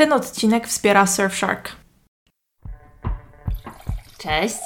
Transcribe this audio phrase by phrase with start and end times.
[0.00, 1.72] Ten odcinek wspiera Surfshark.
[4.18, 4.58] Cześć.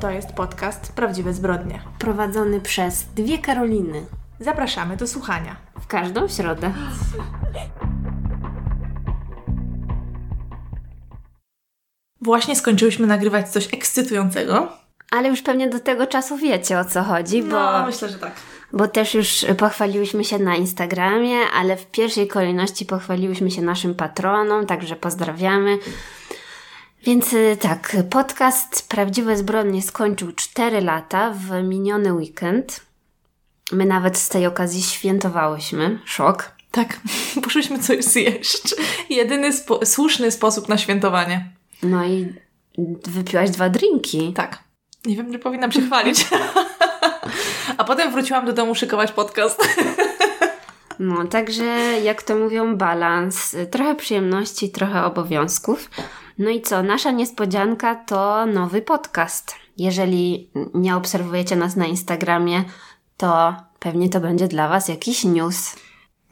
[0.00, 1.82] To jest podcast Prawdziwe Zbrodnie.
[1.98, 4.06] Prowadzony przez dwie Karoliny.
[4.40, 5.56] Zapraszamy do słuchania.
[5.80, 6.72] W każdą środę.
[12.20, 14.72] Właśnie skończyłyśmy nagrywać coś ekscytującego.
[15.10, 18.32] Ale już pewnie do tego czasu wiecie o co chodzi, bo, No, myślę, że tak.
[18.72, 24.66] Bo też już pochwaliłyśmy się na Instagramie, ale w pierwszej kolejności pochwaliłyśmy się naszym patronom,
[24.66, 25.78] także pozdrawiamy.
[27.04, 32.80] Więc y, tak, podcast Prawdziwe Zbrodnie skończył 4 lata w miniony weekend.
[33.72, 35.98] My nawet z tej okazji świętowałyśmy.
[36.04, 36.52] Szok.
[36.70, 37.00] Tak,
[37.44, 38.74] poszłyśmy coś zjeść.
[39.10, 41.50] Jedyny spo- słuszny sposób na świętowanie.
[41.82, 42.32] No i
[43.06, 44.32] wypiłaś dwa drinki.
[44.32, 44.58] Tak.
[45.04, 46.26] Nie wiem, czy powinnam się chwalić.
[47.76, 49.68] A potem wróciłam do domu szykować podcast.
[50.98, 51.64] No, także
[52.02, 53.56] jak to mówią, balans.
[53.70, 55.90] Trochę przyjemności, trochę obowiązków.
[56.38, 56.82] No i co?
[56.82, 59.54] Nasza niespodzianka to nowy podcast.
[59.76, 62.64] Jeżeli nie obserwujecie nas na Instagramie,
[63.16, 65.76] to pewnie to będzie dla Was jakiś news.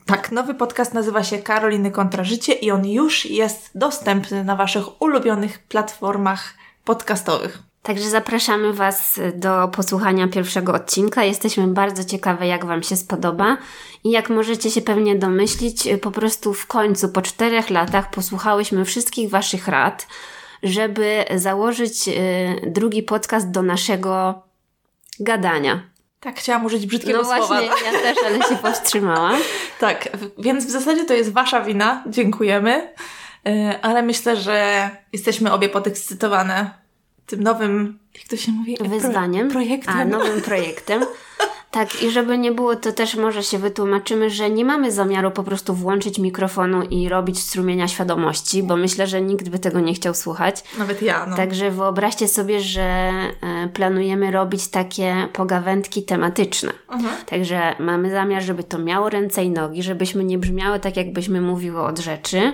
[0.07, 5.03] Tak, nowy podcast nazywa się Karoliny kontra życie i on już jest dostępny na Waszych
[5.03, 7.66] ulubionych platformach podcastowych.
[7.87, 11.25] Także zapraszamy Was do posłuchania pierwszego odcinka.
[11.25, 13.57] Jesteśmy bardzo ciekawe, jak Wam się spodoba.
[14.05, 19.31] I jak możecie się pewnie domyślić, po prostu w końcu, po czterech latach, posłuchałyśmy wszystkich
[19.31, 20.07] Waszych rad,
[20.63, 22.13] żeby założyć y,
[22.67, 24.43] drugi podcast do naszego
[25.21, 25.83] gadania.
[26.21, 27.47] Tak, chciałam użyć brzydkiego No słowa.
[27.47, 29.37] właśnie, ja też, ale się powstrzymałam.
[29.81, 32.05] Tak, więc w zasadzie to jest Wasza wina.
[32.07, 32.95] Dziękujemy.
[33.83, 36.86] Ale myślę, że jesteśmy obie podekscytowane
[37.27, 38.77] tym nowym, jak to się mówi?
[38.81, 39.49] Wyzwaniem.
[39.49, 39.95] Pro, projektem.
[39.97, 41.05] A, nowym projektem.
[41.71, 45.43] Tak, i żeby nie było, to też może się wytłumaczymy, że nie mamy zamiaru po
[45.43, 50.15] prostu włączyć mikrofonu i robić strumienia świadomości, bo myślę, że nikt by tego nie chciał
[50.15, 50.65] słuchać.
[50.79, 51.37] Nawet ja, no.
[51.37, 53.33] Także wyobraźcie sobie, że e,
[53.75, 56.73] planujemy robić takie pogawędki tematyczne.
[56.89, 57.25] Mhm.
[57.27, 61.81] Także mamy zamiar, żeby to miało ręce i nogi, żebyśmy nie brzmiały tak, jakbyśmy mówiły
[61.83, 62.53] od rzeczy.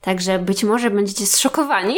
[0.00, 1.96] Także być może będziecie zszokowani.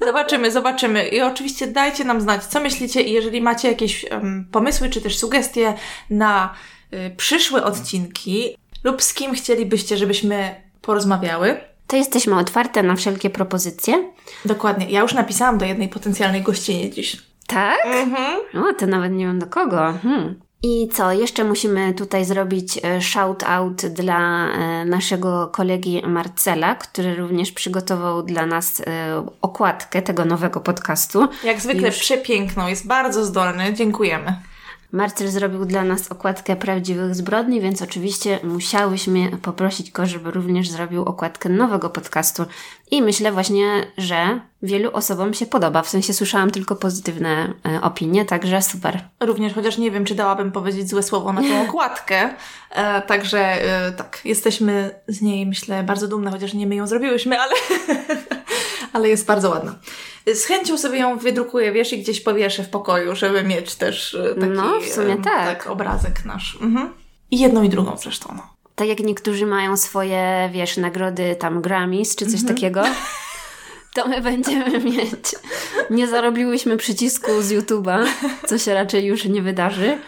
[0.00, 1.08] Zobaczymy, zobaczymy.
[1.08, 5.18] I oczywiście dajcie nam znać, co myślicie i jeżeli macie jakieś em, pomysły czy też
[5.18, 5.74] sugestie
[6.10, 6.54] na
[6.92, 11.60] y, przyszłe odcinki lub z kim chcielibyście, żebyśmy porozmawiały.
[11.86, 14.12] To jesteśmy otwarte na wszelkie propozycje.
[14.44, 14.90] Dokładnie.
[14.90, 17.16] Ja już napisałam do jednej potencjalnej gościnie dziś.
[17.46, 17.78] Tak?
[17.86, 18.40] Mhm.
[18.54, 19.94] O, to nawet nie wiem do kogo.
[20.02, 20.40] Hmm.
[20.62, 27.52] I co, jeszcze musimy tutaj zrobić e, shout-out dla e, naszego kolegi Marcela, który również
[27.52, 28.84] przygotował dla nas e,
[29.42, 31.28] okładkę tego nowego podcastu.
[31.44, 31.98] Jak zwykle Już.
[31.98, 33.74] przepiękną, jest bardzo zdolny.
[33.74, 34.36] Dziękujemy.
[34.92, 41.04] Marcel zrobił dla nas okładkę prawdziwych zbrodni, więc oczywiście musiałyśmy poprosić go, żeby również zrobił
[41.04, 42.44] okładkę nowego podcastu.
[42.90, 45.82] I myślę właśnie, że wielu osobom się podoba.
[45.82, 49.00] W sensie słyszałam tylko pozytywne e, opinie, także super.
[49.20, 52.30] Również, chociaż nie wiem, czy dałabym powiedzieć złe słowo na tą okładkę.
[52.70, 57.38] E, także e, tak, jesteśmy z niej, myślę, bardzo dumne, chociaż nie my ją zrobiłyśmy,
[57.40, 57.54] ale,
[58.92, 59.74] ale jest bardzo ładna.
[60.34, 64.34] Z chęcią sobie ją wydrukuję, wiesz, i gdzieś powieszę w pokoju, żeby mieć też e,
[64.34, 65.66] taki No, w sumie em, tak.
[65.66, 66.58] obrazek nasz.
[66.60, 66.92] Mhm.
[67.30, 68.34] I jedną i drugą zresztą.
[68.36, 68.54] No.
[68.74, 72.82] Tak jak niektórzy mają swoje, wiesz, nagrody tam Grammys czy coś takiego,
[73.94, 75.34] to my będziemy mieć.
[75.90, 78.06] Nie zarobiłyśmy przycisku z YouTube'a,
[78.46, 79.98] co się raczej już nie wydarzy,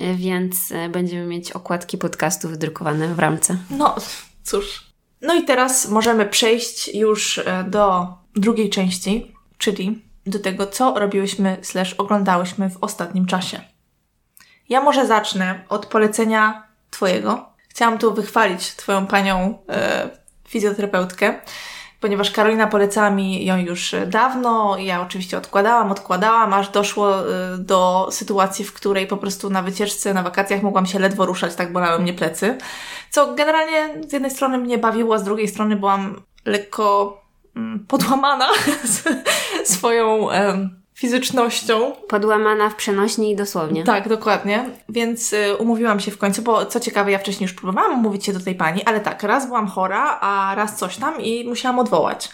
[0.00, 3.56] e, więc e, będziemy mieć okładki podcastu wydrukowane w ramce.
[3.70, 3.94] No,
[4.42, 4.84] cóż.
[5.22, 8.06] No i teraz możemy przejść już do
[8.40, 13.60] drugiej części, czyli do tego, co robiłyśmy slash oglądałyśmy w ostatnim czasie.
[14.68, 17.46] Ja może zacznę od polecenia Twojego.
[17.68, 20.10] Chciałam tu wychwalić Twoją panią e,
[20.48, 21.34] fizjoterapeutkę,
[22.00, 24.78] ponieważ Karolina polecała mi ją już dawno.
[24.78, 30.14] Ja oczywiście odkładałam, odkładałam, aż doszło e, do sytuacji, w której po prostu na wycieczce,
[30.14, 32.58] na wakacjach mogłam się ledwo ruszać, tak bolały mnie plecy.
[33.10, 37.23] Co generalnie z jednej strony mnie bawiło, a z drugiej strony byłam lekko
[37.88, 38.48] podłamana
[39.64, 40.28] swoją
[40.94, 41.92] fizycznością.
[42.08, 43.84] Podłamana w przenośni i dosłownie.
[43.84, 44.64] Tak, dokładnie.
[44.88, 48.32] Więc y, umówiłam się w końcu, bo co ciekawe, ja wcześniej już próbowałam umówić się
[48.32, 52.28] do tej pani, ale tak, raz byłam chora, a raz coś tam i musiałam odwołać.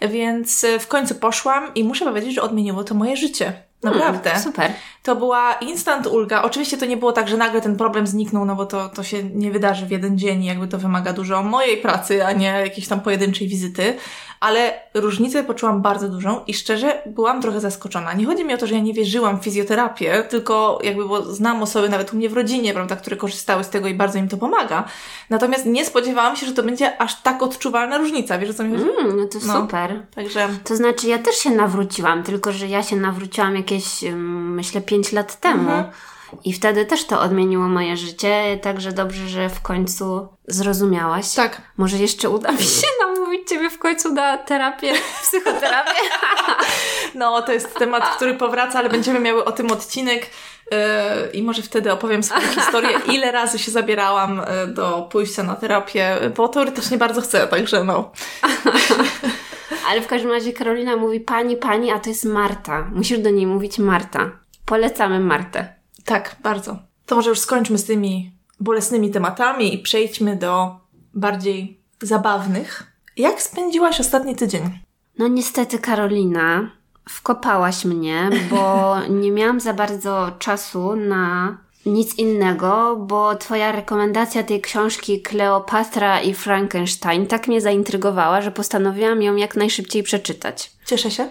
[0.00, 3.52] Więc y, w końcu poszłam i muszę powiedzieć, że odmieniło to moje życie.
[3.82, 4.30] Naprawdę.
[4.30, 4.72] Mm, super.
[5.02, 6.42] To była instant ulga.
[6.42, 9.22] Oczywiście to nie było tak, że nagle ten problem zniknął, no bo to, to się
[9.22, 13.00] nie wydarzy w jeden dzień jakby to wymaga dużo mojej pracy, a nie jakiejś tam
[13.00, 13.94] pojedynczej wizyty.
[14.40, 18.12] ale różnicę poczułam bardzo dużą i szczerze byłam trochę zaskoczona.
[18.12, 21.62] Nie chodzi mi o to, że ja nie wierzyłam w fizjoterapię, tylko jakby, bo znam
[21.62, 24.36] osoby nawet u mnie w rodzinie, prawda, które korzystały z tego i bardzo im to
[24.36, 24.84] pomaga.
[25.30, 28.38] Natomiast nie spodziewałam się, że to będzie aż tak odczuwalna różnica.
[28.38, 28.90] Wiesz o co mi chodzi?
[28.90, 30.02] Mm, no to no, super.
[30.14, 30.48] Także...
[30.64, 35.40] To znaczy ja też się nawróciłam, tylko że ja się nawróciłam jakieś, myślę, 5 lat
[35.40, 35.70] temu.
[35.70, 35.84] Mhm.
[36.44, 41.34] I wtedy też to odmieniło moje życie, także dobrze, że w końcu zrozumiałaś.
[41.34, 41.62] Tak.
[41.76, 44.92] Może jeszcze uda mi się namówić Ciebie w końcu na terapię,
[45.22, 46.00] psychoterapię.
[47.14, 50.26] No, to jest temat, który powraca, ale będziemy miały o tym odcinek.
[50.70, 50.78] Yy,
[51.32, 56.16] I może wtedy opowiem swoją historię, ile razy się zabierałam yy, do pójścia na terapię,
[56.36, 58.10] bo teoretycznie bardzo chcę, także no.
[59.90, 62.90] Ale w każdym razie Karolina mówi pani, pani, a to jest Marta.
[62.94, 64.30] Musisz do niej mówić Marta.
[64.68, 65.74] Polecamy Martę.
[66.04, 66.78] Tak, bardzo.
[67.06, 70.76] To może już skończmy z tymi bolesnymi tematami i przejdźmy do
[71.14, 72.92] bardziej zabawnych.
[73.16, 74.78] Jak spędziłaś ostatni tydzień?
[75.18, 76.70] No niestety, Karolina,
[77.08, 81.56] wkopałaś mnie, bo nie miałam za bardzo czasu na
[81.86, 89.22] nic innego, bo Twoja rekomendacja tej książki Kleopatra i Frankenstein tak mnie zaintrygowała, że postanowiłam
[89.22, 90.72] ją jak najszybciej przeczytać.
[90.86, 91.28] Cieszę się.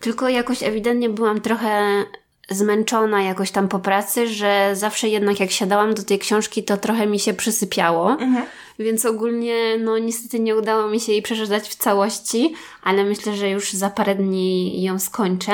[0.00, 2.04] Tylko jakoś ewidentnie byłam trochę
[2.50, 7.06] zmęczona jakoś tam po pracy, że zawsze jednak jak siadałam do tej książki, to trochę
[7.06, 8.10] mi się przysypiało.
[8.10, 8.46] Mhm.
[8.78, 13.50] Więc ogólnie, no niestety nie udało mi się jej przeczytać w całości, ale myślę, że
[13.50, 15.52] już za parę dni ją skończę.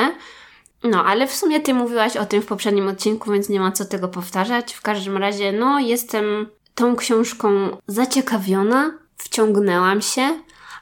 [0.82, 3.84] No, ale w sumie ty mówiłaś o tym w poprzednim odcinku, więc nie ma co
[3.84, 4.74] tego powtarzać.
[4.74, 10.38] W każdym razie, no, jestem tą książką zaciekawiona, wciągnęłam się,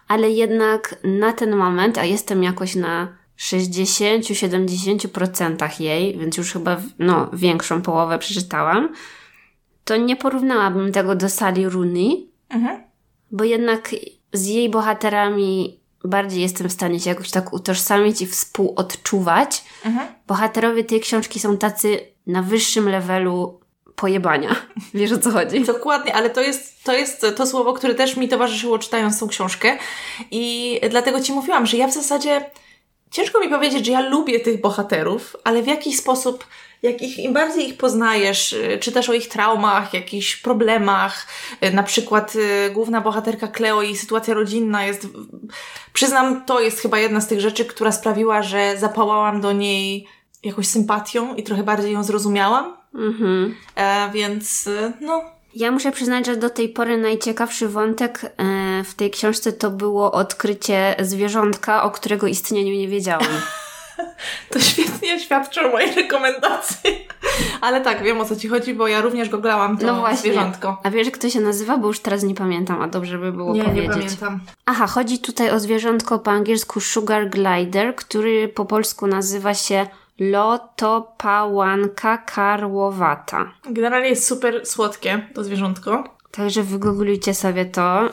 [0.08, 7.31] ale jednak na ten moment, a jestem jakoś na 60-70% jej, więc już chyba no,
[7.32, 8.88] większą połowę przeczytałam,
[9.84, 12.82] to nie porównałabym tego do Sally Rooney, mhm.
[13.31, 13.94] bo jednak
[14.32, 19.64] z jej bohaterami bardziej jestem w stanie się jakoś tak utożsamić i współodczuwać.
[19.84, 20.08] Mhm.
[20.26, 23.60] Bohaterowie tej książki są tacy na wyższym levelu
[23.96, 24.56] pojebania.
[24.94, 25.60] Wiesz o co chodzi?
[25.60, 29.78] Dokładnie, ale to jest, to jest to słowo, które też mi towarzyszyło czytając tą książkę
[30.31, 32.50] i dlatego Ci mówiłam, że ja w zasadzie
[33.14, 36.46] ciężko mi powiedzieć, że ja lubię tych bohaterów, ale w jakiś sposób,
[36.82, 41.26] jak ich, im bardziej ich poznajesz, y, czy też o ich traumach, jakichś problemach,
[41.64, 45.06] y, na przykład y, główna bohaterka Cleo i sytuacja rodzinna jest,
[45.93, 50.08] przyznam, to jest chyba jedna z tych rzeczy, która sprawiła, że zapałałam do niej
[50.43, 52.76] jakąś sympatią i trochę bardziej ją zrozumiałam.
[52.94, 53.55] Mhm.
[53.76, 54.69] E, więc,
[55.00, 59.70] no, ja muszę przyznać, że do tej pory najciekawszy wątek e, w tej książce to
[59.70, 63.26] było odkrycie zwierzątka, o którego istnieniu nie wiedziałam.
[64.50, 67.06] To świetnie świadczy o mojej rekomendacji.
[67.60, 70.18] Ale tak, wiem o co ci chodzi, bo ja również googlałam to no właśnie.
[70.18, 70.80] zwierzątko.
[70.82, 71.78] A wiesz, jak to się nazywa?
[71.78, 73.88] Bo już teraz nie pamiętam, a dobrze by było nie, powiedzieć.
[73.88, 74.40] Nie pamiętam.
[74.66, 79.86] Aha, chodzi tutaj o zwierzątko po angielsku Sugar Glider, który po polsku nazywa się
[80.19, 83.52] lotopałanka karłowata.
[83.70, 86.16] Generalnie jest super słodkie to zwierzątko.
[86.31, 88.08] Także wygooglujcie sobie to.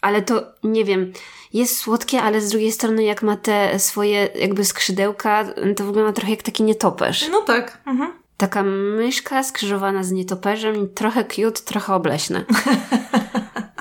[0.00, 1.12] Ale to, nie wiem,
[1.52, 5.44] jest słodkie, ale z drugiej strony jak ma te swoje jakby skrzydełka,
[5.76, 7.28] to wygląda trochę jak taki nietoperz.
[7.30, 7.78] No tak.
[7.86, 8.12] Mhm.
[8.36, 8.62] Taka
[8.96, 12.44] myszka skrzyżowana z nietoperzem, trochę cute, trochę obleśne.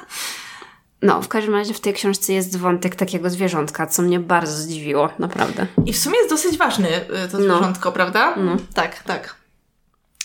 [1.01, 5.09] No, w każdym razie w tej książce jest wątek takiego zwierzątka, co mnie bardzo zdziwiło,
[5.19, 5.68] naprawdę.
[5.86, 7.44] I w sumie jest dosyć ważny y, to no.
[7.44, 7.94] zwierzątko, no.
[7.94, 8.36] prawda?
[8.38, 8.57] No.
[8.74, 9.36] Tak, tak.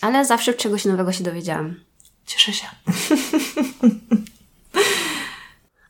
[0.01, 1.75] Ale zawsze czegoś nowego się dowiedziałam.
[2.27, 2.67] Cieszę się.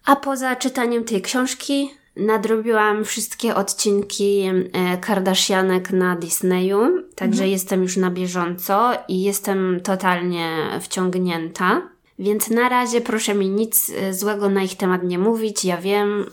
[0.05, 7.51] A poza czytaniem tej książki nadrobiłam wszystkie odcinki e, Kardashianek na Disneyu, także mhm.
[7.51, 10.51] jestem już na bieżąco i jestem totalnie
[10.81, 11.83] wciągnięta.
[12.19, 15.65] Więc na razie proszę mi nic e, złego na ich temat nie mówić.
[15.65, 16.27] Ja wiem.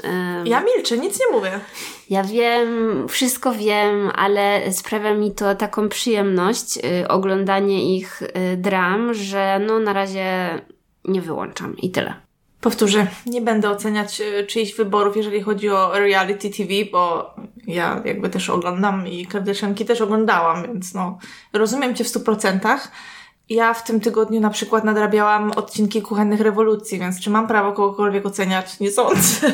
[0.43, 1.59] Yy, ja milczę, nic nie mówię.
[2.09, 2.67] Ja wiem,
[3.09, 9.79] wszystko wiem, ale sprawia mi to taką przyjemność yy, oglądanie ich yy, dram, że no
[9.79, 10.59] na razie
[11.05, 12.13] nie wyłączam i tyle.
[12.61, 17.33] Powtórzę, nie będę oceniać czyichś wyborów, jeżeli chodzi o reality TV, bo
[17.67, 21.17] ja jakby też oglądam i Kardashianki też oglądałam, więc no
[21.53, 22.91] rozumiem Cię w stu procentach.
[23.49, 28.25] Ja w tym tygodniu na przykład nadrabiałam odcinki kuchennych rewolucji, więc czy mam prawo kogokolwiek
[28.25, 28.79] oceniać?
[28.79, 29.51] Nie sądzę.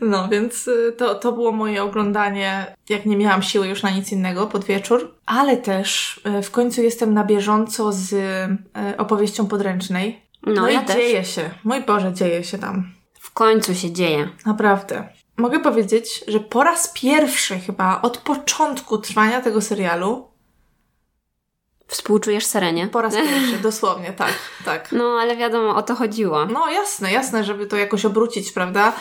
[0.00, 4.12] No, więc y, to, to było moje oglądanie, jak nie miałam siły już na nic
[4.12, 5.14] innego pod wieczór.
[5.26, 10.22] Ale też y, w końcu jestem na bieżąco z y, opowieścią podręcznej.
[10.46, 10.96] No, no ja i też.
[10.96, 11.50] dzieje się.
[11.64, 12.92] Mój Boże, dzieje się tam.
[13.14, 14.28] W końcu się dzieje.
[14.46, 15.08] Naprawdę.
[15.36, 20.28] Mogę powiedzieć, że po raz pierwszy chyba od początku trwania tego serialu
[21.94, 22.86] Współczujesz Serenie?
[22.86, 24.32] Po raz pierwszy, dosłownie, tak,
[24.64, 24.92] tak.
[24.92, 26.46] No, ale wiadomo, o to chodziło.
[26.46, 28.92] No jasne, jasne, żeby to jakoś obrócić, prawda?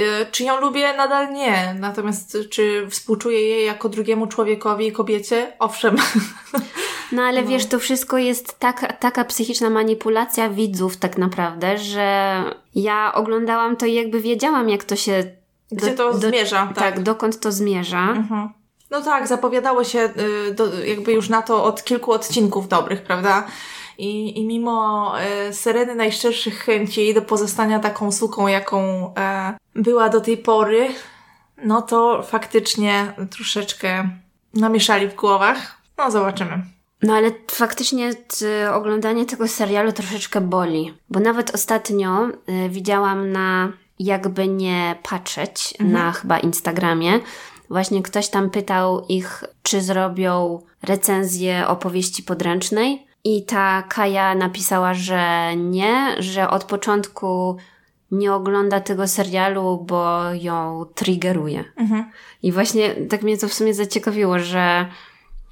[0.00, 0.94] Y, Czy ją lubię?
[0.96, 1.74] Nadal nie.
[1.80, 5.52] Natomiast czy współczuję jej jako drugiemu człowiekowi i kobiecie?
[5.58, 5.96] Owszem.
[7.12, 12.34] No ale wiesz, to wszystko jest taka, taka psychiczna manipulacja widzów tak naprawdę, że
[12.74, 15.24] ja oglądałam to i jakby wiedziałam, jak to się...
[15.72, 17.02] Gdzie to zmierza, Tak, tak.
[17.02, 18.08] dokąd to zmierza.
[18.10, 18.48] Mhm.
[18.94, 20.10] No tak, zapowiadało się
[20.48, 23.46] y, do, jakby już na to od kilku odcinków dobrych, prawda?
[23.98, 25.12] I, i mimo
[25.48, 30.88] y, Sereny najszczerszych chęci do pozostania taką suką, jaką e, była do tej pory,
[31.64, 34.08] no to faktycznie troszeczkę
[34.54, 35.78] namieszali w głowach.
[35.98, 36.62] No zobaczymy.
[37.02, 38.10] No ale faktycznie
[38.72, 46.12] oglądanie tego serialu troszeczkę boli, bo nawet ostatnio y, widziałam na jakby nie patrzeć na
[46.12, 47.20] chyba Instagramie,
[47.74, 55.56] właśnie ktoś tam pytał ich, czy zrobią recenzję opowieści podręcznej i ta Kaja napisała, że
[55.56, 57.56] nie, że od początku
[58.10, 61.64] nie ogląda tego serialu, bo ją triggeruje.
[61.76, 62.10] Mhm.
[62.42, 64.86] I właśnie tak mnie to w sumie zaciekawiło, że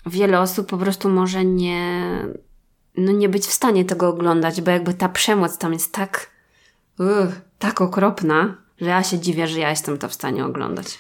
[0.07, 2.07] wiele osób po prostu może nie,
[2.97, 6.31] no nie być w stanie tego oglądać, bo jakby ta przemoc tam jest tak,
[7.59, 10.99] tak okropna, że ja się dziwię, że ja jestem to w stanie oglądać.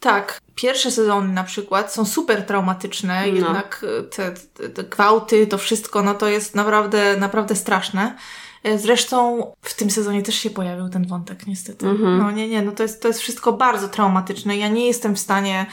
[0.00, 3.26] Tak, pierwsze sezony na przykład są super traumatyczne, No.
[3.34, 8.16] jednak y, te, te, te gwałty, to wszystko, no to jest naprawdę, naprawdę straszne.
[8.64, 11.86] E, Zresztą w tym sezonie też się pojawił ten wątek, niestety.
[11.88, 12.18] Mhm.
[12.18, 14.56] No nie, nie, no to jest, to jest wszystko bardzo traumatyczne.
[14.56, 15.66] Ja nie jestem w stanie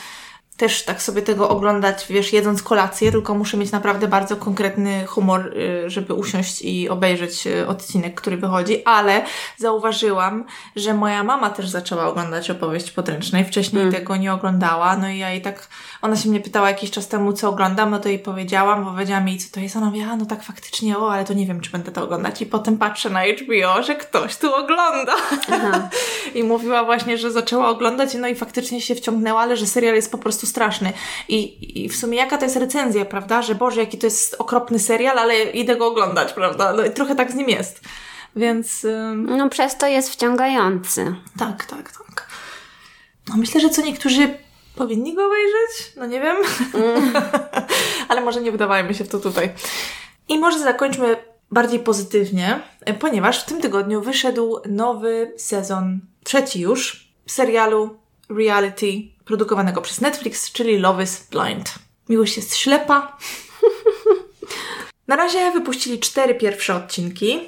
[0.57, 5.53] też tak sobie tego oglądać, wiesz, jedząc kolację, tylko muszę mieć naprawdę bardzo konkretny humor,
[5.57, 9.25] y, żeby usiąść i obejrzeć y, odcinek, który wychodzi, ale
[9.57, 10.45] zauważyłam,
[10.75, 15.29] że moja mama też zaczęła oglądać opowieść podręcznej, wcześniej tego nie oglądała, no i ja
[15.29, 15.67] jej tak,
[16.01, 19.37] ona się mnie pytała jakiś czas temu, co oglądam, no to jej powiedziałam, powiedziałam jej,
[19.37, 21.71] co to jest, ona mówi, a no tak faktycznie, o, ale to nie wiem, czy
[21.71, 22.41] będę to oglądać.
[22.41, 25.15] I potem patrzę na HBO, że ktoś tu ogląda.
[26.35, 30.11] I mówiła właśnie, że zaczęła oglądać, no i faktycznie się wciągnęła, ale że serial jest
[30.11, 30.93] po prostu straszny.
[31.29, 33.41] I, I w sumie jaka to jest recenzja, prawda?
[33.41, 36.73] Że Boże, jaki to jest okropny serial, ale idę go oglądać, prawda?
[36.73, 37.81] No i trochę tak z nim jest.
[38.35, 41.15] Więc ym, No przez to jest wciągający.
[41.39, 42.27] tak, tak, tak.
[43.29, 44.37] No myślę, że co niektórzy
[44.75, 45.93] powinni go obejrzeć?
[45.97, 46.37] No nie wiem.
[48.09, 49.53] ale może nie wydawajmy się w to tutaj.
[50.29, 51.17] I może zakończmy
[51.51, 52.59] bardziej pozytywnie,
[52.99, 57.97] ponieważ w tym tygodniu wyszedł nowy sezon, trzeci już, serialu
[58.29, 58.87] reality
[59.25, 61.75] produkowanego przez Netflix, czyli Love is Blind.
[62.09, 63.17] Miłość jest ślepa.
[65.07, 67.39] Na razie wypuścili cztery pierwsze odcinki.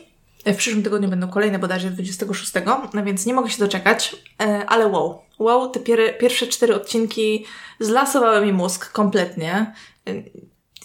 [0.45, 2.51] E, W przyszłym tygodniu będą kolejne bodajże 26,
[2.93, 5.21] no więc nie mogę się doczekać, e, ale wow.
[5.39, 7.45] Wow, te pier- pierwsze cztery odcinki
[7.79, 9.73] zlasowały mi mózg kompletnie.
[10.07, 10.13] E,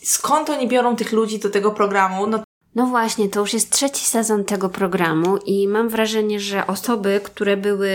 [0.03, 2.27] Skąd oni biorą tych ludzi do tego programu?
[2.27, 2.43] No
[2.75, 7.57] No właśnie, to już jest trzeci sezon tego programu i mam wrażenie, że osoby, które
[7.57, 7.91] były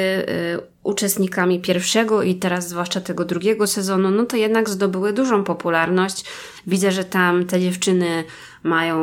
[0.88, 6.25] uczestnikami pierwszego i teraz zwłaszcza tego drugiego sezonu, no to jednak zdobyły dużą popularność.
[6.67, 8.24] Widzę, że tam te dziewczyny
[8.63, 8.98] mają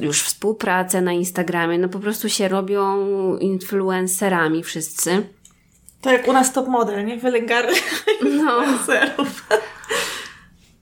[0.00, 3.06] już współpracę na Instagramie, no po prostu się robią
[3.36, 5.26] influencerami wszyscy.
[6.00, 7.16] To jak u nas top model, nie?
[7.16, 7.72] Wylęgarny
[8.22, 8.64] No.
[8.64, 9.46] influencerów.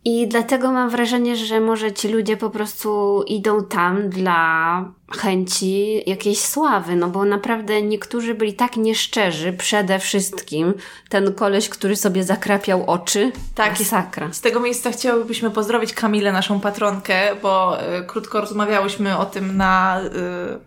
[0.05, 4.85] I dlatego mam wrażenie, że może ci ludzie po prostu idą tam dla
[5.16, 10.74] chęci jakiejś sławy, no bo naprawdę niektórzy byli tak nieszczerzy, przede wszystkim
[11.08, 13.32] ten koleś, który sobie zakrapiał oczy.
[13.54, 14.28] Tak, Masakra.
[14.32, 20.00] Z tego miejsca chciałybyśmy pozdrowić Kamilę, naszą patronkę, bo y, krótko rozmawiałyśmy o tym na
[20.00, 20.10] y,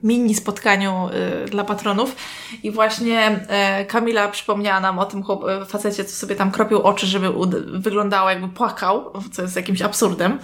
[0.04, 1.10] mini spotkaniu
[1.46, 2.16] y, dla patronów
[2.64, 3.46] i właśnie
[3.82, 5.24] y, Kamila przypomniała nam o tym
[5.62, 7.30] y, facecie, co sobie tam kropił oczy, żeby
[7.80, 10.40] wyglądało jakby płakał, co jest jakimś absurdem.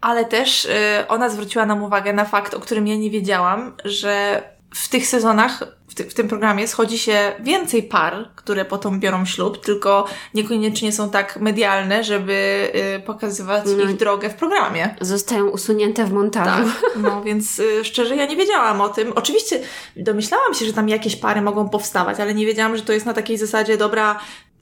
[0.00, 0.70] Ale też y,
[1.08, 4.42] ona zwróciła nam uwagę na fakt, o którym ja nie wiedziałam, że
[4.74, 9.24] w tych sezonach, w, ty- w tym programie schodzi się więcej par, które potem biorą
[9.24, 13.84] ślub, tylko niekoniecznie są tak medialne, żeby y, pokazywać No.
[13.90, 14.94] ich drogę w programie.
[15.00, 16.68] Zostają usunięte w montażu.
[16.96, 19.12] No więc y, szczerze ja nie wiedziałam o tym.
[19.12, 19.60] Oczywiście
[19.96, 23.14] domyślałam się, że tam jakieś pary mogą powstawać, ale nie wiedziałam, że to jest na
[23.14, 24.20] takiej zasadzie, dobra,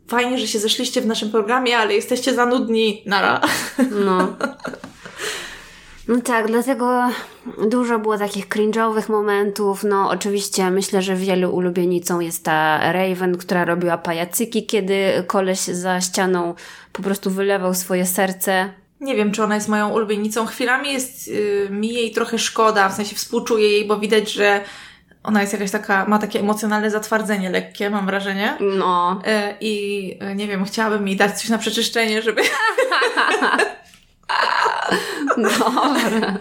[0.09, 3.41] fajnie, że się zeszliście w naszym programie, ale jesteście za nudni, nara.
[3.91, 4.29] No.
[6.09, 7.11] No tak, dlatego
[7.71, 9.85] dużo było takich cringe'owych momentów.
[9.85, 16.01] No oczywiście myślę, że wielu ulubienicą jest ta Raven, która robiła pajacyki, kiedy koleś za
[16.01, 16.55] ścianą
[16.93, 18.73] po prostu wylewał swoje serce.
[19.01, 20.47] Nie wiem, czy ona jest moją ulubienicą.
[20.47, 24.61] Chwilami jest y, mi jej trochę szkoda, w sensie współczuję jej, bo widać, że
[25.23, 28.57] ona jest jakaś taka, ma takie emocjonalne zatwardzenie lekkie, mam wrażenie.
[28.61, 29.21] No.
[29.27, 32.43] Y, I y, nie wiem, chciałabym jej dać coś na przeczyszczenie, żeby.
[35.43, 36.39] Dobra.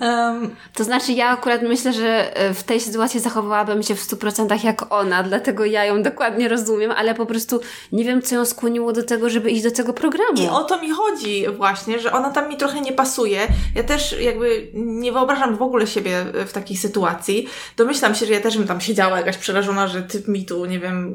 [0.00, 4.64] Um, To znaczy, ja akurat myślę, że e, w tej sytuacji zachowałabym się w 100%
[4.64, 7.60] jak ona, dlatego ja ją dokładnie rozumiem, ale po prostu
[7.92, 10.42] nie wiem, co ją skłoniło do tego, żeby iść do tego programu.
[10.42, 13.40] I o to mi chodzi właśnie, że ona tam mi trochę nie pasuje.
[13.74, 17.48] Ja też jakby nie wyobrażam w ogóle siebie w takiej sytuacji.
[17.76, 20.78] Domyślam się, że ja też bym tam siedziała jakaś przerażona, że typ mi tu, nie
[20.78, 21.14] wiem,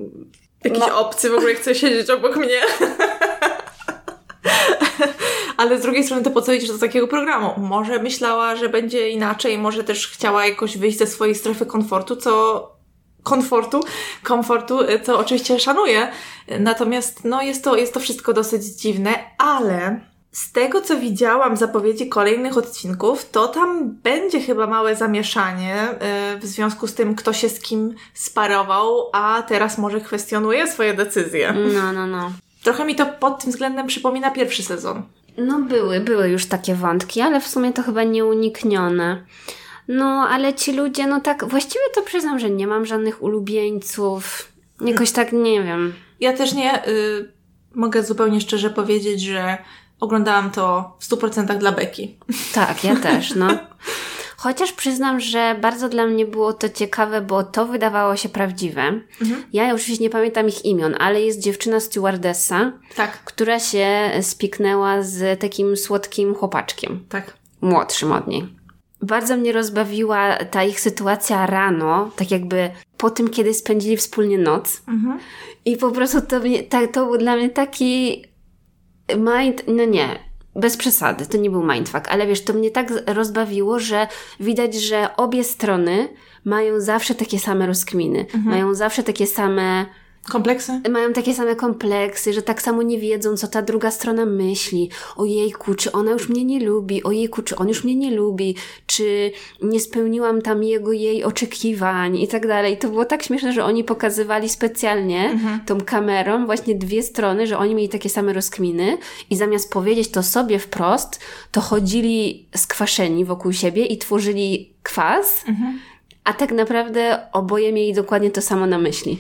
[0.63, 1.00] jakiś No.
[1.00, 2.62] obcy w ogóle chce siedzieć obok mnie.
[5.58, 7.54] Ale z drugiej strony to po co iść do takiego programu?
[7.58, 12.76] Może myślała, że będzie inaczej, może też chciała jakoś wyjść ze swojej strefy komfortu, co
[13.24, 13.80] komfortu,
[14.24, 16.12] komfortu, co oczywiście szanuję.
[16.60, 20.00] Natomiast no, jest, to, jest to wszystko dosyć dziwne, ale
[20.36, 25.88] z tego, co widziałam zapowiedzi kolejnych odcinków, to tam będzie chyba małe zamieszanie
[26.36, 30.94] y, w związku z tym, kto się z kim sparował, a teraz może kwestionuje swoje
[30.94, 31.54] decyzje.
[31.74, 32.32] No, no, no.
[32.64, 35.04] Trochę mi to pod tym względem przypomina pierwszy sezon.
[35.38, 39.25] No były, były już takie wątki, ale w sumie to chyba nieuniknione.
[39.88, 44.51] No, ale ci ludzie, no tak, właściwie to przyznam, że nie mam żadnych ulubieńców.
[44.82, 45.94] Jakoś tak, nie wiem.
[46.20, 47.32] Ja też nie y,
[47.75, 49.58] mogę zupełnie szczerze powiedzieć, że
[50.00, 52.18] oglądałam to w 100% dla Beki.
[52.54, 53.48] Tak, ja też, no.
[54.38, 58.82] Chociaż przyznam, że bardzo dla mnie było to ciekawe, bo to wydawało się prawdziwe.
[59.54, 63.88] Ja oczywiście nie pamiętam ich imion, ale jest dziewczyna stewardessa, Tak, która się
[64.22, 67.06] spiknęła z takim słodkim chłopaczkiem.
[67.10, 67.34] tak.
[67.62, 68.46] młodszym od niej.
[69.01, 74.82] Bardzo mnie rozbawiła ta ich sytuacja rano, tak jakby po tym, kiedy spędzili wspólnie noc.
[74.88, 75.20] Mhm.
[75.65, 78.24] I po prostu to, mnie, tak, to był dla mnie taki
[79.18, 80.20] mind, no nie,
[80.56, 84.08] bez przesady, to nie był mindfuck, ale wiesz, to mnie tak rozbawiło, że
[84.40, 86.10] widać, że obie strony
[86.46, 89.86] mają zawsze takie same rozkminy, mają zawsze takie same
[90.29, 90.82] Kompleksy?
[90.89, 94.89] mają takie same kompleksy, że tak samo nie wiedzą, co ta druga strona myśli.
[95.15, 97.03] Ojejku, czy ona już mnie nie lubi?
[97.03, 98.55] Ojejku, czy on już mnie nie lubi?
[98.88, 102.77] Czy nie spełniłam tam jego, jej oczekiwań i tak dalej.
[102.77, 107.75] To było tak śmieszne, że oni pokazywali specjalnie tą kamerą właśnie dwie strony, że oni
[107.75, 108.98] mieli takie same rozkminy
[109.29, 111.20] i zamiast powiedzieć to sobie wprost,
[111.51, 115.44] to chodzili skwaszeni wokół siebie i tworzyli kwas,
[116.24, 119.17] a tak naprawdę oboje mieli dokładnie to samo na myśli.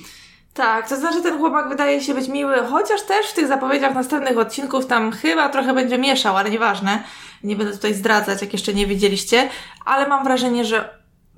[0.55, 4.37] Tak, to znaczy ten chłopak wydaje się być miły, chociaż też w tych zapowiedziach następnych
[4.37, 7.03] odcinków tam chyba trochę będzie mieszał, ale nieważne.
[7.43, 9.49] Nie będę tutaj zdradzać, jak jeszcze nie widzieliście,
[9.85, 10.89] ale mam wrażenie, że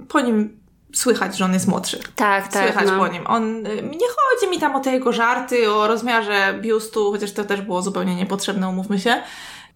[0.07, 0.59] po nim
[0.93, 1.99] słychać, że on jest młodszy.
[2.15, 2.63] Tak, tak.
[2.63, 2.97] Słychać no.
[2.97, 3.27] po nim.
[3.27, 7.43] On, y, nie chodzi mi tam o te jego żarty, o rozmiarze biustu, chociaż to
[7.43, 9.21] też było zupełnie niepotrzebne, umówmy się.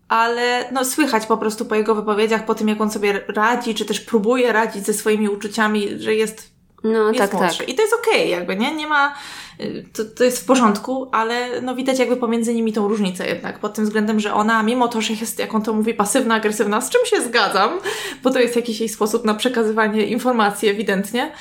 [0.07, 3.85] Ale no, słychać po prostu po jego wypowiedziach, po tym jak on sobie radzi, czy
[3.85, 6.51] też próbuje radzić ze swoimi uczuciami, że jest
[6.83, 7.57] No jest tak, młodszy.
[7.57, 7.69] tak.
[7.69, 8.75] I to jest okej, jakby, nie?
[8.75, 9.15] Nie ma...
[9.59, 13.59] y, To, to jest w porządku, ale no widać jakby pomiędzy nimi tą różnicę jednak,
[13.59, 16.81] pod tym względem, że ona, mimo to, że jest, jak on to mówi, pasywna, agresywna,
[16.81, 17.79] z czym się zgadzam,
[18.23, 21.31] bo to jest jakiś jej sposób na przekazywanie informacji ewidentnie,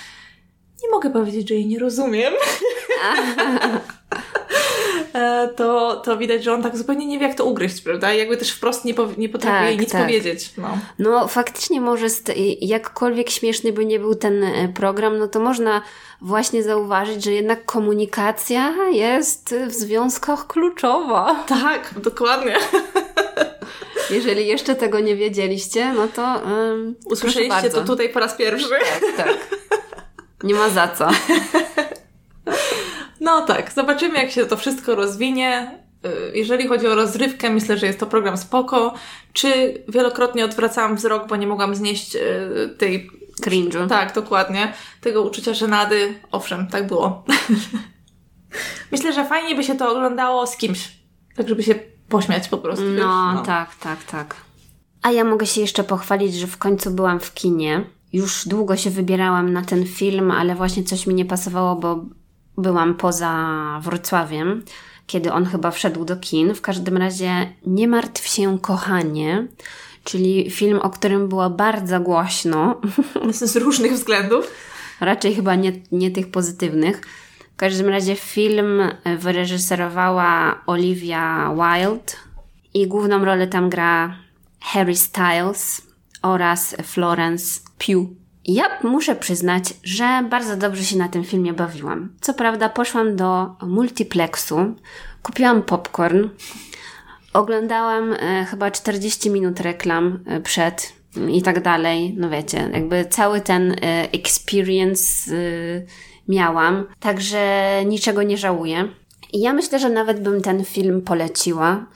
[0.82, 2.32] nie mogę powiedzieć, że jej nie rozumiem.
[5.14, 8.14] E, to, to widać, że on tak zupełnie nie wie, jak to ugryźć, prawda?
[8.14, 10.02] I jakby też wprost nie, pow- nie potrafi Tak, jej nic tak.
[10.02, 10.50] powiedzieć.
[10.56, 10.78] No.
[10.98, 12.06] No faktycznie może
[12.60, 15.82] jakkolwiek śmieszny by nie był ten e, program, no to można
[16.20, 21.44] właśnie zauważyć, że jednak komunikacja jest w związkach kluczowa.
[21.46, 22.56] Tak, dokładnie.
[24.10, 28.68] Jeżeli jeszcze tego nie wiedzieliście, no to um, Usłyszeliście to tutaj po raz pierwszy.
[29.16, 29.36] Tak.
[30.42, 31.08] Nie ma za co.
[33.20, 35.78] No tak, zobaczymy jak się to wszystko rozwinie.
[36.06, 38.94] Y, Jeżeli chodzi o rozrywkę, myślę, że jest to program spoko.
[39.32, 42.20] Czy wielokrotnie odwracałam wzrok, bo nie mogłam znieść y,
[42.78, 43.10] tej...
[43.40, 43.88] Cringe'u.
[43.88, 44.72] Tak, dokładnie.
[45.00, 46.14] Tego uczucia żenady.
[46.32, 47.24] Owszem, tak było.
[48.92, 50.92] myślę, że fajnie by się to oglądało z kimś.
[51.36, 51.74] Tak, żeby się
[52.08, 52.84] pośmiać po prostu.
[52.84, 53.00] wiesz?
[53.00, 54.36] No, tak, tak, tak.
[55.02, 57.84] A ja mogę się jeszcze pochwalić, że w końcu byłam w kinie.
[58.12, 62.04] Już długo się wybierałam na ten film, ale właśnie coś mi nie pasowało, bo
[62.62, 64.62] byłam poza Wrocławiem,
[65.06, 66.54] kiedy on chyba wszedł do kin.
[66.54, 69.46] W każdym razie Nie martw się, kochanie,
[70.04, 72.80] czyli film, o którym było bardzo głośno.
[73.30, 74.50] Z różnych względów.
[75.00, 77.00] raczej chyba nie, nie tych pozytywnych.
[77.52, 78.82] W każdym razie film
[79.18, 82.12] wyreżyserowała Olivia Wilde
[82.74, 84.16] i główną rolę tam gra
[84.60, 85.82] Harry Styles
[86.22, 88.19] oraz Florence Pugh.
[88.52, 92.12] Ja muszę przyznać, że bardzo dobrze się na tym filmie bawiłam.
[92.20, 94.56] Co prawda poszłam do multiplexu,
[95.22, 96.28] kupiłam popcorn,
[97.32, 100.92] oglądałam e, chyba 40 minut reklam e, przed
[101.32, 102.14] i tak dalej.
[102.18, 103.76] No wiecie, jakby cały ten e,
[104.12, 105.36] experience e,
[106.28, 108.88] miałam, także niczego nie żałuję.
[109.32, 111.86] I ja myślę, że nawet bym ten film poleciła.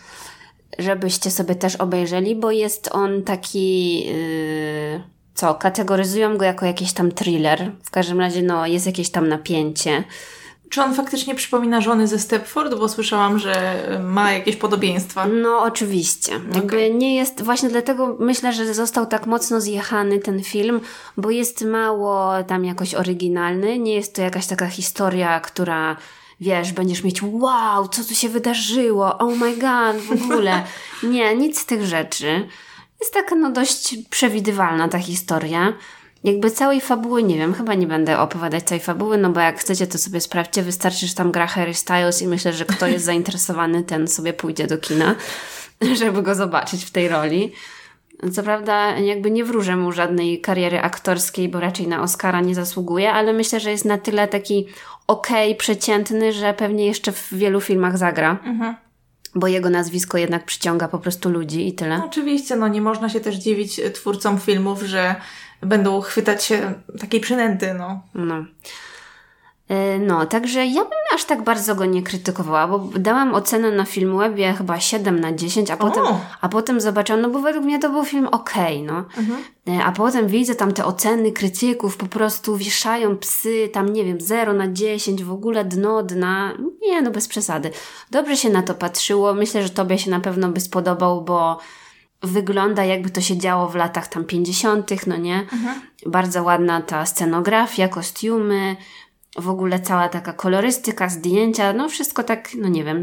[0.79, 3.99] żebyście sobie też obejrzeli, bo jest on taki.
[4.07, 5.55] Yy, co?
[5.55, 7.71] Kategoryzują go jako jakiś tam thriller.
[7.83, 10.05] W każdym razie, no, jest jakieś tam napięcie.
[10.69, 12.75] Czy on faktycznie przypomina żony ze Stepford?
[12.75, 15.27] Bo słyszałam, że ma jakieś podobieństwa.
[15.27, 16.33] No, oczywiście.
[16.55, 20.81] Jakby nie jest, właśnie dlatego myślę, że został tak mocno zjechany ten film,
[21.17, 23.79] bo jest mało tam jakoś oryginalny.
[23.79, 25.97] Nie jest to jakaś taka historia, która
[26.41, 30.63] wiesz, będziesz mieć wow, co tu się wydarzyło, oh my god, w ogóle.
[31.03, 32.49] Nie, nic z tych rzeczy.
[33.05, 35.73] Jest taka no dość przewidywalna ta historia.
[36.25, 39.87] Jakby całej fabuły nie wiem, chyba nie będę opowiadać całej fabuły, no bo jak chcecie,
[39.87, 40.63] to sobie sprawdźcie.
[40.63, 44.67] Wystarczy, że tam gra Harry Styles i myślę, że kto jest zainteresowany, ten sobie pójdzie
[44.67, 45.15] do kina,
[46.01, 47.53] żeby go zobaczyć w tej roli.
[48.33, 53.13] Co prawda, jakby nie wróżę mu żadnej kariery aktorskiej, bo raczej na Oscara nie zasługuje,
[53.13, 54.67] ale myślę, że jest na tyle taki
[55.07, 58.39] okej, okay, przeciętny, że pewnie jeszcze w wielu filmach zagra.
[58.45, 58.75] Mhm.
[59.35, 61.99] Bo jego nazwisko jednak przyciąga po prostu ludzi i tyle.
[61.99, 65.15] No, oczywiście, no nie można się też dziwić twórcom filmów, że
[65.61, 68.03] będą chwytać się takiej przynęty, no.
[68.15, 68.45] No.
[69.69, 73.85] E, no, także ja bym aż tak bardzo go nie krytykowała, bo dałam ocenę na
[73.85, 76.05] Filmwebie chyba 7 na 10, a potem,
[76.41, 79.05] a potem zobaczyłam, no bo według mnie to był film okej, okay, no.
[79.19, 79.45] Mhm.
[79.69, 84.21] E, a potem widzę tam te oceny krytyków, po prostu wieszają psy, tam nie wiem,
[84.21, 86.53] 0 na 10, w ogóle dno dna.
[86.83, 87.71] Nie, no bez przesady.
[88.11, 91.59] Dobrze się na to patrzyło, myślę, że Tobie się na pewno by spodobał, bo
[92.23, 95.41] wygląda jakby to się działo w latach tam 50., no nie?
[95.41, 95.81] Mhm.
[96.07, 98.77] Bardzo ładna ta scenografia, kostiumy,
[99.37, 103.03] w ogóle cała taka kolorystyka, zdjęcia, no wszystko tak, no nie wiem,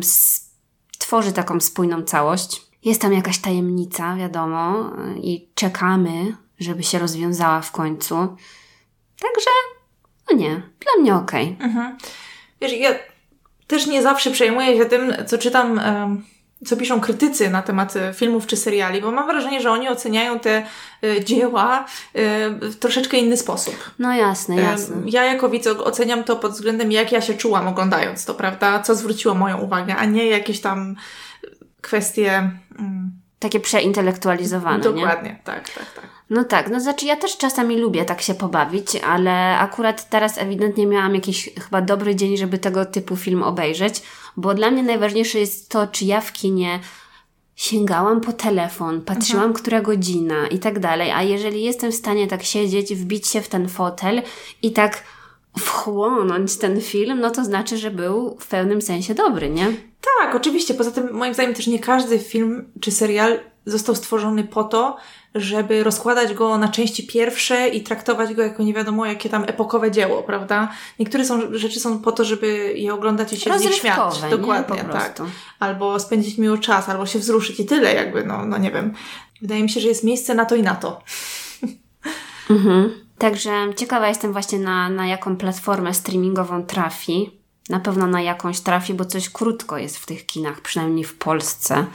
[0.97, 2.61] tworzy taką spójną całość.
[2.83, 4.91] Jest tam jakaś tajemnica, wiadomo,
[5.21, 8.15] i czekamy, żeby się rozwiązała w końcu.
[9.21, 9.49] Także,
[10.29, 11.55] no nie, dla mnie okej.
[11.55, 11.67] Okay.
[11.67, 11.97] Mhm.
[12.61, 12.89] Wiesz, ja
[13.67, 15.81] też nie zawsze przejmuję się tym, co czytam
[16.65, 20.39] co piszą krytycy na temat e, filmów czy seriali, bo mam wrażenie, że oni oceniają
[20.39, 20.65] te
[21.03, 22.19] y, dzieła y,
[22.69, 23.75] w troszeczkę inny sposób.
[23.99, 24.95] No jasne, jasne.
[25.05, 28.79] Ja jako widz oceniam to pod względem, jak ja się czułam oglądając to, prawda?
[28.79, 30.95] Co zwróciło moją uwagę, a nie jakieś tam
[31.81, 32.51] kwestie...
[32.79, 35.39] Mm, Takie przeintelektualizowane, Dokładnie, nie?
[35.43, 36.03] tak, tak, tak.
[36.29, 40.87] No tak, no znaczy ja też czasami lubię tak się pobawić, ale akurat teraz ewidentnie
[40.87, 44.01] miałam jakiś chyba dobry dzień, żeby tego typu film obejrzeć,
[44.37, 46.79] bo dla mnie najważniejsze jest to, czy ja w kinie
[47.55, 49.63] sięgałam po telefon, patrzyłam, mhm.
[49.63, 53.47] która godzina i tak dalej, a jeżeli jestem w stanie tak siedzieć, wbić się w
[53.47, 54.21] ten fotel
[54.61, 55.03] i tak
[55.59, 59.65] wchłonąć ten film, no to znaczy, że był w pełnym sensie dobry, nie?
[60.19, 60.73] Tak, oczywiście.
[60.73, 64.97] Poza tym, moim zdaniem, też nie każdy film czy serial został stworzony po to,
[65.35, 69.91] żeby rozkładać go na części pierwsze i traktować go jako nie wiadomo jakie tam epokowe
[69.91, 70.71] dzieło, prawda?
[70.99, 74.21] Niektóre są, rzeczy są po to, żeby je oglądać i się z nich śmiać.
[74.31, 74.83] Dokładnie, nie?
[74.83, 75.21] tak.
[75.59, 78.93] Albo spędzić miło czas, albo się wzruszyć i tyle jakby, no, no nie wiem.
[79.41, 81.01] Wydaje mi się, że jest miejsce na to i na to.
[82.49, 82.91] Mhm.
[83.17, 87.39] Także ciekawa jestem właśnie na, na jaką platformę streamingową trafi.
[87.69, 91.85] Na pewno na jakąś trafi, bo coś krótko jest w tych kinach, przynajmniej w Polsce.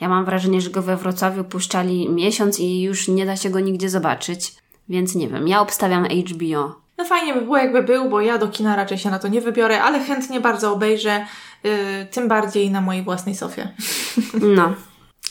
[0.00, 3.60] Ja mam wrażenie, że go we Wrocławiu puszczali miesiąc i już nie da się go
[3.60, 4.54] nigdzie zobaczyć.
[4.88, 6.74] Więc nie wiem, ja obstawiam HBO.
[6.98, 9.40] No fajnie by było, jakby był, bo ja do kina raczej się na to nie
[9.40, 11.26] wybiorę, ale chętnie bardzo obejrzę,
[11.64, 11.70] yy,
[12.10, 13.68] tym bardziej na mojej własnej sofie.
[14.56, 14.74] No.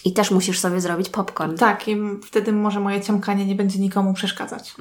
[0.05, 1.57] I też musisz sobie zrobić popcorn.
[1.57, 4.75] Tak, i wtedy może moje ciamkanie nie będzie nikomu przeszkadzać.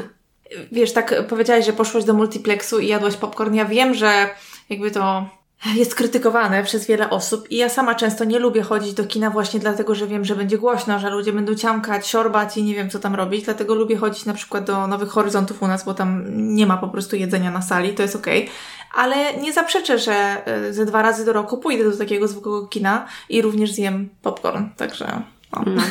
[0.72, 3.54] Wiesz, tak powiedziałaś, że poszłaś do multiplexu i jadłaś popcorn.
[3.54, 4.30] Ja wiem, że
[4.70, 5.26] jakby to
[5.74, 9.60] jest krytykowane przez wiele osób i ja sama często nie lubię chodzić do kina właśnie
[9.60, 12.98] dlatego, że wiem, że będzie głośno, że ludzie będą ciamkać, siorbać i nie wiem, co
[12.98, 13.44] tam robić.
[13.44, 16.88] Dlatego lubię chodzić na przykład do Nowych Horyzontów u nas, bo tam nie ma po
[16.88, 18.42] prostu jedzenia na sali, to jest okej.
[18.42, 18.54] Okay.
[18.94, 23.06] Ale nie zaprzeczę, że e, ze dwa razy do roku pójdę do takiego zwykłego kina
[23.28, 25.22] i również zjem popcorn, także...
[25.56, 25.62] No.
[25.66, 25.82] No.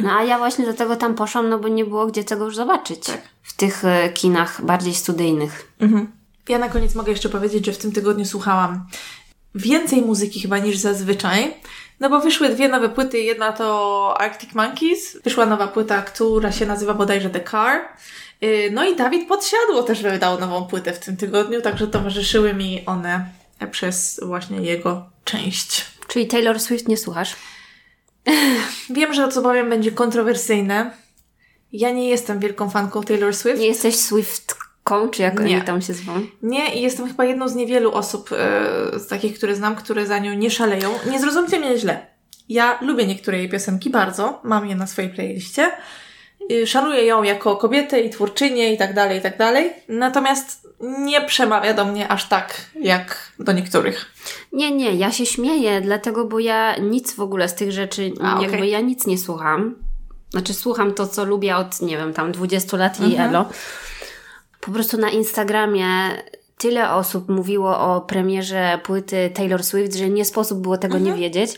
[0.00, 2.56] no a ja właśnie do tego tam poszłam, no bo nie było gdzie tego już
[2.56, 3.00] zobaczyć.
[3.00, 3.20] Tak.
[3.42, 5.72] W tych e, kinach bardziej studyjnych.
[5.80, 6.21] Mhm.
[6.48, 8.86] Ja na koniec mogę jeszcze powiedzieć, że w tym tygodniu słuchałam
[9.54, 11.54] więcej muzyki chyba niż zazwyczaj.
[12.00, 13.18] No bo wyszły dwie nowe płyty.
[13.18, 15.18] Jedna to Arctic Monkeys.
[15.24, 17.80] Wyszła nowa płyta, która się nazywa bodajże The Car.
[18.42, 22.86] Y, no i Dawid Podsiadło też wydał nową płytę w tym tygodniu, także towarzyszyły mi
[22.86, 23.26] one
[23.70, 25.86] przez właśnie jego część.
[26.08, 27.36] Czyli Taylor Swift nie słuchasz?
[28.90, 30.90] Wiem, że to co powiem będzie kontrowersyjne.
[31.72, 33.58] Ja nie jestem wielką fanką Taylor Swift.
[33.58, 34.61] Nie jesteś Swift
[35.12, 35.56] czy jak nie.
[35.56, 36.12] oni tam się zwą?
[36.42, 40.18] Nie, i jestem chyba jedną z niewielu osób e, z takich, które znam, które za
[40.18, 40.90] nią nie szaleją.
[41.10, 42.06] Nie zrozumcie mnie źle.
[42.48, 45.70] Ja lubię niektóre jej piosenki bardzo, mam je na swojej playliście
[46.66, 49.72] szanuję ją jako kobietę i twórczynię i tak dalej, i tak dalej.
[49.88, 54.06] Natomiast nie przemawia do mnie aż tak, jak do niektórych.
[54.52, 58.42] Nie, nie, ja się śmieję, dlatego, bo ja nic w ogóle z tych rzeczy, A,
[58.42, 59.74] jakby ja nic nie słucham.
[60.30, 63.28] Znaczy słucham to, co lubię od, nie wiem, tam 20 lat i Mhm.
[63.30, 63.48] elo.
[64.66, 65.86] Po prostu na Instagramie
[66.58, 71.14] tyle osób mówiło o premierze płyty Taylor Swift, że nie sposób było tego Mhm.
[71.14, 71.50] nie wiedzieć.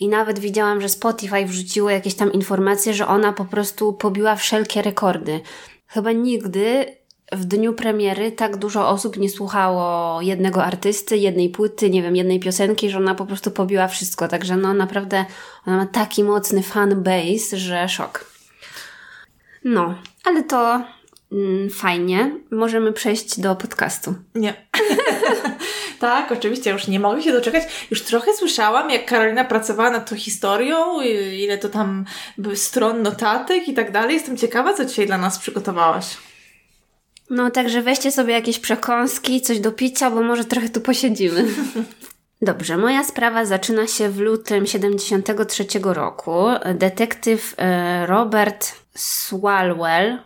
[0.00, 4.82] I nawet widziałam, że Spotify wrzuciło jakieś tam informacje, że ona po prostu pobiła wszelkie
[4.82, 5.40] rekordy.
[5.86, 6.96] Chyba nigdy
[7.32, 12.40] w dniu premiery tak dużo osób nie słuchało jednego artysty, jednej płyty, nie wiem, jednej
[12.40, 14.28] piosenki, że ona po prostu pobiła wszystko.
[14.28, 15.24] Także no naprawdę
[15.66, 18.24] ona ma taki mocny fan base, że szok.
[19.64, 20.82] No, ale to
[21.74, 22.30] fajnie.
[22.50, 24.14] Możemy przejść do podcastu.
[24.34, 24.54] Nie.
[26.00, 27.62] tak, oczywiście, już nie mogę się doczekać.
[27.90, 32.04] Już trochę słyszałam, jak Karolina pracowała nad tą historią, i- ile to tam
[32.54, 34.14] stron notatek i tak dalej.
[34.14, 36.06] Jestem ciekawa, co dzisiaj dla nas przygotowałaś.
[37.30, 41.44] No, także weźcie sobie jakieś przekąski, coś do picia, bo może trochę tu posiedzimy.
[42.42, 46.44] Dobrze, moja sprawa zaczyna się w lutym 73 roku.
[46.74, 50.18] Detektyw e, Robert Swalwell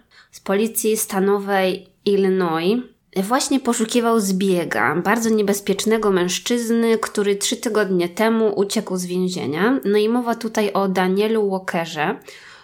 [0.47, 2.83] policji stanowej Illinois
[3.17, 9.81] właśnie poszukiwał zbiega, bardzo niebezpiecznego mężczyzny, który trzy tygodnie temu uciekł z więzienia.
[9.85, 12.17] No i mowa tutaj o Danielu Walkerze,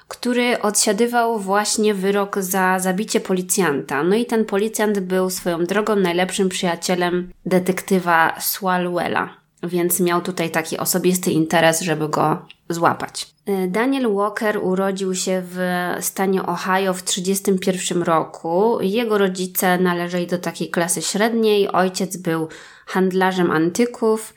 [0.08, 4.02] który odsiadywał właśnie wyrok za zabicie policjanta.
[4.02, 10.78] No i ten policjant był swoją drogą najlepszym przyjacielem detektywa Swalwella, więc miał tutaj taki
[10.78, 13.26] osobisty interes, żeby go złapać.
[13.48, 15.58] Y, Daniel Walker urodził się w
[16.00, 18.78] stanie Ohio w 1931 roku.
[18.80, 21.72] Jego rodzice należeli do takiej klasy średniej.
[21.72, 22.48] Ojciec był
[22.86, 24.34] handlarzem antyków.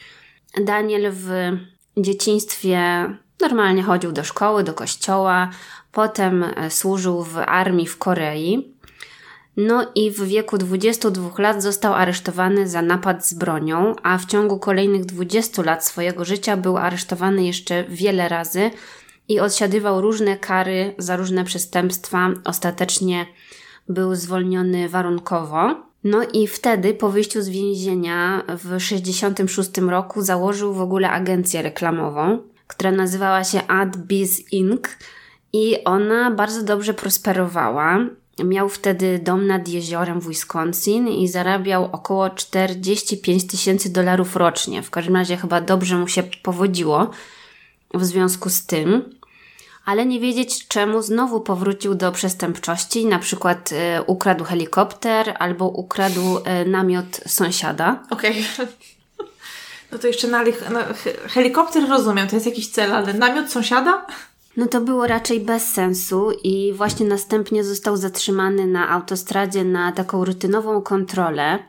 [0.64, 1.52] Daniel w
[1.98, 2.80] dzieciństwie
[3.42, 5.50] normalnie chodził do szkoły, do kościoła,
[5.92, 8.75] potem e, służył w armii w Korei.
[9.58, 14.60] No i w wieku 22 lat został aresztowany za napad z bronią, a w ciągu
[14.60, 18.72] kolejnych 20 lat swojego życia był aresztowany jeszcze wiele razy
[19.28, 22.30] i odsiadywał różne kary za różne przestępstwa.
[22.44, 23.26] Ostatecznie
[23.90, 25.76] był zwolniony warunkowo.
[26.04, 32.40] No i wtedy, po wyjściu z więzienia w 66 roku, założył w ogóle agencję reklamową,
[32.68, 34.88] która nazywała się AdBiz Inc.
[35.54, 38.00] i ona bardzo dobrze prosperowała.
[38.44, 44.84] Miał wtedy dom nad jeziorem w Wisconsin i zarabiał około 45 tysięcy dolarów rocznie.
[44.84, 47.10] W każdym razie chyba dobrze mu się powodziło
[47.94, 49.16] w związku z tym
[49.86, 56.40] ale nie wiedzieć czemu znowu powrócił do przestępczości, na przykład e, ukradł helikopter albo ukradł
[56.46, 58.04] e, namiot sąsiada.
[58.10, 58.46] Okej.
[59.92, 64.06] No to jeszcze na, na he- helikopter rozumiem, to jest jakiś cel, ale namiot sąsiada?
[64.58, 70.26] No to było raczej bez sensu i właśnie następnie został zatrzymany na autostradzie na taką
[70.26, 71.60] rutynową kontrolę.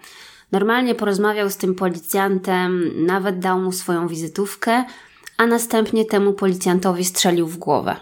[0.53, 4.85] Normalnie porozmawiał z tym policjantem, nawet dał mu swoją wizytówkę,
[5.37, 7.97] a następnie temu policjantowi strzelił w głowę.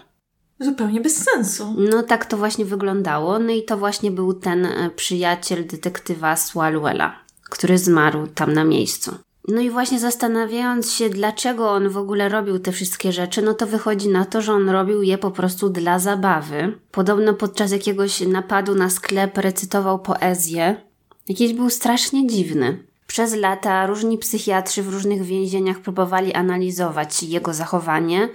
[0.59, 1.75] Zupełnie bez sensu.
[1.77, 3.39] No tak to właśnie wyglądało.
[3.39, 7.19] No i to właśnie był ten e, przyjaciel detektywa Swalwella,
[7.49, 9.15] który zmarł tam na miejscu.
[9.47, 13.67] No i właśnie zastanawiając się, dlaczego on w ogóle robił te wszystkie rzeczy, no to
[13.67, 16.79] wychodzi na to, że on robił je po prostu dla zabawy.
[16.91, 20.75] Podobno podczas jakiegoś napadu na sklep recytował poezję.
[21.29, 22.83] Jakiś był strasznie dziwny.
[23.07, 28.29] Przez lata różni psychiatrzy w różnych więzieniach próbowali analizować jego zachowanie.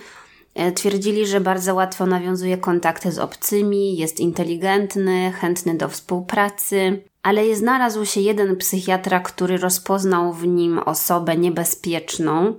[0.54, 7.56] E, Twierdzili, że bardzo łatwo nawiązuje kontakty z obcymi, jest inteligentny, chętny do współpracy, ale
[7.56, 12.54] znalazł się jeden psychiatra, który rozpoznał w nim osobę niebezpieczną.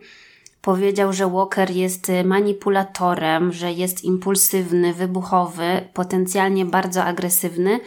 [0.62, 7.80] Powiedział, że Walker jest manipulatorem, że jest impulsywny, wybuchowy, potencjalnie bardzo agresywny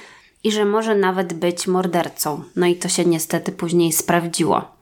[0.44, 2.42] i że może nawet być mordercą.
[2.56, 4.74] No i to się niestety później sprawdziło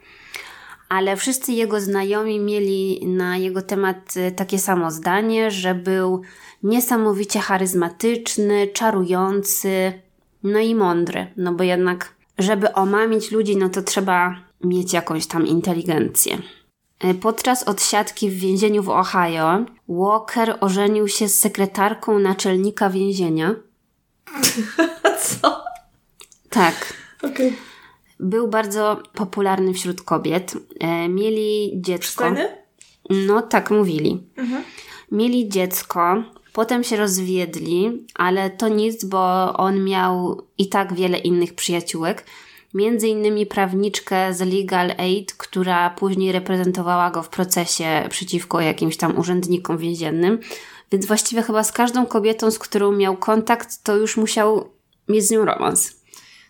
[0.93, 6.23] ale wszyscy jego znajomi mieli na jego temat y, takie samo zdanie, że był
[6.63, 9.93] niesamowicie charyzmatyczny, czarujący,
[10.43, 11.27] no i mądry.
[11.37, 16.39] No bo jednak, żeby omamić ludzi, no to trzeba mieć jakąś tam inteligencję.
[17.05, 23.55] Y, Podczas odsiadki w więzieniu w Ohio, Walker ożenił się z sekretarką naczelnika więzienia.
[25.25, 25.65] Co?
[26.51, 27.57] Tak, Okej.
[28.21, 30.55] był bardzo popularny wśród kobiet.
[30.81, 32.01] E, Mieli dziecko.
[32.01, 32.49] Przystojny?
[33.11, 34.23] No, tak mówili.
[34.37, 34.65] Mhm.
[35.13, 41.55] Mieli dziecko, potem się rozwiedli, ale to nic, bo on miał i tak wiele innych
[41.55, 42.25] przyjaciółek.
[42.75, 49.19] Między innymi prawniczkę z Legal Aid, która później reprezentowała go w procesie przeciwko jakimś tam
[49.19, 50.38] urzędnikom więziennym.
[50.93, 54.71] Więc właściwie chyba z każdą kobietą, z którą miał kontakt, to już musiał
[55.09, 56.03] mieć z nią romans.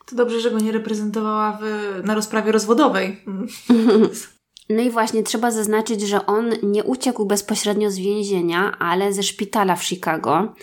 [0.07, 1.65] To dobrze, że go nie reprezentowała w,
[2.07, 3.17] na rozprawie rozwodowej.
[4.77, 9.77] No i właśnie trzeba zaznaczyć, że on nie uciekł bezpośrednio z więzienia, ale ze szpitala
[9.77, 10.55] w Chicago,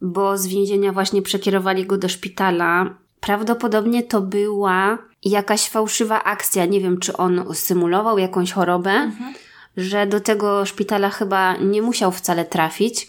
[0.00, 2.94] bo z więzienia właśnie przekierowali go do szpitala.
[3.20, 6.64] Prawdopodobnie to była jakaś fałszywa akcja.
[6.64, 9.34] Nie wiem, czy on symulował jakąś chorobę, mhm.
[9.76, 13.06] że do tego szpitala chyba nie musiał wcale trafić.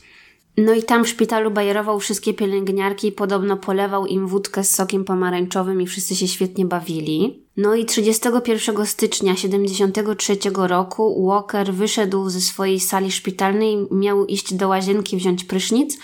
[0.65, 5.05] No i tam w szpitalu bajerował wszystkie pielęgniarki i podobno polewał im wódkę z sokiem
[5.05, 7.43] pomarańczowym i wszyscy się świetnie bawili.
[7.57, 14.67] No i 31 stycznia 73 roku Walker wyszedł ze swojej sali szpitalnej, miał iść do
[14.67, 15.97] łazienki wziąć prysznic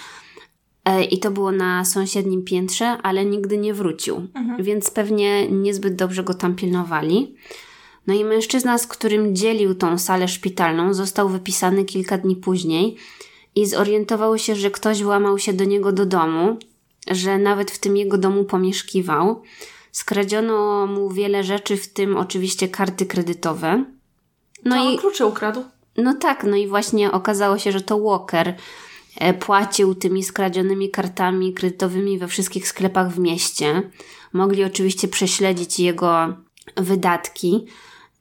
[0.85, 4.63] e, i to było na sąsiednim piętrze, ale nigdy nie wrócił, mhm.
[4.63, 7.35] więc pewnie niezbyt dobrze go tam pilnowali.
[8.07, 12.97] No i mężczyzna, z którym dzielił tą salę szpitalną, został wypisany kilka dni później
[13.55, 16.57] i zorientował się, że ktoś włamał się do niego do domu,
[17.11, 19.41] że nawet w tym jego domu pomieszkiwał.
[19.91, 23.85] Skradziono mu wiele rzeczy, w tym oczywiście karty kredytowe.
[24.65, 25.63] No to i klucze ukradł.
[25.97, 28.55] No tak, no i właśnie okazało się, że to Walker
[29.17, 33.91] e, płacił tymi skradzionymi kartami kredytowymi we wszystkich sklepach w mieście.
[34.33, 36.33] Mogli oczywiście prześledzić jego
[36.77, 37.65] wydatki.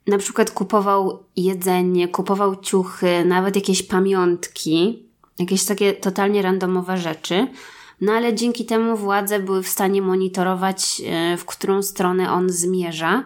[0.06, 5.03] Na przykład kupował jedzenie, kupował ciuchy, nawet jakieś pamiątki
[5.38, 7.48] jakieś takie totalnie randomowe rzeczy.
[8.00, 13.24] No ale dzięki temu władze były w stanie monitorować, e, w którą stronę on zmierza.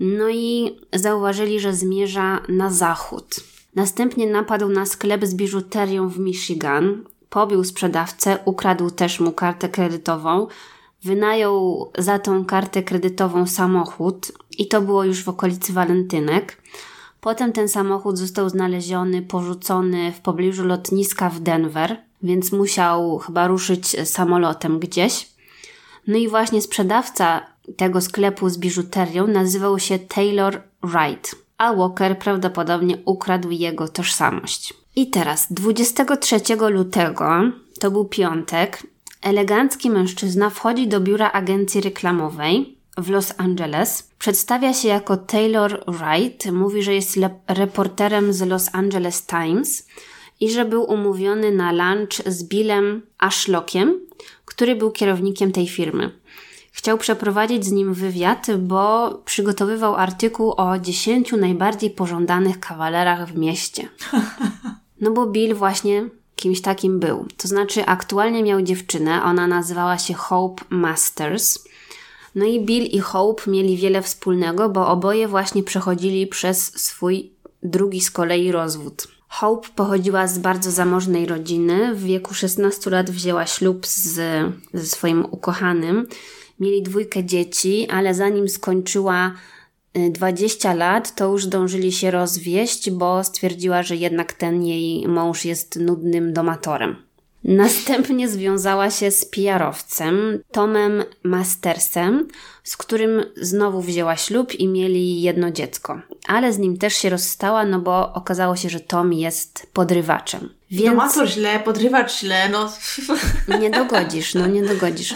[0.00, 3.34] No i zauważyli, że zmierza na zachód.
[3.74, 10.46] Następnie napadł na sklep z biżuterią w Michigan, pobił sprzedawcę, ukradł też mu kartę kredytową,
[11.04, 16.62] wynajął za tą kartę kredytową samochód i to było już w okolicy walentynek.
[17.20, 24.08] Potem ten samochód został znaleziony, porzucony w pobliżu lotniska w Denver, więc musiał chyba ruszyć
[24.08, 25.28] samolotem gdzieś.
[26.06, 32.98] No i właśnie sprzedawca tego sklepu z biżuterią nazywał się Taylor Wright, a Walker prawdopodobnie
[33.04, 34.74] ukradł jego tożsamość.
[34.96, 37.30] I teraz 23 lutego,
[37.80, 38.86] to był piątek,
[39.22, 44.10] elegancki mężczyzna wchodzi do biura agencji reklamowej w Los Angeles.
[44.18, 49.86] Przedstawia się jako Taylor Wright, mówi, że jest reporterem z Los Angeles Times
[50.40, 54.00] i że był umówiony na lunch z Billem Ashlockiem,
[54.44, 56.10] który był kierownikiem tej firmy.
[56.72, 63.88] Chciał przeprowadzić z nim wywiad, bo przygotowywał artykuł o 10 najbardziej pożądanych kawalerach w mieście.
[65.00, 67.26] No bo Bill właśnie kimś takim był.
[67.36, 71.58] To znaczy, aktualnie miał dziewczynę, ona nazywała się Hope Masters.
[72.34, 77.30] No i Bill i Hope mieli wiele wspólnego, bo oboje właśnie przechodzili przez swój
[77.62, 79.08] drugi z kolei rozwód.
[79.28, 81.94] Hope pochodziła z bardzo zamożnej rodziny.
[81.94, 84.20] W wieku 16 lat wzięła ślub z,
[84.74, 86.06] ze swoim ukochanym.
[86.60, 89.32] Mieli dwójkę dzieci, ale zanim skończyła
[90.10, 95.44] 20 y, lat, to już dążyli się rozwieść, bo stwierdziła, że jednak ten jej mąż
[95.44, 96.96] jest nudnym domatorem.
[97.44, 102.28] Następnie związała się z PR-owcem Tomem Mastersem,
[102.64, 106.00] z którym znowu wzięła ślub i mieli jedno dziecko.
[106.26, 110.54] Ale z nim też się rozstała, no bo okazało się, że Tom jest podrywaczem.
[110.70, 110.90] Więc...
[110.90, 112.72] Domator źle, podrywacz źle, no.
[113.60, 115.14] Nie dogodzisz, no nie dogodzisz.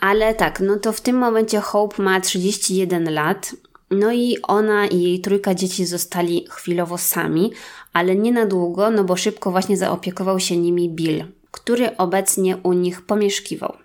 [0.00, 3.56] Ale tak, no to w tym momencie Hope ma 31 lat.
[3.90, 7.52] No i ona i jej trójka dzieci zostali chwilowo sami,
[7.92, 12.72] ale nie na długo, no bo szybko właśnie zaopiekował się nimi Bill, który obecnie u
[12.72, 13.76] nich pomieszkiwał.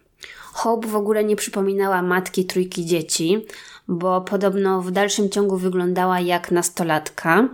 [0.54, 3.46] Hope w ogóle nie przypominała matki trójki dzieci,
[3.88, 7.50] bo podobno w dalszym ciągu wyglądała jak nastolatka.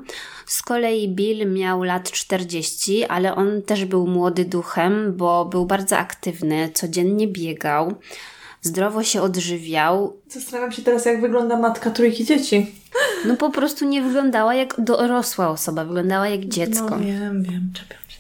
[0.46, 5.98] Z kolei Bill miał lat 40, ale on też był młody duchem, bo był bardzo
[5.98, 7.94] aktywny, codziennie biegał,
[8.64, 10.18] zdrowo się odżywiał.
[10.28, 12.76] Zastanawiam się teraz, jak wygląda matka trójki dzieci.
[13.26, 16.90] No po prostu nie wyglądała jak dorosła osoba, wyglądała jak dziecko.
[16.90, 18.20] No wiem, wiem, czepiam się.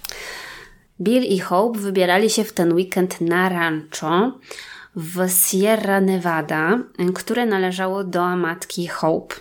[1.01, 4.39] Bill i Hope wybierali się w ten weekend na rancho
[4.95, 6.79] w Sierra Nevada,
[7.15, 9.35] które należało do matki Hope.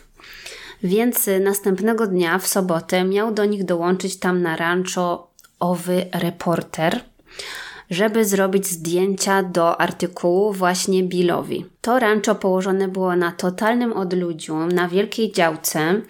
[0.82, 7.00] Więc następnego dnia, w sobotę, miał do nich dołączyć tam na rancho owy reporter–
[7.92, 11.66] żeby zrobić zdjęcia do artykułu właśnie Billowi.
[11.80, 16.00] To rancho położone było na totalnym odludziu, na wielkiej działce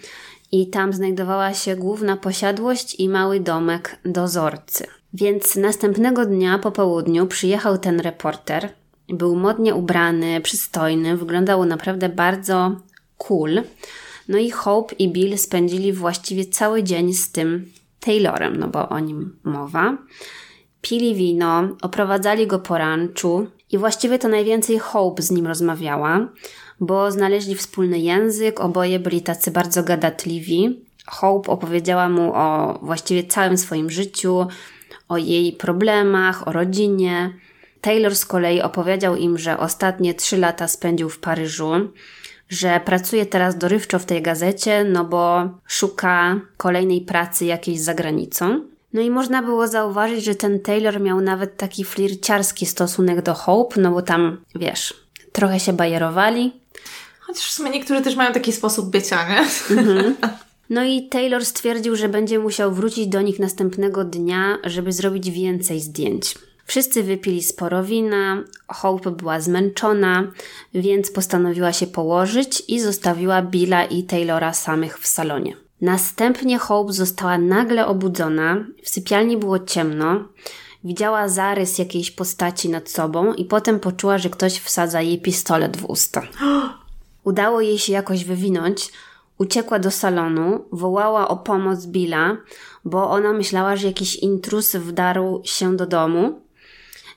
[0.51, 4.87] i tam znajdowała się główna posiadłość i mały domek dozorcy.
[5.13, 8.69] Więc następnego dnia po południu przyjechał ten reporter.
[9.09, 12.75] Był modnie ubrany, przystojny, wyglądał naprawdę bardzo
[13.17, 13.61] cool.
[14.27, 18.99] No i Hope i Bill spędzili właściwie cały dzień z tym Taylorem, no bo o
[18.99, 19.97] nim mowa.
[20.83, 26.27] Pili wino, oprowadzali go po ranczu i właściwie to najwięcej Hope z nim rozmawiała,
[26.79, 30.85] bo znaleźli wspólny język, oboje byli tacy bardzo gadatliwi.
[31.05, 34.47] Hope opowiedziała mu o właściwie całym swoim życiu,
[35.09, 37.33] o jej problemach, o rodzinie.
[37.81, 41.71] Taylor z kolei opowiedział im, że ostatnie trzy lata spędził w Paryżu,
[42.49, 48.72] że pracuje teraz dorywczo w tej gazecie, no bo szuka kolejnej pracy jakiejś za granicą.
[48.93, 53.81] No i można było zauważyć, że ten Taylor miał nawet taki flirciarski stosunek do Hope,
[53.81, 54.93] no bo tam, wiesz,
[55.31, 56.53] trochę się bajerowali.
[57.19, 59.47] Chociaż w sumie niektórzy też mają taki sposób bycia, nie?
[59.77, 60.15] Mhm.
[60.69, 65.79] No i Taylor stwierdził, że będzie musiał wrócić do nich następnego dnia, żeby zrobić więcej
[65.79, 66.35] zdjęć.
[66.65, 70.31] Wszyscy wypili sporo wina, Hope była zmęczona,
[70.73, 75.62] więc postanowiła się położyć i zostawiła Billa i Taylora samych w salonie.
[75.83, 80.23] Następnie Hope została nagle obudzona, w sypialni było ciemno,
[80.83, 85.85] widziała zarys jakiejś postaci nad sobą i potem poczuła, że ktoś wsadza jej pistolet w
[85.85, 86.21] usta.
[87.23, 88.91] Udało jej się jakoś wywinąć,
[89.37, 92.37] uciekła do salonu, wołała o pomoc Billa,
[92.85, 96.41] bo ona myślała, że jakiś intrus wdarł się do domu.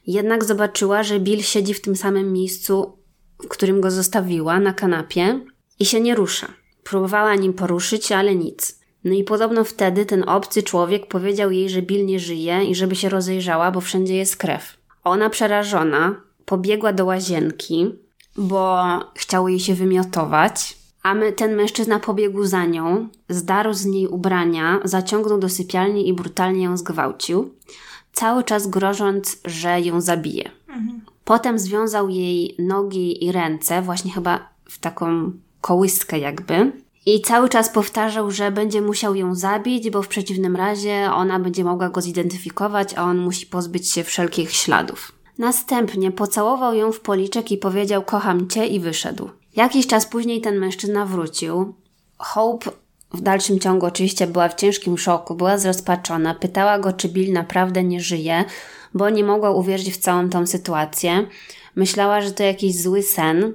[0.06, 2.98] Jednak zobaczyła, że Bill siedzi w tym samym miejscu,
[3.44, 5.40] w którym go zostawiła, na kanapie
[5.78, 6.65] i się nie rusza.
[6.90, 8.80] Próbowała nim poruszyć, ale nic.
[9.04, 12.96] No i podobno wtedy ten obcy człowiek powiedział jej, że Bill nie żyje i żeby
[12.96, 14.76] się rozejrzała, bo wszędzie jest krew.
[15.04, 17.94] Ona przerażona pobiegła do łazienki,
[18.36, 18.84] bo
[19.14, 24.80] chciał jej się wymiotować, a my, ten mężczyzna pobiegł za nią, zdarł z niej ubrania,
[24.84, 27.54] zaciągnął do sypialni i brutalnie ją zgwałcił,
[28.12, 30.50] cały czas grożąc, że ją zabije.
[30.68, 31.00] Mhm.
[31.24, 35.32] Potem związał jej nogi i ręce, właśnie chyba w taką
[35.66, 36.72] kołyskę jakby.
[37.06, 41.64] I cały czas powtarzał, że będzie musiał ją zabić, bo w przeciwnym razie ona będzie
[41.64, 45.12] mogła go zidentyfikować, a on musi pozbyć się wszelkich śladów.
[45.38, 49.30] Następnie pocałował ją w policzek i powiedział: Kocham cię, i wyszedł.
[49.56, 51.74] Jakiś czas później ten mężczyzna wrócił.
[52.18, 52.70] Hope
[53.14, 57.84] w dalszym ciągu oczywiście była w ciężkim szoku, była zrozpaczona, pytała go, czy Bill naprawdę
[57.84, 58.44] nie żyje,
[58.94, 61.26] bo nie mogła uwierzyć w całą tą sytuację.
[61.76, 63.52] Myślała, że to jakiś zły sen,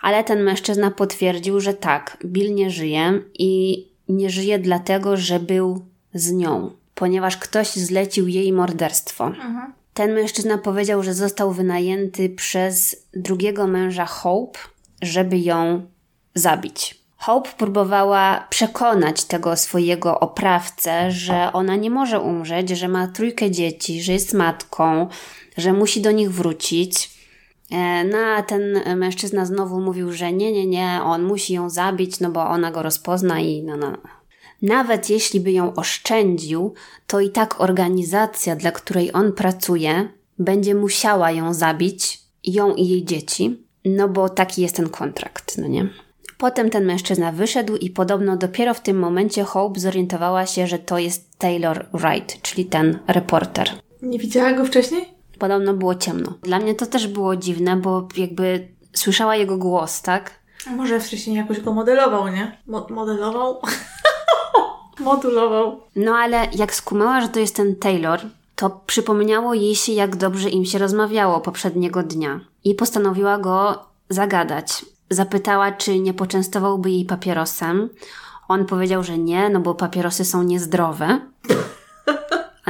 [0.00, 5.84] ale ten mężczyzna potwierdził, że tak, Bill nie żyje i nie żyje dlatego, że był
[6.14, 9.26] z nią, ponieważ ktoś zlecił jej morderstwo.
[9.26, 9.72] Mhm.
[9.94, 14.58] Ten mężczyzna powiedział, że został wynajęty przez drugiego męża Hope,
[15.02, 15.86] żeby ją
[16.34, 17.00] zabić.
[17.16, 24.02] Hope próbowała przekonać tego swojego oprawcę, że ona nie może umrzeć, że ma trójkę dzieci,
[24.02, 25.08] że jest matką,
[25.56, 27.19] że musi do nich wrócić.
[27.70, 32.20] E, no a ten mężczyzna znowu mówił, że nie, nie, nie, on musi ją zabić,
[32.20, 33.92] no bo ona go rozpozna i no, no.
[34.62, 36.74] Nawet jeśli by ją oszczędził,
[37.06, 40.08] to i tak organizacja, dla której on pracuje,
[40.38, 45.68] będzie musiała ją zabić, ją i jej dzieci, no bo taki jest ten kontrakt, no
[45.68, 45.88] nie?
[46.38, 50.98] Potem ten mężczyzna wyszedł i podobno dopiero w tym momencie Hope zorientowała się, że to
[50.98, 53.70] jest Taylor Wright, czyli ten reporter.
[54.02, 55.19] Nie widziała go wcześniej?
[55.40, 56.32] Podobno było ciemno.
[56.42, 60.30] Dla mnie to też było dziwne, bo jakby słyszała jego głos, tak?
[60.66, 62.58] A może wcześniej jakoś go modelował, nie?
[62.66, 63.60] Mo modelował?
[65.00, 65.80] Modulował.
[65.96, 68.20] No ale jak skumała, że to jest ten Taylor,
[68.56, 72.40] to przypomniało jej się, jak dobrze im się rozmawiało poprzedniego dnia.
[72.64, 74.84] I postanowiła go zagadać.
[75.10, 77.88] Zapytała, czy nie poczęstowałby jej papierosem.
[78.48, 81.20] On powiedział, że nie, no bo papierosy są niezdrowe.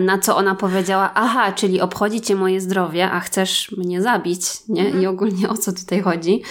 [0.01, 4.43] A na co ona powiedziała, aha, czyli obchodzi cię moje zdrowie, a chcesz mnie zabić,
[4.69, 4.85] nie?
[4.85, 5.07] I mhm.
[5.07, 6.43] ogólnie o co tutaj chodzi.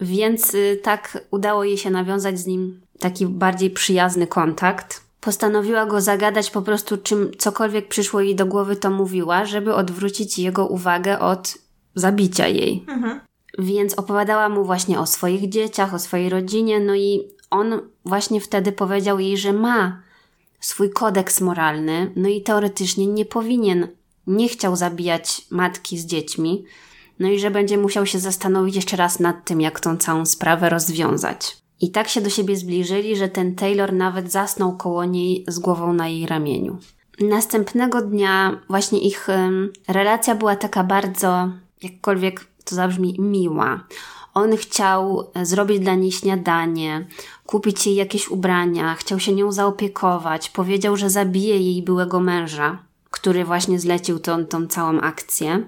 [0.00, 5.00] Więc y, tak udało jej się nawiązać z nim taki bardziej przyjazny kontakt.
[5.20, 10.38] Postanowiła go zagadać po prostu czym cokolwiek przyszło jej do głowy, to mówiła, żeby odwrócić
[10.38, 11.58] jego uwagę od
[11.94, 12.84] zabicia jej.
[12.88, 13.20] Mhm.
[13.58, 18.72] Więc opowiadała mu właśnie o swoich dzieciach, o swojej rodzinie, no i on właśnie wtedy
[18.72, 20.09] powiedział jej, że ma
[20.60, 23.88] swój kodeks moralny, no i teoretycznie nie powinien,
[24.26, 26.64] nie chciał zabijać matki z dziećmi,
[27.18, 30.68] no i że będzie musiał się zastanowić jeszcze raz nad tym, jak tą całą sprawę
[30.68, 31.56] rozwiązać.
[31.80, 35.92] I tak się do siebie zbliżyli, że ten Taylor nawet zasnął koło niej z głową
[35.92, 36.78] na jej ramieniu.
[37.20, 41.48] Następnego dnia właśnie ich um, relacja była taka bardzo,
[41.82, 43.84] jakkolwiek to zabrzmi, miła.
[44.34, 47.06] On chciał e, zrobić dla niej śniadanie,
[47.50, 52.78] kupić jej jakieś ubrania, chciał się nią zaopiekować, powiedział, że zabije jej byłego męża,
[53.10, 55.62] który właśnie zlecił tą, tą całą akcję.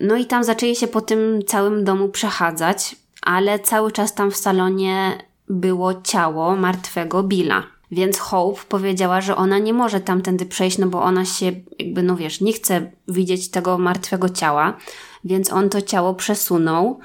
[0.00, 4.36] No i tam zaczęli się po tym całym domu przechadzać, ale cały czas tam w
[4.36, 5.18] salonie
[5.48, 7.62] było ciało martwego Billa.
[7.90, 12.16] Więc Hope powiedziała, że ona nie może tamtędy przejść, no bo ona się jakby, no
[12.16, 14.76] wiesz, nie chce widzieć tego martwego ciała,
[15.24, 17.00] więc on to ciało przesunął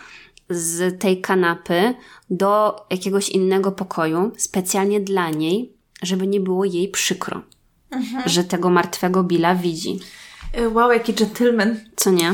[0.50, 1.94] z tej kanapy
[2.30, 7.42] do jakiegoś innego pokoju, specjalnie dla niej, żeby nie było jej przykro,
[8.26, 10.00] że tego martwego Billa widzi.
[10.54, 11.80] E, Wow, jaki gentleman.
[11.96, 12.34] Co nie?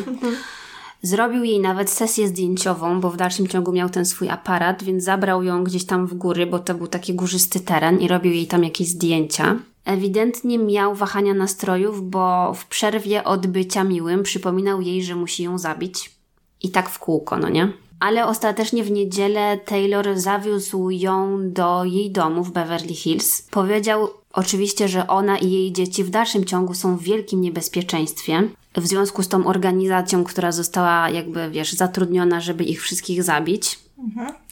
[1.01, 5.43] Zrobił jej nawet sesję zdjęciową, bo w dalszym ciągu miał ten swój aparat, więc zabrał
[5.43, 8.63] ją gdzieś tam w góry, bo to był taki górzysty teren i robił jej tam
[8.63, 9.59] jakieś zdjęcia.
[9.85, 15.57] Ewidentnie miał wahania nastrojów, bo w przerwie od bycia miłym przypominał jej, że musi ją
[15.57, 16.11] zabić.
[16.61, 17.73] I tak w kółko, no nie?
[17.99, 23.41] Ale ostatecznie w niedzielę Taylor zawiózł ją do jej domu w Beverly Hills.
[23.41, 28.43] Powiedział oczywiście, że ona i jej dzieci w dalszym ciągu są w wielkim niebezpieczeństwie
[28.77, 33.79] w związku z tą organizacją, która została jakby, wiesz, zatrudniona, żeby ich wszystkich zabić.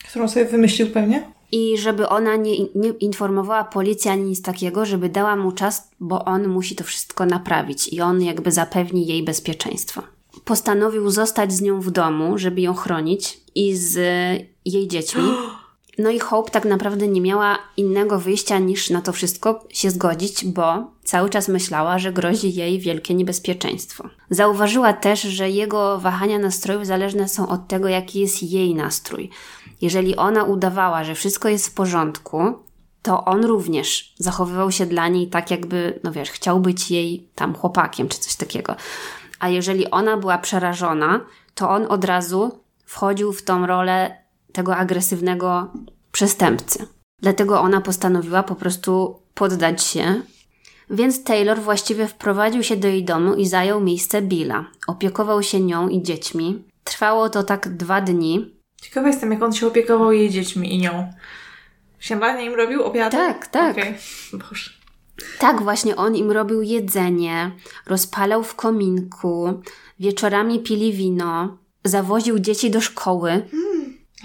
[0.10, 1.24] Którą sobie wymyślił pewnie?
[1.52, 6.26] I żeby ona nie, nie informowała policji ani nic takiego, żeby dała mu czas, bo
[6.26, 10.02] on musi to wszystko naprawić i on jakby zapewni jej bezpieczeństwo.
[10.46, 13.96] Postanowił zostać z nią w domu, żeby ją chronić i z
[14.66, 15.24] jej dziećmi.
[15.98, 20.46] No i Hope tak naprawdę nie miała innego wyjścia niż na to wszystko się zgodzić,
[20.46, 24.10] bo cały czas myślała, że grozi jej wielkie niebezpieczeństwo.
[24.30, 29.30] Zauważyła też, że jego wahania nastrojów zależne są od tego, jaki jest jej nastrój.
[29.82, 32.54] Jeżeli ona udawała, że wszystko jest w porządku,
[33.02, 37.56] to on również zachowywał się dla niej tak, jakby, no wiesz, chciał być jej tam
[37.56, 38.76] chłopakiem czy coś takiego.
[39.44, 41.26] A jeżeli ona była przerażona,
[41.56, 44.18] to on od razu wchodził w tą rolę
[44.54, 45.72] tego agresywnego
[46.12, 46.88] przestępcy.
[47.22, 50.22] Dlatego ona postanowiła po prostu poddać się.
[50.90, 54.66] Więc Taylor właściwie wprowadził się do jej domu i zajął miejsce Billa.
[54.88, 56.64] Opiekował się nią i dziećmi.
[56.84, 58.56] Trwało to tak dwa dni.
[58.82, 61.14] Ciekawa jestem, jak on się opiekował jej dziećmi i nią.
[62.00, 62.84] Śniadanie im robił?
[62.84, 63.18] Obiady?
[63.18, 63.72] Tak, tak.
[63.72, 63.96] Okej.
[64.34, 64.83] Boże.
[65.40, 67.52] Tak, właśnie on im robił jedzenie,
[67.86, 69.62] rozpalał w kominku,
[70.00, 73.46] wieczorami pili wino, zawoził dzieci do szkoły.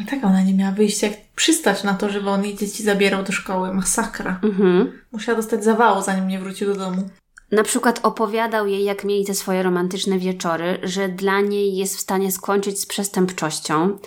[0.00, 3.22] A tak ona nie miała wyjścia, jak przystać na to, żeby on jej dzieci zabierał
[3.22, 3.74] do szkoły.
[3.74, 4.40] Masakra.
[4.42, 4.92] Mhm.
[5.12, 7.08] Musiała dostać zawału, zanim nie wrócił do domu.
[7.52, 12.00] Na przykład opowiadał jej, jak mieli te swoje romantyczne wieczory, że dla niej jest w
[12.00, 13.98] stanie skończyć z przestępczością.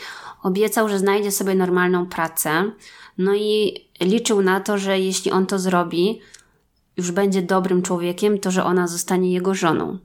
[0.44, 2.72] Obiecał, że znajdzie sobie normalną pracę.
[3.18, 6.22] No i liczył na to, że jeśli on to zrobi,
[6.98, 9.98] już będzie dobrym człowiekiem, to że ona zostanie jego żoną.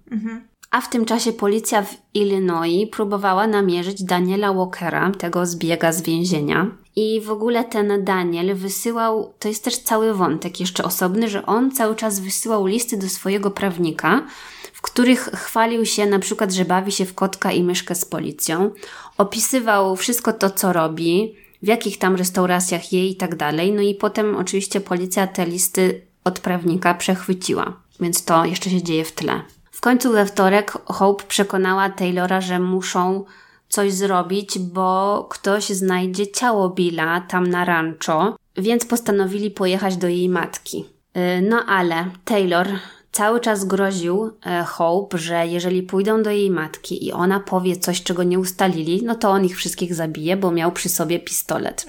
[0.70, 6.70] A w tym czasie policja w Illinois próbowała namierzyć Daniela Walkera, tego zbiega z więzienia.
[6.96, 11.70] I w ogóle ten Daniel wysyłał, to jest też cały wątek jeszcze osobny, że on
[11.70, 14.26] cały czas wysyłał listy do swojego prawnika,
[14.72, 18.70] w których chwalił się na przykład, że bawi się w kotka i myszkę z policją.
[19.18, 23.72] Opisywał wszystko to, co robi, w jakich tam restauracjach je i tak dalej.
[23.72, 27.72] No i potem oczywiście policja te listy od prawnika przechwyciła.
[28.00, 29.40] Więc to jeszcze się dzieje w tle.
[29.70, 33.24] W końcu we wtorek Hope przekonała Taylora, że muszą
[33.68, 40.28] coś zrobić, bo ktoś znajdzie ciało Billa tam na rancho, więc postanowili pojechać do jej
[40.28, 40.84] matki.
[41.14, 42.68] Yy, No ale Taylor
[43.12, 48.02] cały czas groził e, Hope, że jeżeli pójdą do jej matki i ona powie coś,
[48.02, 51.86] czego nie ustalili, no to on ich wszystkich zabije, bo miał przy sobie pistolet.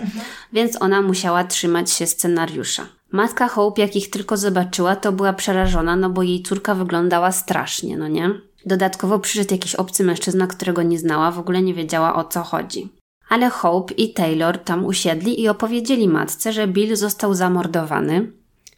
[0.53, 2.87] Więc ona musiała trzymać się scenariusza.
[3.11, 7.97] Matka Hope, jak ich tylko zobaczyła, to była przerażona, no bo jej córka wyglądała strasznie,
[7.97, 8.31] no nie?
[8.65, 12.89] Dodatkowo przyszedł jakiś obcy mężczyzna, którego nie znała, w ogóle nie wiedziała o co chodzi.
[13.29, 18.31] Ale Hope i Taylor tam usiedli i opowiedzieli matce, że Bill został zamordowany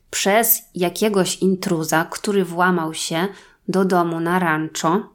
[0.10, 3.28] przez jakiegoś intruza, który włamał się
[3.68, 5.10] do domu na rancho,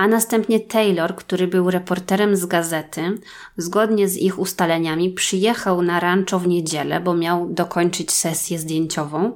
[0.00, 3.18] a następnie Taylor, który był reporterem z gazety,
[3.56, 9.32] zgodnie z ich ustaleniami przyjechał na rancho w niedzielę, bo miał dokończyć sesję zdjęciową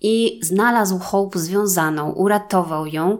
[0.00, 3.18] i znalazł Hope związaną, uratował ją,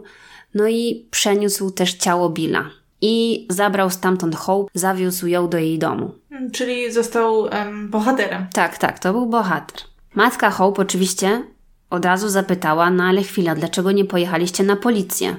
[0.53, 2.69] no i przeniósł też ciało Billa.
[3.01, 6.11] I zabrał stamtąd Hope, zawiózł ją do jej domu.
[6.31, 8.47] Mm, Czyli został em, bohaterem.
[8.53, 9.81] Tak, tak, to był bohater.
[10.15, 11.43] Matka Hope oczywiście
[11.89, 15.35] od razu zapytała, no ale chwila, dlaczego nie pojechaliście na policję?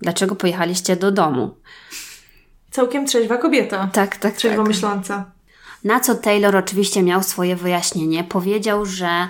[0.00, 1.54] Dlaczego pojechaliście do domu?
[2.70, 3.90] Całkiem trzeźwa kobieta.
[3.92, 4.68] Tak, tak, Trzeźwo tak.
[4.68, 5.30] myśląca.
[5.84, 8.24] Na co Taylor oczywiście miał swoje wyjaśnienie.
[8.24, 9.28] Powiedział, że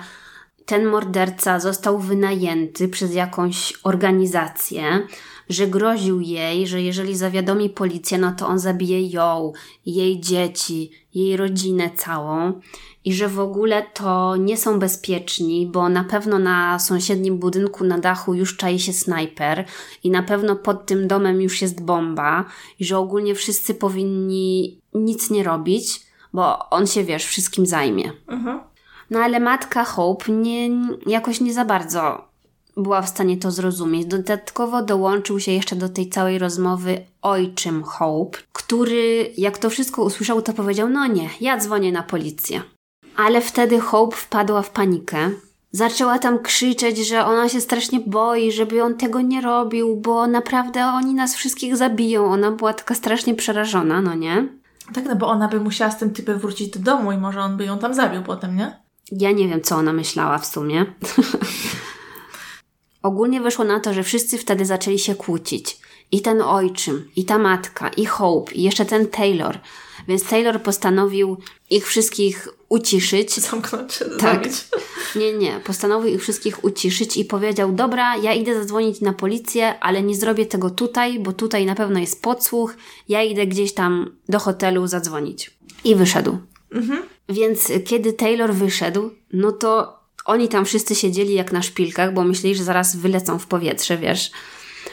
[0.65, 5.07] ten morderca został wynajęty przez jakąś organizację,
[5.49, 9.53] że groził jej, że jeżeli zawiadomi policję, no to on zabije ją,
[9.85, 12.53] jej dzieci, jej rodzinę całą
[13.05, 17.97] i że w ogóle to nie są bezpieczni, bo na pewno na sąsiednim budynku na
[17.97, 19.65] dachu już czai się snajper
[20.03, 22.45] i na pewno pod tym domem już jest bomba
[22.79, 26.01] i że ogólnie wszyscy powinni nic nie robić,
[26.33, 28.11] bo on się, wiesz, wszystkim zajmie.
[28.27, 28.59] Mhm.
[29.09, 30.69] No ale matka Hope nie,
[31.05, 32.26] jakoś nie za bardzo
[32.77, 34.05] była w stanie to zrozumieć.
[34.05, 40.41] Dodatkowo dołączył się jeszcze do tej całej rozmowy ojczym Hope, który jak to wszystko usłyszał,
[40.41, 42.61] to powiedział: No nie, ja dzwonię na policję.
[43.15, 45.29] Ale wtedy Hope wpadła w panikę.
[45.71, 50.85] Zaczęła tam krzyczeć, że ona się strasznie boi, żeby on tego nie robił, bo naprawdę
[50.85, 52.25] oni nas wszystkich zabiją.
[52.25, 54.47] Ona była taka strasznie przerażona, no nie?
[54.93, 57.57] Tak, no bo ona by musiała z tym typem wrócić do domu i może on
[57.57, 58.79] by ją tam zabił potem, nie?
[59.11, 60.85] Ja nie wiem, co ona myślała w sumie.
[63.07, 65.77] Ogólnie wyszło na to, że wszyscy wtedy zaczęli się kłócić.
[66.11, 69.59] I ten ojczym, i ta matka, i Hope, i jeszcze ten Taylor.
[70.07, 71.37] Więc Taylor postanowił
[71.69, 73.33] ich wszystkich uciszyć.
[73.33, 74.19] Zamknąć się, Tak.
[74.19, 74.53] zabić.
[75.15, 75.59] Nie, nie.
[75.63, 80.45] Postanowił ich wszystkich uciszyć i powiedział: Dobra, ja idę zadzwonić na policję, ale nie zrobię
[80.45, 82.73] tego tutaj, bo tutaj na pewno jest podsłuch.
[83.09, 85.57] Ja idę gdzieś tam do hotelu zadzwonić.
[85.83, 86.37] I wyszedł.
[87.29, 89.96] Więc kiedy Taylor wyszedł, no to
[90.27, 94.31] oni tam wszyscy siedzieli jak na szpilkach, bo myśleli, że zaraz wylecą w powietrze, wiesz.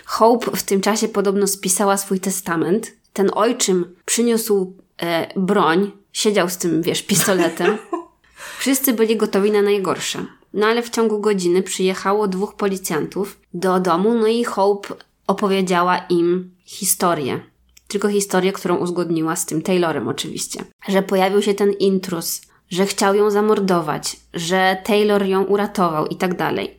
[0.04, 2.92] Hope w tym czasie podobno spisała swój testament.
[3.12, 7.78] Ten ojczym przyniósł e, broń, siedział z tym, wiesz, pistoletem.
[8.58, 10.26] Wszyscy byli gotowi na najgorsze.
[10.52, 14.94] No ale w ciągu godziny przyjechało dwóch policjantów do domu, no i Hope
[15.26, 17.40] opowiedziała im historię.
[17.88, 20.64] Tylko historię, którą uzgodniła z tym Taylorem oczywiście.
[20.88, 22.40] Że pojawił się ten intrus,
[22.74, 26.78] że chciał ją zamordować, że Taylor ją uratował i tak dalej.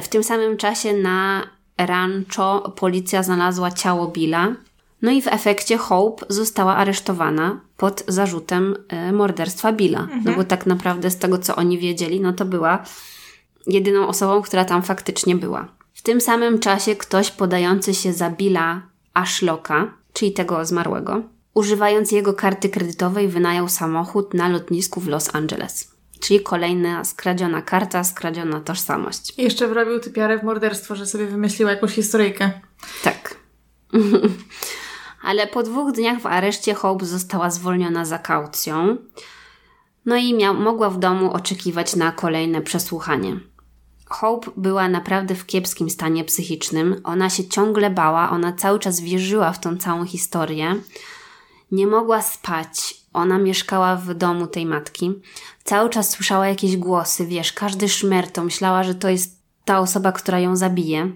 [0.00, 1.42] W tym samym czasie na
[1.78, 4.54] rancho policja znalazła ciało Billa.
[5.02, 10.08] No i w efekcie Hope została aresztowana pod zarzutem e, morderstwa Billa.
[10.24, 12.84] No bo tak naprawdę z tego, co oni wiedzieli, no to była
[13.66, 15.68] jedyną osobą, która tam faktycznie była.
[15.94, 18.82] W tym samym czasie ktoś podający się za Billa
[19.14, 21.22] Ashlocka, czyli tego zmarłego,
[21.54, 25.94] używając jego karty kredytowej wynajął samochód na lotnisku w Los Angeles.
[26.20, 29.38] Czyli kolejna skradziona karta, skradziona tożsamość.
[29.38, 32.50] I jeszcze wrobił typiarę w morderstwo, że sobie wymyśliła jakąś historyjkę.
[33.02, 33.36] Tak.
[35.22, 38.96] Ale po dwóch dniach w areszcie Hope została zwolniona za kaucją.
[40.06, 43.40] No i miał, mogła w domu oczekiwać na kolejne przesłuchanie.
[44.06, 47.00] Hope była naprawdę w kiepskim stanie psychicznym.
[47.04, 50.76] Ona się ciągle bała, ona cały czas wierzyła w tą całą historię.
[51.74, 52.94] Nie mogła spać.
[53.12, 55.12] Ona mieszkała w domu tej matki.
[55.64, 60.12] Cały czas słyszała jakieś głosy, wiesz, każdy szmer to myślała, że to jest ta osoba,
[60.12, 61.10] która ją zabije.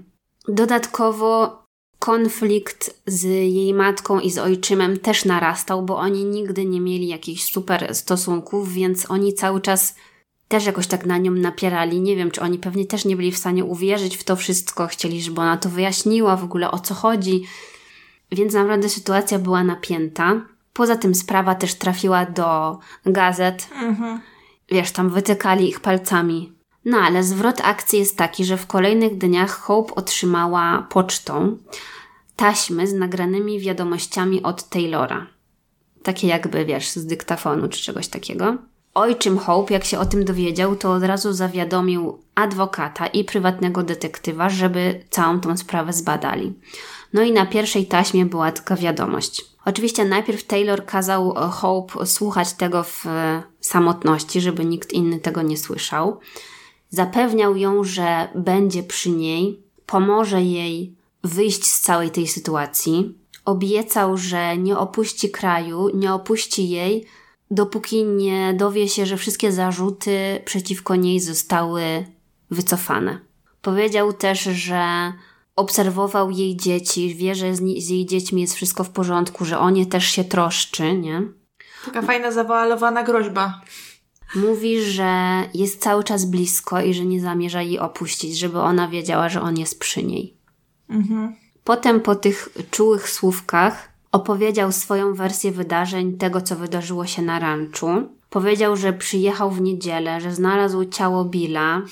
[0.49, 1.63] Dodatkowo
[1.99, 7.53] konflikt z jej matką i z ojczymem też narastał, bo oni nigdy nie mieli jakichś
[7.53, 9.95] super stosunków, więc oni cały czas
[10.49, 12.01] też jakoś tak na nią napierali.
[12.01, 15.23] Nie wiem, czy oni pewnie też nie byli w stanie uwierzyć w to wszystko, chcieli,
[15.23, 17.45] żeby ona to wyjaśniła w ogóle o co chodzi.
[18.33, 20.41] Więc naprawdę sytuacja była napięta.
[20.73, 23.69] Poza tym sprawa też trafiła do gazet.
[24.71, 26.53] Wiesz, tam wytykali ich palcami.
[26.85, 31.57] No ale zwrot akcji jest taki, że w kolejnych dniach Hope otrzymała pocztą
[32.37, 35.27] taśmy z nagranymi wiadomościami od Taylora.
[36.03, 38.57] Takie jakby, wiesz, z dyktafonu czy czegoś takiego.
[38.95, 44.49] Ojczym Hope, jak się o tym dowiedział, to od razu zawiadomił adwokata i prywatnego detektywa,
[44.49, 46.55] żeby całą tą sprawę zbadali.
[47.13, 49.45] No i na pierwszej taśmie była taka wiadomość.
[49.65, 55.57] Oczywiście najpierw Taylor kazał Hope słuchać tego w e, samotności, żeby nikt inny tego nie
[55.57, 56.21] słyszał.
[56.91, 60.95] Zapewniał ją, że będzie przy niej, pomoże jej
[61.25, 63.19] wyjść z całej tej sytuacji.
[63.45, 67.07] Obiecał, że nie opuści kraju, nie opuści jej,
[67.51, 72.05] dopóki nie dowie się, że wszystkie zarzuty przeciwko niej zostały
[72.51, 73.19] wycofane.
[73.63, 75.13] Powiedział też, że
[75.59, 79.71] obserwował jej dzieci, wie, że z, z jej dziećmi jest wszystko w porządku, że o
[79.71, 81.23] nie też się troszczy, nie?
[81.85, 83.61] Taka fajna, zawoalowana groźba.
[84.35, 89.29] Mówi, że jest cały czas blisko i że nie zamierza jej opuścić, żeby ona wiedziała,
[89.29, 90.37] że on jest przy niej.
[91.65, 97.89] Potem po tych czułych słówkach opowiedział swoją wersję wydarzeń, tego co wydarzyło się na ranczu.
[98.31, 101.83] Powiedział, że przyjechał w niedzielę, że znalazł ciało Billa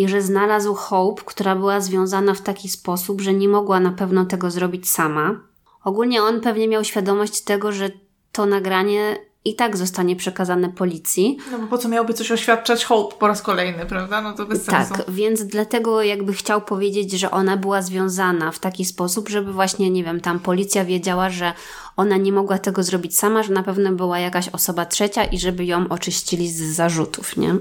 [0.00, 4.24] i że znalazł Hope, która była związana w taki sposób, że nie mogła na pewno
[4.24, 5.40] tego zrobić sama.
[5.84, 7.90] Ogólnie on pewnie miał świadomość tego, że
[8.32, 11.38] to nagranie i tak zostanie przekazane policji.
[11.52, 14.20] No bo po co miałby coś oświadczać Hope po raz kolejny, prawda?
[14.20, 14.94] No to bez sensu.
[14.94, 19.90] Tak, więc dlatego jakby chciał powiedzieć, że ona była związana w taki sposób, żeby właśnie,
[19.90, 21.52] nie wiem, tam policja wiedziała, że
[21.96, 25.64] ona nie mogła tego zrobić sama, że na pewno była jakaś osoba trzecia i żeby
[25.64, 27.56] ją oczyścili z zarzutów, nie?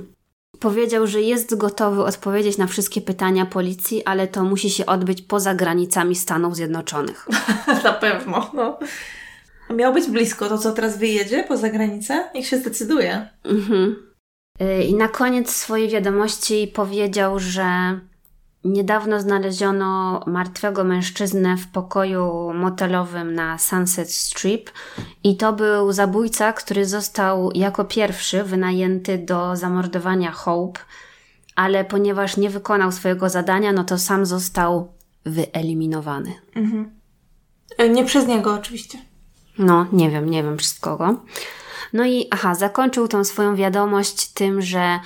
[0.60, 5.56] Powiedział, że jest gotowy odpowiedzieć na wszystkie pytania policji, ale to musi się odbyć poza
[5.56, 7.28] granicami Stanów Zjednoczonych.
[7.84, 8.80] Na pewno, no.
[9.70, 12.30] Miał być blisko, to co teraz wyjedzie poza granicę?
[12.36, 13.28] Niech się zdecyduje.
[13.44, 13.96] Mhm.
[14.62, 18.00] Y, I na koniec swojej wiadomości powiedział, że
[18.64, 24.70] niedawno znaleziono martwego mężczyznę w pokoju motelowym na Sunset Strip
[25.24, 30.80] i to był zabójca, który został jako pierwszy wynajęty do zamordowania Hope,
[31.56, 34.94] ale ponieważ nie wykonał swojego zadania, no to sam został
[35.26, 36.34] wyeliminowany.
[36.56, 36.92] Mhm.
[37.78, 38.98] E, nie przez niego oczywiście.
[39.58, 41.16] No, nie wiem, nie wiem przez kogo.
[41.94, 45.00] No i aha, zakończył tą swoją wiadomość tym, że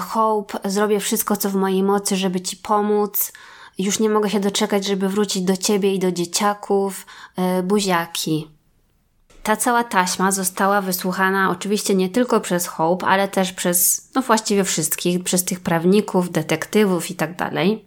[0.00, 3.32] Hope, zrobię wszystko, co w mojej mocy, żeby ci pomóc.
[3.78, 7.06] Już nie mogę się doczekać, żeby wrócić do ciebie i do dzieciaków.
[7.36, 8.48] E, buziaki.
[9.42, 14.64] Ta cała taśma została wysłuchana oczywiście nie tylko przez Hope, ale też przez, no właściwie
[14.64, 17.84] wszystkich, przez tych prawników, detektywów i tak dalej.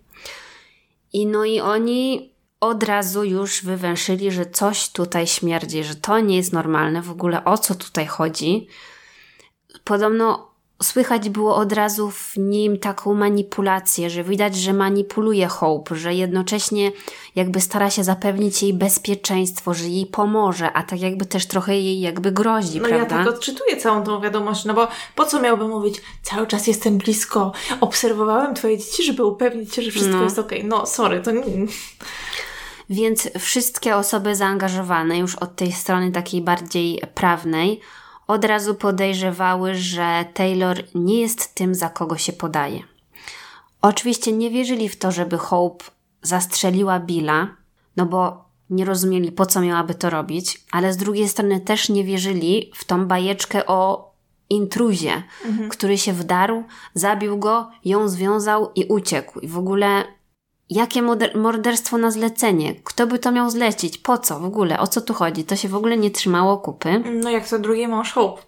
[1.14, 6.38] I no i oni od razu już wywęszyli, że coś tutaj śmierdzi, że to nie
[6.38, 8.68] jest normalne, w ogóle o co tutaj chodzi.
[9.84, 16.14] Podobno słychać było od razu w nim taką manipulację, że widać, że manipuluje Hope, że
[16.14, 16.92] jednocześnie
[17.36, 22.00] jakby stara się zapewnić jej bezpieczeństwo, że jej pomoże, a tak jakby też trochę jej
[22.00, 23.18] jakby grozi, no prawda?
[23.18, 26.98] ja tak odczytuję całą tą wiadomość, no bo po co miałbym mówić, cały czas jestem
[26.98, 27.52] blisko,
[27.82, 30.24] obserwowałem twoje dzieci, żeby upewnić się, że wszystko No.
[30.24, 30.66] jest okej.
[30.66, 31.42] No, sorry, to nie...
[32.90, 37.82] Więc wszystkie osoby zaangażowane już od tej strony takiej bardziej prawnej
[38.28, 42.80] od razu podejrzewały, że Taylor nie jest tym, za kogo się podaje.
[43.82, 45.86] Oczywiście nie wierzyli w to, żeby Hope
[46.22, 47.48] zastrzeliła Billa,
[47.98, 52.04] no bo nie rozumieli, po co miałaby to robić, ale z drugiej strony też nie
[52.04, 54.12] wierzyli w tą bajeczkę o
[54.50, 55.24] intruzie,
[55.70, 56.64] który się wdarł,
[56.94, 59.40] zabił go, ją związał i uciekł.
[59.40, 60.04] I w ogóle
[60.70, 61.02] Jakie
[61.36, 62.76] morderstwo na zlecenie?
[62.84, 63.98] Kto by to miał zlecić?
[63.98, 64.80] Po co w ogóle?
[64.80, 65.44] O co tu chodzi?
[65.44, 67.04] To się w ogóle nie trzymało kupy.
[67.24, 68.42] No jak to drugi mąż Hope.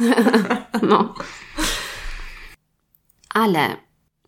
[0.82, 1.14] No.
[3.34, 3.76] Ale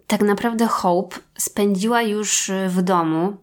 [0.07, 3.37] tak naprawdę Hope spędziła już w domu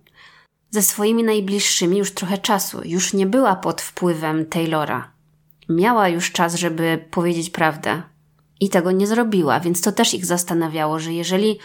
[0.70, 2.82] ze swoimi najbliższymi już trochę czasu.
[2.86, 5.12] Już nie była pod wpływem Taylora.
[5.70, 8.02] Miała już czas, żeby powiedzieć prawdę.
[8.60, 11.60] I tego nie zrobiła, więc to też ich zastanawiało, że jeżeli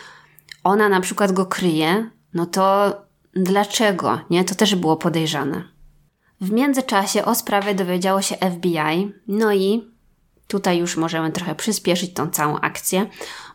[0.64, 2.96] ona na przykład go kryje, no to
[3.32, 4.20] dlaczego?
[4.30, 4.44] Nie?
[4.44, 5.64] To też było podejrzane.
[6.40, 9.90] W międzyczasie o sprawie dowiedziało się FBI, no i
[10.48, 13.06] tutaj już możemy trochę przyspieszyć tą całą akcję,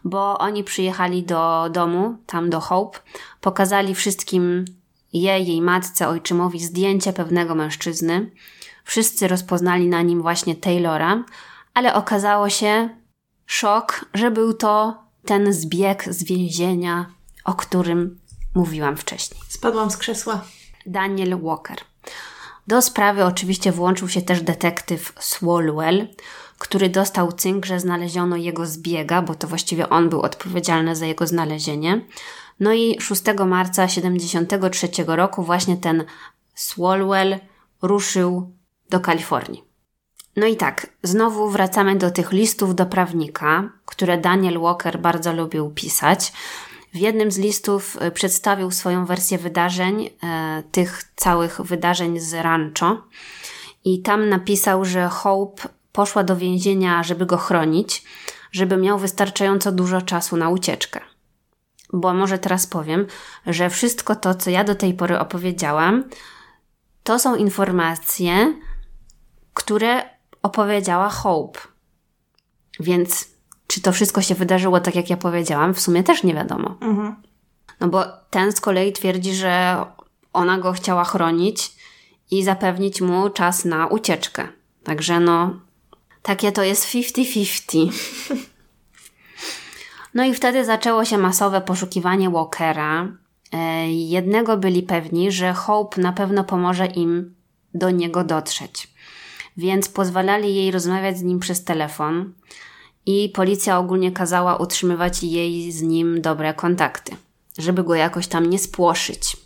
[0.04, 3.00] bo oni przyjechali do domu, tam do Hope,
[3.42, 4.66] pokazali wszystkim
[5.14, 8.32] jej, jej matce, ojczymowi zdjęcie pewnego mężczyzny.
[8.84, 11.24] Wszyscy rozpoznali na nim właśnie Taylora,
[11.74, 12.90] ale okazało się
[13.46, 17.06] szok, że był to ten zbieg z więzienia,
[17.46, 18.19] o którym
[18.56, 19.42] mówiłam wcześniej.
[19.48, 20.42] Spadłam z krzesła.
[20.86, 21.78] Daniel Walker.
[22.68, 26.08] Do sprawy oczywiście włączył się też detektyw Swalwell,
[26.58, 31.28] który dostał cynk, że znaleziono jego zbiega, bo to właściwie on był odpowiedzialny za jego
[31.28, 32.06] znalezienie.
[32.60, 36.04] No i 6 marca 73 roku właśnie ten
[36.56, 37.40] Swalwell
[37.82, 38.54] ruszył
[38.90, 39.64] do Kalifornii.
[40.36, 45.70] No i tak, znowu wracamy do tych listów do prawnika, które Daniel Walker bardzo lubił
[45.70, 46.34] pisać.
[46.94, 53.02] W jednym z listów y, przedstawił swoją wersję wydarzeń, e, tych całych wydarzeń z rancho.
[53.86, 58.04] I tam napisał, że Hope poszła do więzienia, żeby go chronić,
[58.52, 61.00] żeby miał wystarczająco dużo czasu na ucieczkę.
[61.94, 63.06] Bo może teraz powiem,
[63.46, 66.04] że wszystko to, co ja do tej pory opowiedziałam,
[67.04, 68.54] to są informacje,
[69.54, 70.10] które
[70.42, 71.60] opowiedziała Hope.
[72.80, 73.30] Więc
[73.70, 76.78] czy to wszystko się wydarzyło tak, jak ja powiedziałam, w sumie też nie wiadomo.
[76.82, 77.16] Mhm.
[77.80, 79.86] No bo ten z kolei twierdzi, że
[80.34, 81.72] ona go chciała chronić
[82.32, 84.48] i zapewnić mu czas na ucieczkę.
[84.84, 85.60] Także no,
[86.22, 87.90] takie to jest 50-50.
[90.14, 93.08] No i wtedy zaczęło się masowe poszukiwanie Walkera.
[93.52, 97.36] E, Jednego byli pewni, że Hope na pewno pomoże im
[97.74, 98.88] do niego dotrzeć.
[99.58, 102.34] Więc pozwalali jej rozmawiać z nim przez telefon
[103.06, 107.16] i policja ogólnie kazała utrzymywać jej z nim dobre kontakty,
[107.58, 109.38] żeby go jakoś tam nie spłoszyć.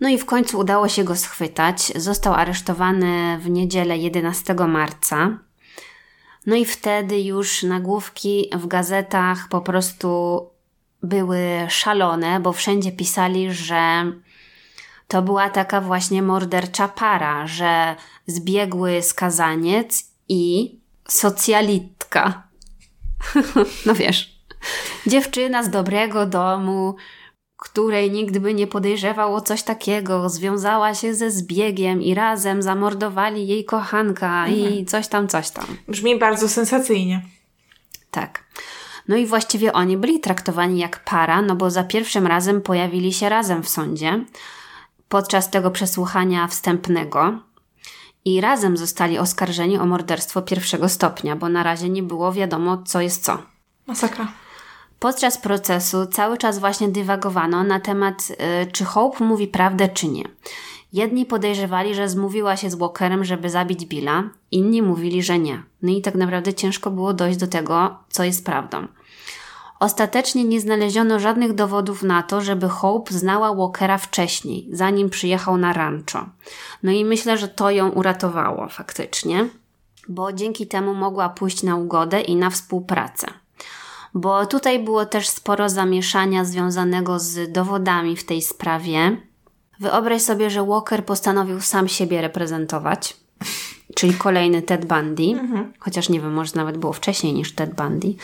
[0.00, 1.92] No i w końcu udało się go schwytać.
[1.96, 5.38] Został aresztowany w niedzielę 11 marca.
[6.46, 10.40] No i wtedy już nagłówki w gazetach po prostu
[11.02, 11.38] były
[11.68, 14.12] szalone, bo wszędzie pisali, że
[15.08, 17.96] to była taka właśnie mordercza para, że
[18.26, 20.74] zbiegły skazaniec i
[21.08, 22.47] socjalitka.
[23.86, 24.38] no wiesz,
[25.06, 26.96] dziewczyna z dobrego domu,
[27.56, 33.48] której nikt by nie podejrzewał o coś takiego, związała się ze zbiegiem i razem zamordowali
[33.48, 35.66] jej kochanka i coś tam, coś tam.
[35.88, 37.22] Brzmi bardzo sensacyjnie.
[38.10, 38.44] Tak.
[39.08, 43.28] No i właściwie oni byli traktowani jak para, no bo za pierwszym razem pojawili się
[43.28, 44.24] razem w sądzie
[45.08, 47.38] podczas tego przesłuchania wstępnego
[48.34, 53.00] i razem zostali oskarżeni o morderstwo pierwszego stopnia, bo na razie nie było wiadomo, co
[53.00, 53.38] jest co.
[53.86, 54.28] Masakra.
[54.98, 58.28] Podczas procesu cały czas właśnie dywagowano na temat,
[58.62, 60.24] y, czy Hope mówi prawdę, czy nie.
[60.92, 65.62] Jedni podejrzewali, że zmówiła się z Walkerem, żeby zabić Billa, inni mówili, że nie.
[65.82, 68.86] No i tak naprawdę ciężko było dojść do tego, co jest prawdą.
[69.80, 75.72] Ostatecznie nie znaleziono żadnych dowodów na to, żeby Hope znała Walkera wcześniej, zanim przyjechał na
[75.72, 76.26] rancho.
[76.82, 79.48] No i myślę, że to ją uratowało faktycznie,
[80.08, 83.26] bo dzięki temu mogła pójść na ugodę i na współpracę.
[84.14, 89.16] Bo tutaj było też sporo zamieszania związanego z dowodami w tej sprawie.
[89.80, 93.16] Wyobraź sobie, że Walker postanowił sam siebie reprezentować,
[93.94, 95.72] czyli kolejny Ted Bundy, mhm.
[95.78, 98.14] chociaż nie wiem, może nawet było wcześniej niż Ted Bundy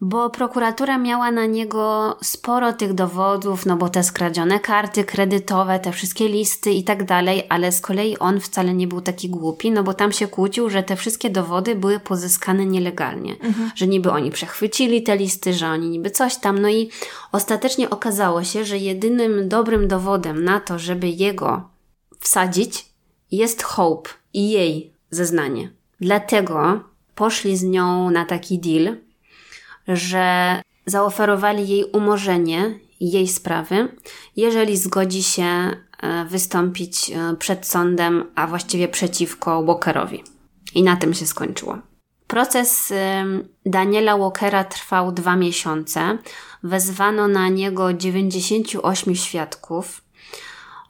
[0.00, 5.92] bo prokuratura miała na niego sporo tych dowodów, no bo te skradzione karty kredytowe, te
[5.92, 9.82] wszystkie listy i tak dalej, ale z kolei on wcale nie był taki głupi, no
[9.82, 13.70] bo tam się kłócił, że te wszystkie dowody były pozyskane nielegalnie, mhm.
[13.74, 16.90] że niby oni przechwycili te listy, że oni niby coś tam, no i
[17.32, 21.68] ostatecznie okazało się, że jedynym dobrym dowodem na to, żeby jego
[22.20, 22.86] wsadzić,
[23.30, 25.70] jest Hope i jej zeznanie.
[26.00, 26.80] Dlatego
[27.14, 28.96] poszli z nią na taki deal,
[29.88, 33.88] że zaoferowali jej umorzenie jej sprawy,
[34.36, 35.76] jeżeli zgodzi się e,
[36.24, 40.24] wystąpić e, przed sądem, a właściwie przeciwko Walkerowi.
[40.74, 41.78] I na tym się skończyło.
[42.26, 42.92] Proces
[43.66, 46.18] Daniela Walkera trwał dwa miesiące.
[46.62, 50.05] Wezwano na niego 98 świadków.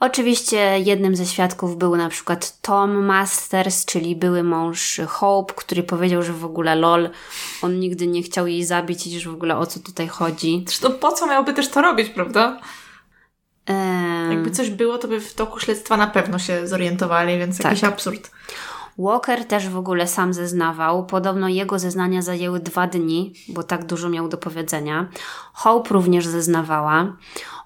[0.00, 6.22] Oczywiście jednym ze świadków był na przykład Tom Masters, czyli były mąż Hope, który powiedział,
[6.22, 7.10] że w ogóle lol,
[7.62, 10.64] on nigdy nie chciał jej zabić i że w ogóle o co tutaj chodzi.
[10.66, 12.60] Zresztą po co miałby też to robić, prawda?
[13.68, 17.64] Um, Jakby coś było, to by w toku śledztwa na pewno się zorientowali, więc tak.
[17.64, 18.30] jakiś absurd.
[18.98, 21.06] Walker też w ogóle sam zeznawał.
[21.06, 25.08] Podobno jego zeznania zajęły dwa dni, bo tak dużo miał do powiedzenia.
[25.52, 27.16] Hope również zeznawała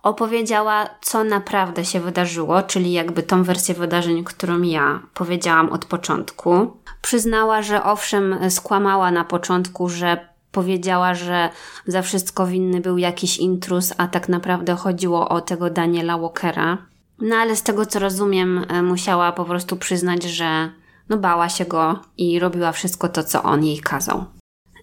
[0.02, 6.76] opowiedziała, co naprawdę się wydarzyło, czyli jakby tą wersję wydarzeń, którą ja powiedziałam od początku.
[7.02, 11.48] Przyznała, że owszem, skłamała na początku, że powiedziała, że
[11.86, 16.78] za wszystko winny był jakiś intrus, a tak naprawdę chodziło o tego Daniela Walkera.
[17.20, 20.70] No ale z tego co rozumiem, e, musiała po prostu przyznać, że
[21.08, 24.24] no bała się go i robiła wszystko to, co on jej kazał.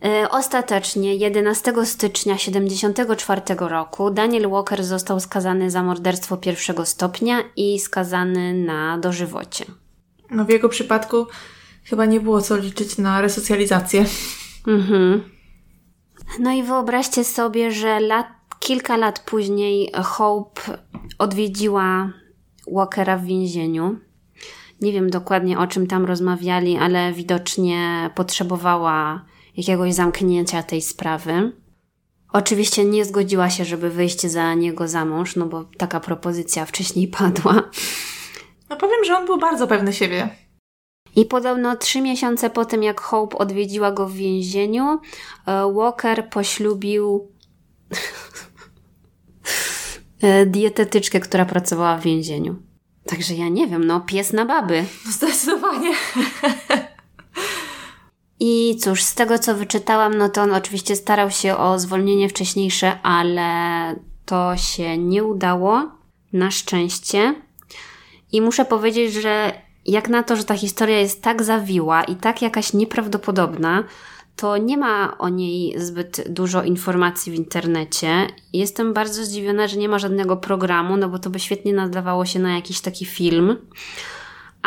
[0.05, 7.79] E, ostatecznie 11 stycznia 1974 roku Daniel Walker został skazany za morderstwo pierwszego stopnia i
[7.79, 9.65] skazany na dożywocie.
[10.31, 11.25] No w jego przypadku
[11.83, 14.05] chyba nie było co liczyć na resocjalizację.
[14.67, 15.23] Mhm.
[16.39, 18.27] No i wyobraźcie sobie, że lat,
[18.59, 20.61] kilka lat później Hope
[21.17, 22.11] odwiedziła
[22.71, 23.99] Walkera w więzieniu.
[24.81, 29.25] Nie wiem dokładnie o czym tam rozmawiali, ale widocznie potrzebowała
[29.57, 31.51] jakiegoś zamknięcia tej sprawy.
[32.33, 37.07] Oczywiście nie zgodziła się, żeby wyjść za niego za mąż, no bo taka propozycja wcześniej
[37.19, 37.63] padła.
[38.69, 40.29] No powiem, że on był bardzo pewny siebie.
[41.15, 44.99] I podobno trzy miesiące po tym, jak Hope odwiedziła go w więzieniu,
[45.45, 47.31] e, Walker poślubił
[50.21, 52.55] e, dietetyczkę, która pracowała w więzieniu.
[53.05, 54.85] Także ja nie wiem, no pies na baby.
[55.09, 55.91] Zdecydowanie.
[58.39, 63.01] I cóż, z tego co wyczytałam, no to on oczywiście starał się o zwolnienie wcześniejsze,
[63.01, 63.51] ale
[64.25, 65.97] to się nie udało,
[66.33, 67.35] na szczęście.
[68.31, 72.41] I muszę powiedzieć, że jak na to, że ta historia jest tak zawiła i tak
[72.41, 73.83] jakaś nieprawdopodobna,
[74.35, 78.27] to nie ma o niej zbyt dużo informacji w internecie.
[78.53, 82.39] Jestem bardzo zdziwiona, że nie ma żadnego programu, no bo to by świetnie nadawało się
[82.39, 83.57] na jakiś taki film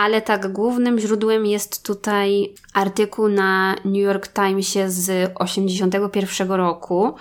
[0.00, 7.14] ale tak głównym źródłem jest tutaj artykuł na New York Timesie z 81 roku,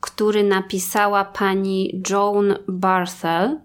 [0.00, 3.60] który napisała pani Joan Barthel.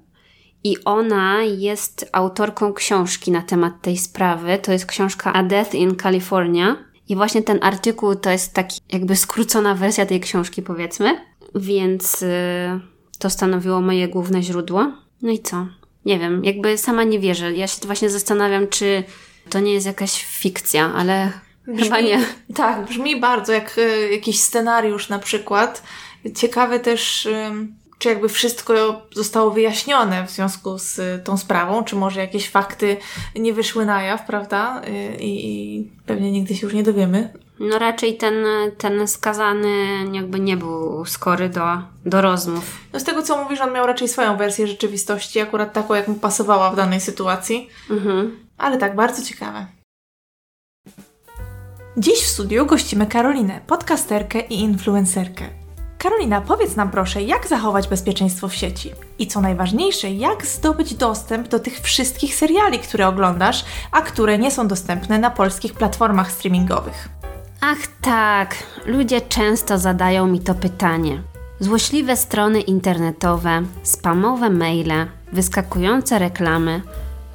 [0.63, 4.57] I ona jest autorką książki na temat tej sprawy.
[4.61, 6.75] To jest książka A Death in California.
[7.09, 11.25] I właśnie ten artykuł to jest taki jakby skrócona wersja tej książki, powiedzmy.
[11.55, 12.27] Więc yy,
[13.19, 14.91] to stanowiło moje główne źródło.
[15.21, 15.67] No i co?
[16.05, 17.53] Nie wiem, jakby sama nie wierzę.
[17.53, 19.03] Ja się właśnie zastanawiam, czy
[19.49, 21.31] to nie jest jakaś fikcja, ale
[21.67, 22.25] brzmi, chyba nie.
[22.55, 25.83] Tak, brzmi bardzo jak y, jakiś scenariusz na przykład.
[26.35, 27.51] Ciekawe też, y,
[27.97, 32.97] czy jakby wszystko zostało wyjaśnione w związku z y, tą sprawą, czy może jakieś fakty
[33.35, 34.81] nie wyszły na jaw, prawda?
[35.19, 37.33] I, i pewnie nigdy się już nie dowiemy.
[37.59, 38.33] No raczej ten,
[38.77, 39.69] ten skazany
[40.13, 41.65] jakby nie był skory do,
[42.05, 42.77] do rozmów.
[42.93, 46.15] No z tego co mówisz, on miał raczej swoją wersję rzeczywistości, akurat taką, jak mu
[46.15, 47.69] pasowała w danej sytuacji.
[47.89, 48.39] Mhm.
[48.57, 49.65] Ale tak, bardzo ciekawe.
[51.97, 55.45] Dziś w studiu gościmy Karolinę, podcasterkę i influencerkę.
[55.97, 58.91] Karolina, powiedz nam proszę, jak zachować bezpieczeństwo w sieci?
[59.19, 64.51] I co najważniejsze, jak zdobyć dostęp do tych wszystkich seriali, które oglądasz, a które nie
[64.51, 67.09] są dostępne na polskich platformach streamingowych?
[67.61, 68.55] Ach tak,
[68.85, 71.21] ludzie często zadają mi to pytanie.
[71.59, 76.81] Złośliwe strony internetowe, spamowe maile, wyskakujące reklamy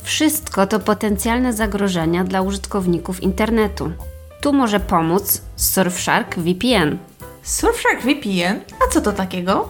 [0.04, 3.92] wszystko to potencjalne zagrożenia dla użytkowników internetu.
[4.40, 6.98] Tu może pomóc Surfshark VPN.
[7.42, 8.60] Surfshark VPN?
[8.86, 9.68] A co to takiego?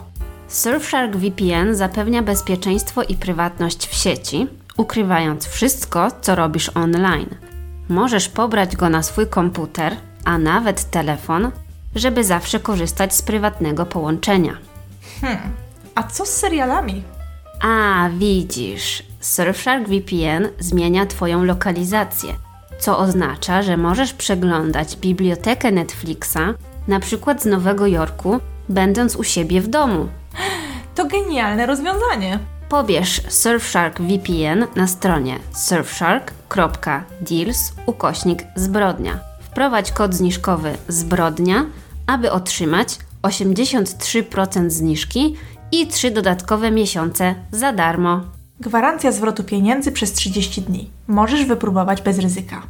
[0.49, 4.47] Surfshark VPN zapewnia bezpieczeństwo i prywatność w sieci,
[4.77, 7.29] ukrywając wszystko, co robisz online.
[7.89, 11.51] Możesz pobrać go na swój komputer, a nawet telefon,
[11.95, 14.57] żeby zawsze korzystać z prywatnego połączenia.
[15.21, 15.41] Hmm,
[15.95, 17.03] a co z serialami?
[17.61, 22.35] A, widzisz, Surfshark VPN zmienia Twoją lokalizację,
[22.79, 26.39] co oznacza, że możesz przeglądać bibliotekę Netflixa,
[26.89, 30.09] na przykład z Nowego Jorku, będąc u siebie w domu.
[30.95, 32.39] To genialne rozwiązanie.
[32.69, 39.34] Pobierz Surfshark VPN na stronie surfshark.deals ukośnik zbrodnia.
[39.55, 41.67] Wprowadź kod zniżkowy zbrodnia,
[42.07, 45.37] aby otrzymać 83% zniżki
[45.73, 48.21] i 3 dodatkowe miesiące za darmo.
[48.61, 50.91] Gwarancja zwrotu pieniędzy przez 30 dni.
[51.09, 52.63] Możesz wypróbować bez ryzyka.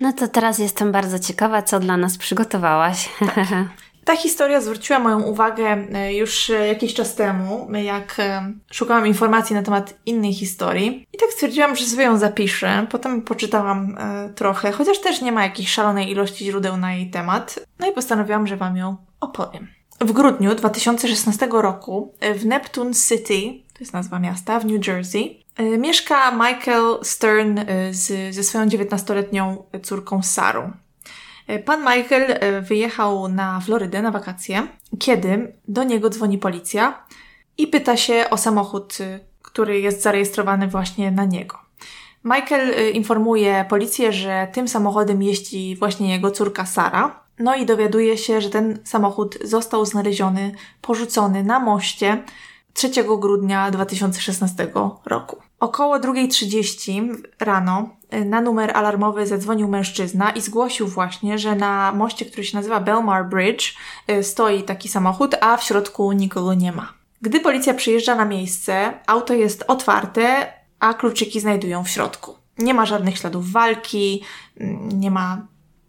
[0.00, 3.08] No to teraz jestem bardzo ciekawa, co dla nas przygotowałaś.
[4.08, 9.56] Ta historia zwróciła moją uwagę e, już e, jakiś czas temu, jak e, szukałam informacji
[9.56, 11.06] na temat innej historii.
[11.12, 12.86] I tak stwierdziłam, że sobie ją zapiszę.
[12.90, 13.96] Potem poczytałam
[14.34, 17.60] trochę, chociaż też nie ma jakiejś szalonej ilości źródeł na jej temat.
[17.78, 19.68] No i postanowiłam, że Wam ją opowiem.
[20.00, 25.44] W grudniu 2016 roku w Neptune City, to jest nazwa miasta, w New Jersey,
[25.78, 30.72] mieszka Michael Stern z, ze swoją 19-letnią córką Sarą.
[31.64, 34.68] Pan Michael wyjechał na Florydę na wakacje,
[34.98, 37.04] kiedy do niego dzwoni policja
[37.58, 38.98] i pyta się o samochód,
[39.42, 41.58] który jest zarejestrowany właśnie na niego.
[42.24, 48.40] Michael informuje policję, że tym samochodem jeździ właśnie jego córka Sara, no i dowiaduje się,
[48.40, 52.22] że ten samochód został znaleziony, porzucony na moście
[52.72, 54.70] 3 grudnia 2016
[55.06, 55.36] roku.
[55.60, 57.88] Około 2.30 rano
[58.24, 63.28] na numer alarmowy zadzwonił mężczyzna i zgłosił właśnie, że na moście, który się nazywa Belmar
[63.28, 63.74] Bridge,
[64.10, 66.92] y, stoi taki samochód, a w środku nikogo nie ma.
[67.22, 72.34] Gdy policja przyjeżdża na miejsce, auto jest otwarte, a kluczyki znajdują w środku.
[72.58, 74.22] Nie ma żadnych śladów walki,
[74.60, 75.46] mm, nie ma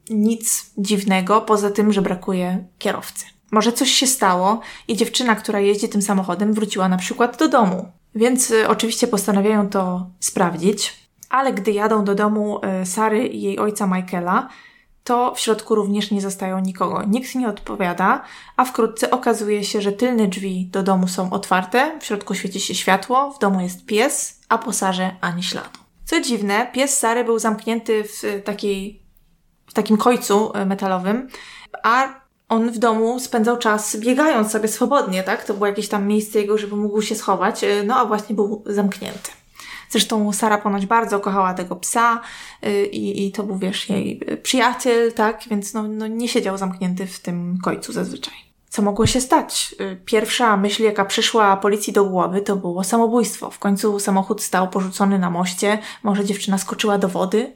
[0.09, 3.26] nic dziwnego, poza tym, że brakuje kierowcy.
[3.51, 7.91] Może coś się stało i dziewczyna, która jeździ tym samochodem, wróciła na przykład do domu.
[8.15, 13.59] Więc y, oczywiście postanawiają to sprawdzić, ale gdy jadą do domu y, Sary i jej
[13.59, 14.49] ojca Michaela,
[15.03, 17.03] to w środku również nie zostają nikogo.
[17.07, 18.23] Nikt nie odpowiada,
[18.57, 22.75] a wkrótce okazuje się, że tylne drzwi do domu są otwarte, w środku świeci się
[22.75, 25.80] światło, w domu jest pies, a po Sarze ani śladu.
[26.05, 29.09] Co dziwne, pies Sary był zamknięty w takiej
[29.67, 31.27] w takim końcu e, metalowym,
[31.84, 32.19] a
[32.49, 35.45] on w domu spędzał czas biegając sobie swobodnie, tak?
[35.45, 38.63] To było jakieś tam miejsce jego, żeby mógł się schować, e, no a właśnie był
[38.65, 39.32] zamknięty.
[39.89, 42.21] Zresztą Sara ponoć bardzo kochała tego psa
[42.61, 45.41] e, i, i to był, wiesz, jej przyjaciel, tak?
[45.49, 48.33] Więc no, no nie siedział zamknięty w tym końcu zazwyczaj.
[48.69, 49.75] Co mogło się stać?
[50.05, 53.51] Pierwsza myśl, jaka przyszła policji do głowy, to było samobójstwo.
[53.51, 57.55] W końcu samochód stał porzucony na moście, może dziewczyna skoczyła do wody.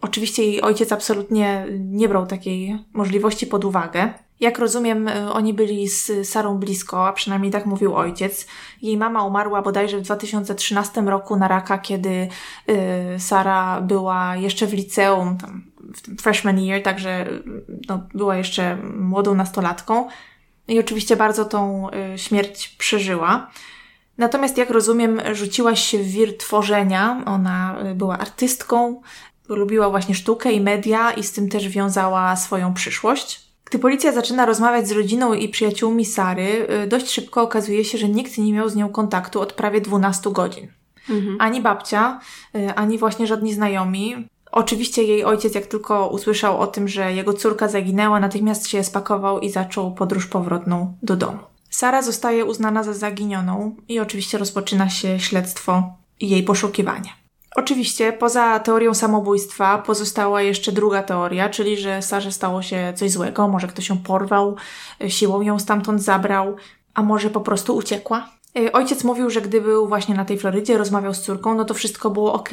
[0.00, 4.14] Oczywiście jej ojciec absolutnie nie brał takiej możliwości pod uwagę.
[4.40, 8.46] Jak rozumiem, y, oni byli z Sarą blisko, a przynajmniej tak mówił ojciec.
[8.82, 12.28] Jej mama umarła bodajże w 2013 roku na raka, kiedy
[12.68, 15.38] y, Sara była jeszcze w liceum,
[15.94, 17.26] w tym freshman year, także
[17.88, 20.08] no, była jeszcze młodą nastolatką.
[20.68, 23.50] I oczywiście bardzo tą y, śmierć przeżyła.
[24.18, 27.22] Natomiast, jak rozumiem, rzuciłaś się w wir tworzenia.
[27.26, 29.00] Ona była artystką,
[29.48, 33.48] lubiła właśnie sztukę i media i z tym też wiązała swoją przyszłość.
[33.64, 38.08] Gdy policja zaczyna rozmawiać z rodziną i przyjaciółmi Sary, y, dość szybko okazuje się, że
[38.08, 40.68] nikt nie miał z nią kontaktu od prawie 12 godzin.
[41.10, 41.36] Mhm.
[41.40, 42.20] Ani babcia,
[42.54, 44.28] y, ani właśnie żadni znajomi.
[44.52, 49.40] Oczywiście jej ojciec, jak tylko usłyszał o tym, że jego córka zaginęła, natychmiast się spakował
[49.40, 51.38] i zaczął podróż powrotną do domu.
[51.70, 55.82] Sara zostaje uznana za zaginioną i oczywiście rozpoczyna się śledztwo
[56.20, 57.17] i jej poszukiwanie.
[57.58, 63.48] Oczywiście, poza teorią samobójstwa pozostała jeszcze druga teoria, czyli że Sarze stało się coś złego,
[63.48, 64.56] może ktoś ją porwał,
[65.08, 66.56] siłą ją stamtąd zabrał,
[66.94, 68.28] a może po prostu uciekła.
[68.58, 71.74] Y, ojciec mówił, że gdy był właśnie na tej Florydzie, rozmawiał z córką, no to
[71.74, 72.50] wszystko było ok.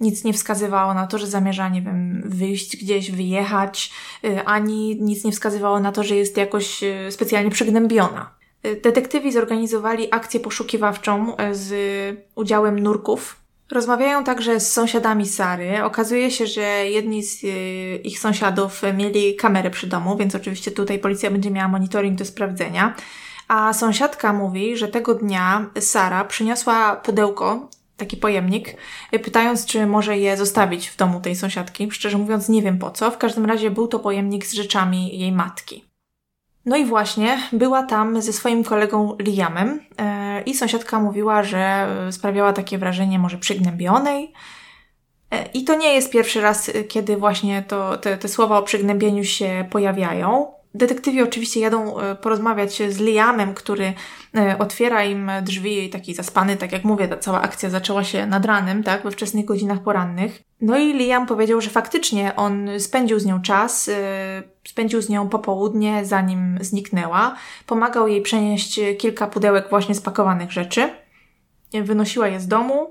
[0.00, 3.92] Nic nie wskazywało na to, że zamierza, nie wiem, wyjść gdzieś, wyjechać,
[4.24, 6.80] y, ani nic nie wskazywało na to, że jest jakoś
[7.10, 8.30] specjalnie przygnębiona.
[8.82, 11.72] Detektywi zorganizowali akcję poszukiwawczą z
[12.34, 13.40] udziałem nurków.
[13.70, 15.84] Rozmawiają także z sąsiadami Sary.
[15.84, 17.42] Okazuje się, że jedni z
[18.06, 22.94] ich sąsiadów mieli kamerę przy domu, więc oczywiście tutaj policja będzie miała monitoring do sprawdzenia.
[23.48, 28.76] A sąsiadka mówi, że tego dnia Sara przyniosła pudełko, taki pojemnik,
[29.10, 31.90] pytając, czy może je zostawić w domu tej sąsiadki.
[31.90, 33.10] Szczerze mówiąc, nie wiem po co.
[33.10, 35.89] W każdym razie był to pojemnik z rzeczami jej matki.
[36.66, 42.52] No i właśnie była tam ze swoim kolegą Liamem yy, i sąsiadka mówiła, że sprawiała
[42.52, 44.32] takie wrażenie może przygnębionej.
[45.30, 49.24] E, I to nie jest pierwszy raz, kiedy właśnie to, te, te słowa o przygnębieniu
[49.24, 50.59] się pojawiają.
[50.74, 53.92] Detektywi oczywiście jadą e, porozmawiać z Liamem, który
[54.36, 58.44] e, otwiera im drzwi, taki zaspany, tak jak mówię, ta cała akcja zaczęła się nad
[58.44, 60.42] ranem, tak, we wczesnych godzinach porannych.
[60.60, 65.28] No i Liam powiedział, że faktycznie on spędził z nią czas, e, spędził z nią
[65.28, 67.34] popołudnie, zanim zniknęła.
[67.66, 70.90] Pomagał jej przenieść kilka pudełek właśnie spakowanych rzeczy.
[71.72, 72.90] Wynosiła je z domu.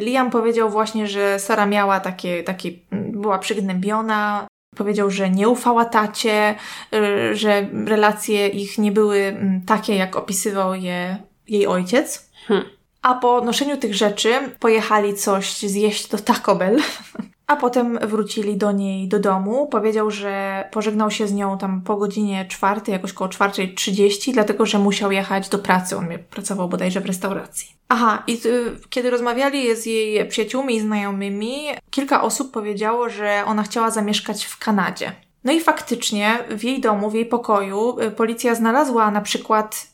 [0.00, 4.46] Liam powiedział właśnie, że Sara miała takie, takie była przygnębiona,
[4.76, 6.54] Powiedział, że nie ufała tacie,
[6.94, 11.16] y, że relacje ich nie były mm, takie, jak opisywał je
[11.48, 12.30] jej ojciec.
[12.46, 12.66] Hmm.
[13.02, 16.80] A po noszeniu tych rzeczy pojechali coś zjeść do Taco Bell.
[17.46, 19.66] A potem wrócili do niej do domu.
[19.66, 24.66] Powiedział, że pożegnał się z nią tam po godzinie czwartej, jakoś koło czwartej trzydzieści, dlatego
[24.66, 25.96] że musiał jechać do pracy.
[25.96, 27.76] On pracował bodajże w restauracji.
[27.88, 31.56] Aha, i y, kiedy rozmawiali z jej przyjaciółmi i znajomymi,
[31.90, 35.12] kilka osób powiedziało, że ona chciała zamieszkać w Kanadzie.
[35.44, 39.86] No i faktycznie w jej domu, w jej pokoju y, policja znalazła na przykład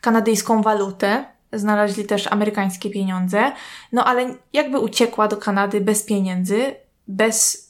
[0.00, 3.52] kanadyjską walutę, znaleźli też amerykańskie pieniądze,
[3.92, 6.74] no ale jakby uciekła do Kanady bez pieniędzy,
[7.08, 7.68] bez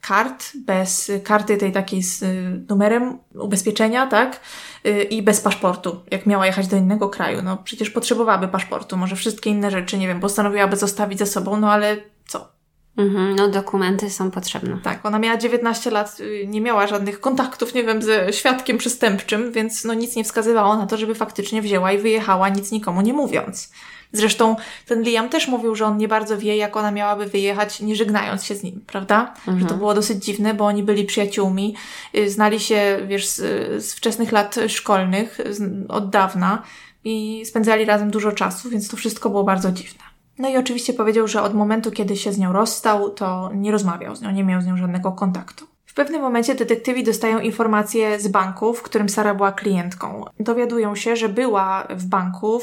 [0.00, 4.40] kart, bez karty tej takiej z y, numerem ubezpieczenia, tak?
[4.86, 7.42] Y, I bez paszportu, jak miała jechać do innego kraju.
[7.42, 11.72] No przecież potrzebowałaby paszportu, może wszystkie inne rzeczy, nie wiem, postanowiłaby zostawić ze sobą, no
[11.72, 12.48] ale co?
[12.96, 14.78] Mhm, no dokumenty są potrzebne.
[14.82, 19.52] Tak, ona miała 19 lat, y, nie miała żadnych kontaktów, nie wiem, ze świadkiem przestępczym,
[19.52, 23.12] więc no nic nie wskazywało na to, żeby faktycznie wzięła i wyjechała, nic nikomu nie
[23.12, 23.72] mówiąc.
[24.16, 24.56] Zresztą
[24.86, 28.44] ten Liam też mówił, że on nie bardzo wie, jak ona miałaby wyjechać, nie żegnając
[28.44, 29.34] się z nim, prawda?
[29.38, 29.60] Mhm.
[29.60, 31.74] Że to było dosyć dziwne, bo oni byli przyjaciółmi,
[32.16, 33.36] y, znali się, wiesz, z,
[33.84, 36.62] z wczesnych lat szkolnych, z, od dawna
[37.04, 40.04] i spędzali razem dużo czasu, więc to wszystko było bardzo dziwne.
[40.38, 44.16] No i oczywiście powiedział, że od momentu, kiedy się z nią rozstał, to nie rozmawiał
[44.16, 45.66] z nią, nie miał z nią żadnego kontaktu.
[45.96, 50.24] Pewnym momencie detektywi dostają informacje z banku, w którym Sara była klientką.
[50.40, 52.60] Dowiadują się, że była w banku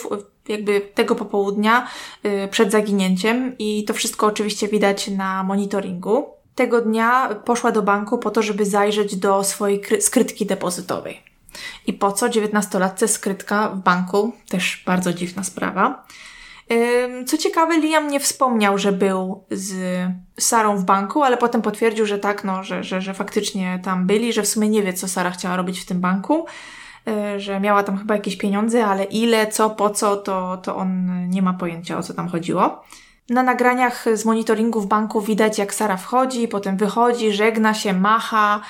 [0.47, 1.87] jakby tego popołudnia
[2.25, 6.25] y, przed zaginięciem i to wszystko oczywiście widać na monitoringu.
[6.55, 11.23] Tego dnia poszła do banku po to, żeby zajrzeć do swojej skrytki depozytowej.
[11.87, 14.33] I po co 19-latce skrytka w banku?
[14.49, 16.05] Też bardzo dziwna sprawa.
[17.25, 19.75] Co ciekawe, Liam nie wspomniał, że był z
[20.39, 24.33] Sarą w banku, ale potem potwierdził, że tak, no, że, że, że faktycznie tam byli,
[24.33, 26.45] że w sumie nie wie, co Sara chciała robić w tym banku,
[27.35, 31.09] y, że miała tam chyba jakieś pieniądze, ale ile, co, po co, to, to on
[31.29, 32.83] nie ma pojęcia, o co tam chodziło.
[33.29, 38.61] Na nagraniach z monitoringu w banku widać, jak Sara wchodzi, potem wychodzi, żegna się, macha,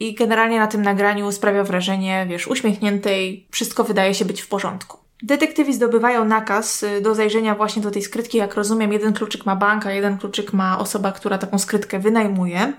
[0.00, 5.07] i generalnie na tym nagraniu sprawia wrażenie, wiesz, uśmiechniętej, wszystko wydaje się być w porządku.
[5.22, 8.38] Detektywi zdobywają nakaz y, do zajrzenia właśnie do tej skrytki.
[8.38, 12.72] Jak rozumiem, jeden kluczyk ma banka, jeden kluczyk ma osoba, która taką skrytkę wynajmuje.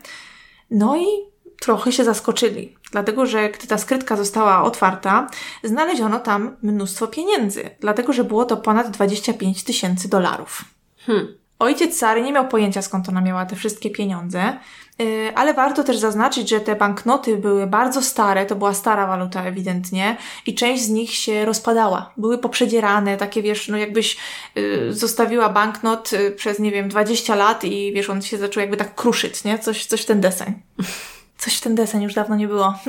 [0.72, 1.06] No i
[1.60, 5.28] trochę się zaskoczyli, dlatego że gdy ta skrytka została otwarta,
[5.64, 10.66] znaleziono tam mnóstwo pieniędzy, dlatego że było to ponad 25 tysięcy dolarów.
[10.98, 11.28] Hmm.
[11.60, 14.60] Ojciec Sary nie miał pojęcia skąd ona miała te wszystkie pieniądze,
[15.36, 20.18] ale warto też zaznaczyć, że te banknoty były bardzo stare, to była stara waluta ewidentnie
[20.46, 22.14] i część z nich się rozpadała.
[22.18, 24.18] Były poprzedzierane, takie wiesz, no jakbyś
[24.58, 28.78] y, zostawiła banknot y, przez, nie wiem, 20 lat i wiesz, on się zaczął jakby
[28.78, 29.60] tak kruszyć, nie?
[29.60, 30.54] Coś, coś w ten deseń.
[31.38, 32.74] Coś w ten deseń już dawno nie było.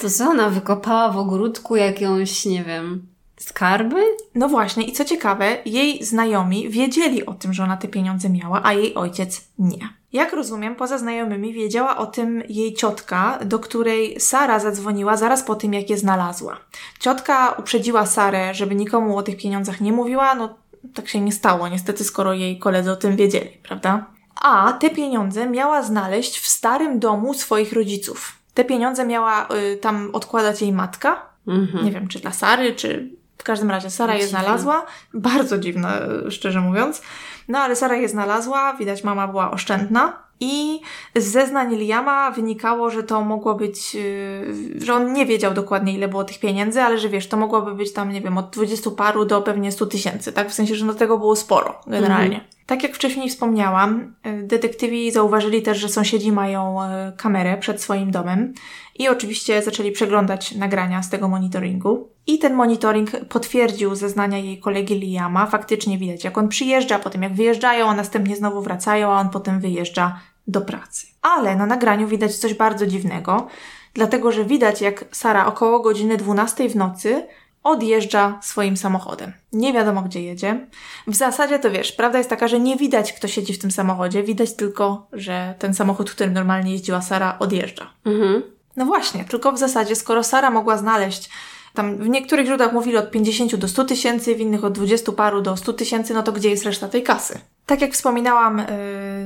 [0.00, 3.06] To co ona wykopała w ogródku jakąś, nie wiem,
[3.36, 4.02] Skarby?
[4.34, 8.60] No właśnie, i co ciekawe, jej znajomi wiedzieli o tym, że ona te pieniądze miała,
[8.64, 9.88] a jej ojciec nie.
[10.14, 15.54] Jak rozumiem, poza znajomymi wiedziała o tym jej ciotka, do której Sara zadzwoniła zaraz po
[15.54, 16.56] tym, jak je znalazła.
[17.00, 20.54] Ciotka uprzedziła Sarę, żeby nikomu o tych pieniądzach nie mówiła, no
[20.94, 24.06] tak się nie stało, niestety, skoro jej koledzy o tym wiedzieli, prawda?
[24.40, 28.32] A te pieniądze miała znaleźć w starym domu swoich rodziców.
[28.54, 31.26] Te pieniądze miała y, tam odkładać jej matka.
[31.46, 31.84] Mhm.
[31.84, 34.86] Nie wiem, czy dla Sary, czy w każdym razie Sara je znalazła.
[35.14, 37.02] Bardzo dziwne, szczerze mówiąc.
[37.48, 40.24] No ale Sara je znalazła, widać mama była oszczędna.
[40.40, 40.80] I
[41.16, 46.08] z zeznań Liama wynikało, że to mogło być, yy, że on nie wiedział dokładnie ile
[46.08, 49.24] było tych pieniędzy, ale że wiesz, to mogłoby być tam, nie wiem, od 20 paru
[49.24, 50.50] do pewnie 100 tysięcy, tak?
[50.50, 52.44] W sensie, że no tego było sporo, generalnie.
[52.66, 58.10] Tak jak wcześniej wspomniałam, yy, detektywi zauważyli też, że sąsiedzi mają yy, kamerę przed swoim
[58.10, 58.54] domem
[58.98, 62.08] i oczywiście zaczęli przeglądać nagrania z tego monitoringu.
[62.26, 65.46] I ten monitoring potwierdził zeznania jej kolegi Liama.
[65.46, 69.60] Faktycznie widać, jak on przyjeżdża, potem jak wyjeżdżają, a następnie znowu wracają, a on potem
[69.60, 71.06] wyjeżdża do pracy.
[71.22, 73.46] Ale na nagraniu widać coś bardzo dziwnego,
[73.94, 77.26] dlatego że widać, jak Sara około godziny 12 w nocy
[77.64, 79.32] odjeżdża swoim samochodem.
[79.52, 80.66] Nie wiadomo, gdzie jedzie.
[81.06, 84.22] W zasadzie to wiesz, prawda jest taka, że nie widać, kto siedzi w tym samochodzie,
[84.22, 87.90] widać tylko, że ten samochód, którym normalnie jeździła Sara, odjeżdża.
[88.04, 88.42] Mhm.
[88.76, 91.30] No właśnie, tylko w zasadzie, skoro Sara mogła znaleźć,
[91.74, 95.40] tam w niektórych źródłach mówili od 50 do 100 tysięcy, w innych od 20 paru
[95.40, 97.40] do 100 tysięcy, no to gdzie jest reszta tej kasy?
[97.66, 98.64] Tak jak wspominałam, yy,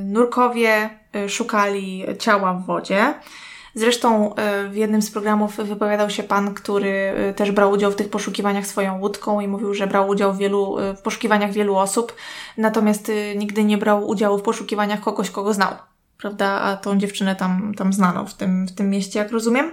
[0.04, 3.14] nurkowie yy, szukali ciała w wodzie.
[3.74, 7.96] Zresztą yy, w jednym z programów wypowiadał się pan, który yy, też brał udział w
[7.96, 11.76] tych poszukiwaniach swoją łódką i mówił, że brał udział w, wielu, yy, w poszukiwaniach wielu
[11.76, 12.14] osób,
[12.56, 15.72] natomiast nigdy nie brał udziału w poszukiwaniach kogoś, kogo znał.
[16.18, 16.60] Prawda?
[16.60, 19.70] A tą dziewczynę tam, tam znano w tym, w tym mieście, jak rozumiem.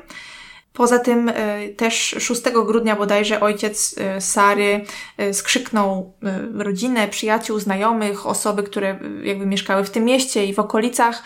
[0.76, 1.34] Poza tym y,
[1.78, 4.86] też 6 grudnia bodajże ojciec y, Sary
[5.22, 6.14] y, skrzyknął
[6.54, 11.24] rodzinę, przyjaciół, znajomych, osoby, które jakby mieszkały w tym mieście i w okolicach,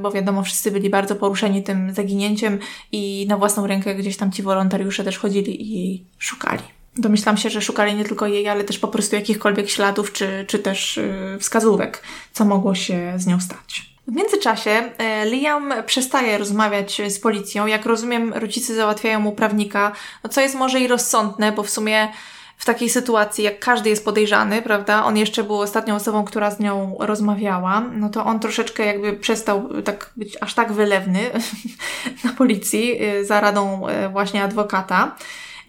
[0.00, 2.58] bo wiadomo, wszyscy byli bardzo poruszeni tym zaginięciem
[2.92, 6.62] i na własną rękę gdzieś tam ci wolontariusze też chodzili i jej szukali.
[6.96, 10.58] Domyślam się, że szukali nie tylko jej, ale też po prostu jakichkolwiek śladów czy, czy
[10.58, 11.00] też
[11.40, 13.91] wskazówek, co mogło się z nią stać.
[14.12, 17.66] W międzyczasie e, Liam przestaje rozmawiać z policją.
[17.66, 19.92] Jak rozumiem, rodzice załatwiają mu prawnika,
[20.24, 22.08] no co jest może i rozsądne, bo w sumie
[22.56, 26.60] w takiej sytuacji, jak każdy jest podejrzany, prawda, on jeszcze był ostatnią osobą, która z
[26.60, 31.20] nią rozmawiała, no to on troszeczkę jakby przestał tak być aż tak wylewny
[32.24, 35.16] na policji y, za radą y, właśnie adwokata.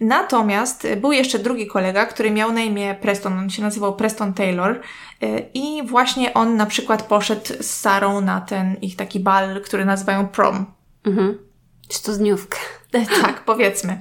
[0.00, 4.80] Natomiast był jeszcze drugi kolega, który miał na imię Preston, on się nazywał Preston Taylor
[5.22, 9.84] y, i właśnie on na przykład poszedł z Sarą na ten ich taki bal, który
[9.84, 10.66] nazywają prom.
[11.04, 11.38] Mhm.
[11.88, 12.58] Studniówkę.
[12.92, 14.00] E, Tak, powiedzmy.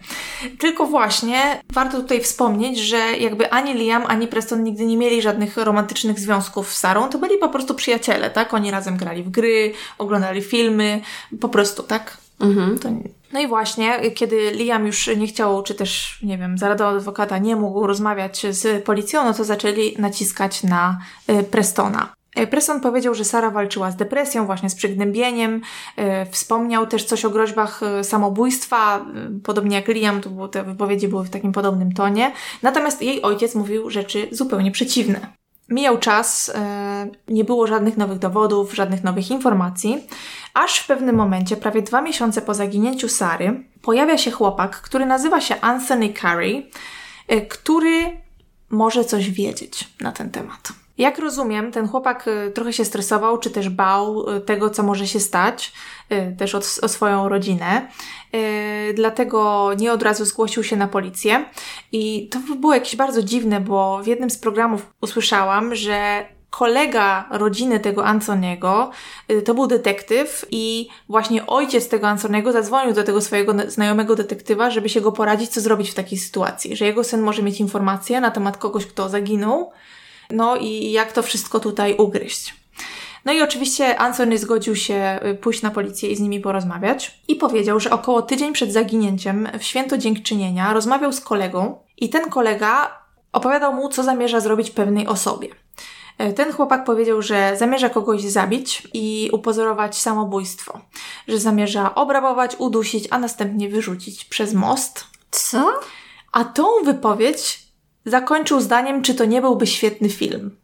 [0.59, 5.57] Tylko właśnie warto tutaj wspomnieć, że jakby ani Liam, ani Preston nigdy nie mieli żadnych
[5.57, 8.53] romantycznych związków z Sarą, to byli po prostu przyjaciele, tak?
[8.53, 11.01] Oni razem grali w gry, oglądali filmy,
[11.41, 12.17] po prostu, tak?
[12.39, 12.79] Mhm.
[12.79, 12.89] To...
[13.33, 17.37] No i właśnie, kiedy Liam już nie chciał, czy też, nie wiem, za radą adwokata
[17.37, 20.99] nie mógł rozmawiać z policją, no to zaczęli naciskać na
[21.29, 22.13] y, Prestona.
[22.39, 25.61] Y, Preston powiedział, że Sara walczyła z depresją, właśnie z przygnębieniem.
[25.99, 26.01] Y,
[26.31, 29.05] Wspomniał też coś o groźbach samobójstwa,
[29.43, 32.31] podobnie jak Liam, to było, te wypowiedzi były w takim podobnym tonie.
[32.61, 35.42] Natomiast jej ojciec mówił rzeczy zupełnie przeciwne.
[35.69, 40.07] Mijał czas, e, nie było żadnych nowych dowodów, żadnych nowych informacji,
[40.53, 45.41] aż w pewnym momencie, prawie dwa miesiące po zaginięciu Sary, pojawia się chłopak, który nazywa
[45.41, 46.69] się Anthony Carey,
[47.27, 48.21] e, który
[48.69, 50.82] może coś wiedzieć na ten temat.
[50.97, 55.07] Jak rozumiem, ten chłopak e, trochę się stresował, czy też bał e, tego, co może
[55.07, 55.73] się stać,
[56.09, 57.87] e, też o, swoją rodzinę.
[58.93, 61.45] Dlatego nie od razu zgłosił się na policję.
[61.91, 67.79] I to było jakieś bardzo dziwne, bo w jednym z programów usłyszałam, że kolega rodziny
[67.79, 68.91] tego Antoniego
[69.31, 74.69] y, to był detektyw i właśnie ojciec tego Antoniego zadzwonił do tego swojego znajomego detektywa,
[74.69, 78.21] żeby się go poradzić, co zrobić w takiej sytuacji, że jego syn może mieć informacje
[78.21, 79.71] na temat kogoś, kto zaginął,
[80.33, 82.55] no i jak to wszystko tutaj ugryźć.
[83.25, 87.35] No i oczywiście Anthony zgodził się y, pójść na policję i z nimi porozmawiać i
[87.35, 93.03] powiedział, że około tydzień przed zaginięciem w święto dziękczynienia rozmawiał z kolegą i ten kolega
[93.33, 95.49] opowiadał mu, co zamierza zrobić pewnej osobie.
[96.17, 100.81] E, Ten chłopak powiedział, że zamierza kogoś zabić i upozorować samobójstwo,
[101.27, 105.05] że zamierza obrabować, udusić, a następnie wyrzucić przez most.
[105.31, 105.79] Co?
[106.31, 107.62] A tą wypowiedź
[108.05, 110.57] zakończył zdaniem, czy to nie byłby świetny film.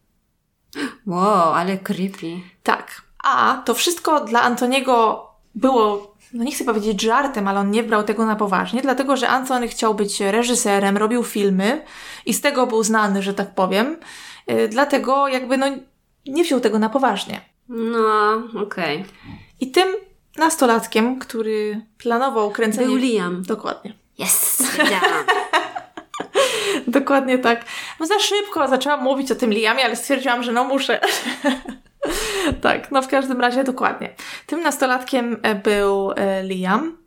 [1.07, 2.39] Wow, ale creepy.
[2.63, 3.01] Tak.
[3.23, 5.25] A to wszystko dla Antoniego
[5.55, 9.29] było, no nie chcę powiedzieć żartem, ale on nie brał tego na poważnie, dlatego że
[9.29, 11.85] Antony chciał być reżyserem, robił filmy
[12.25, 13.97] i z tego był znany, że tak powiem.
[14.47, 15.65] Yy, Dlatego jakby no
[16.25, 17.41] nie wziął tego na poważnie.
[17.69, 19.05] No, okej.
[19.59, 19.87] I tym
[20.37, 22.87] nastolatkiem, który planował kręcenie...
[22.87, 23.43] Był Liam.
[23.43, 23.93] Dokładnie.
[24.19, 25.25] Yes, wiedziałam.
[26.87, 27.65] Dokładnie tak.
[27.99, 30.99] No za szybko zaczęłam mówić o tym Liamie, ale stwierdziłam, że no muszę.
[32.61, 34.15] tak, no w każdym razie dokładnie.
[34.45, 36.97] Tym nastolatkiem e, był e, Liam.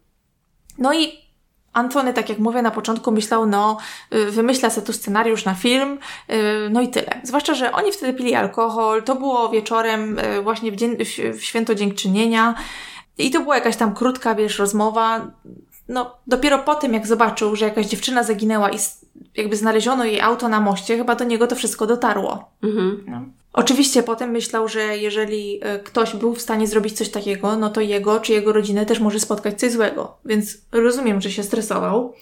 [0.79, 1.23] No i
[1.73, 3.77] Antony, tak jak mówię na początku, myślał, no,
[4.15, 5.99] y, wymyśla sobie tu scenariusz na film,
[6.31, 6.35] y,
[6.71, 7.21] no i tyle.
[7.23, 10.97] Zwłaszcza, że oni wtedy pili alkohol, to było wieczorem, y, właśnie w, dzień,
[11.35, 12.55] w święto dziękczynienia
[13.19, 15.31] i to była jakaś tam krótka, wiesz, rozmowa.
[15.89, 18.79] No, dopiero po tym, jak zobaczył, że jakaś dziewczyna zaginęła i
[19.37, 22.51] jakby znaleziono jej auto na moście, chyba do niego to wszystko dotarło.
[22.63, 23.05] Mhm.
[23.09, 23.23] No.
[23.53, 27.81] Oczywiście potem myślał, że jeżeli e, ktoś był w stanie zrobić coś takiego, no to
[27.81, 30.17] jego czy jego rodzinę też może spotkać coś złego.
[30.25, 32.15] Więc rozumiem, że się stresował.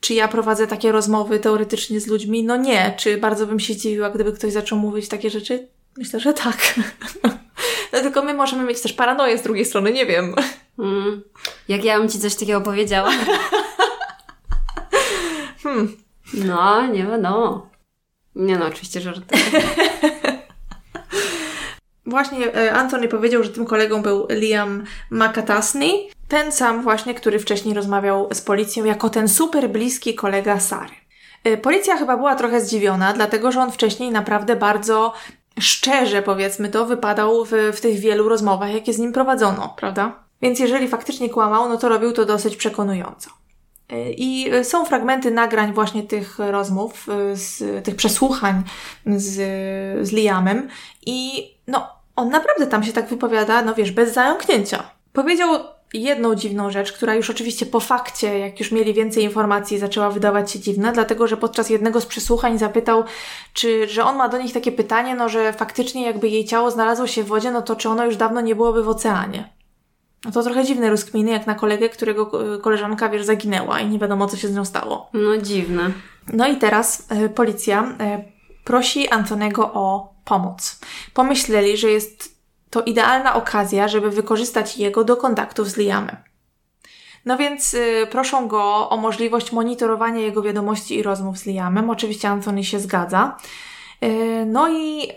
[0.00, 2.44] Czy ja prowadzę takie rozmowy teoretycznie z ludźmi?
[2.44, 2.94] No nie.
[2.98, 5.68] Czy bardzo bym się dziwiła, gdyby ktoś zaczął mówić takie rzeczy?
[5.96, 6.74] Myślę, że tak.
[7.92, 10.34] no tylko my możemy mieć też paranoję z drugiej strony, nie wiem.
[10.78, 11.22] Mm.
[11.68, 13.10] Jak ja bym ci coś takiego powiedziała?
[15.62, 16.03] hmm.
[16.34, 17.66] No, nie wiadomo.
[18.34, 19.42] Nie no, oczywiście żartuję.
[22.06, 27.74] Właśnie e, Anthony powiedział, że tym kolegą był Liam McAtasney, ten sam właśnie, który wcześniej
[27.74, 30.94] rozmawiał z policją jako ten super bliski kolega Sary.
[31.44, 35.12] E, policja chyba była trochę zdziwiona, dlatego że on wcześniej naprawdę bardzo
[35.60, 40.24] szczerze, powiedzmy to, wypadał w, w tych wielu rozmowach, jakie z nim prowadzono, prawda?
[40.42, 43.30] Więc jeżeli faktycznie kłamał, no to robił to dosyć przekonująco.
[44.16, 48.62] I są fragmenty nagrań właśnie tych rozmów, z, tych przesłuchań
[49.06, 49.32] z,
[50.08, 50.68] z Liamem
[51.06, 54.82] i no, on naprawdę tam się tak wypowiada, no wiesz, bez zająknięcia.
[55.12, 55.48] Powiedział
[55.94, 60.50] jedną dziwną rzecz, która już oczywiście po fakcie, jak już mieli więcej informacji, zaczęła wydawać
[60.50, 63.04] się dziwna, dlatego że podczas jednego z przesłuchań zapytał,
[63.52, 67.06] czy, że on ma do nich takie pytanie, no że faktycznie jakby jej ciało znalazło
[67.06, 69.53] się w wodzie, no to czy ono już dawno nie byłoby w oceanie.
[70.24, 74.26] No to trochę dziwne rozkminy, jak na kolegę, którego koleżanka, wiesz, zaginęła i nie wiadomo,
[74.26, 75.10] co się z nią stało.
[75.12, 75.90] No dziwne.
[76.32, 80.80] No i teraz y, policja y, prosi Antonego o pomoc.
[81.14, 82.34] Pomyśleli, że jest
[82.70, 86.16] to idealna okazja, żeby wykorzystać jego do kontaktów z Liamem.
[87.24, 91.90] No więc y, proszą go o możliwość monitorowania jego wiadomości i rozmów z Liamem.
[91.90, 93.36] Oczywiście Antony się zgadza.
[94.46, 95.08] No i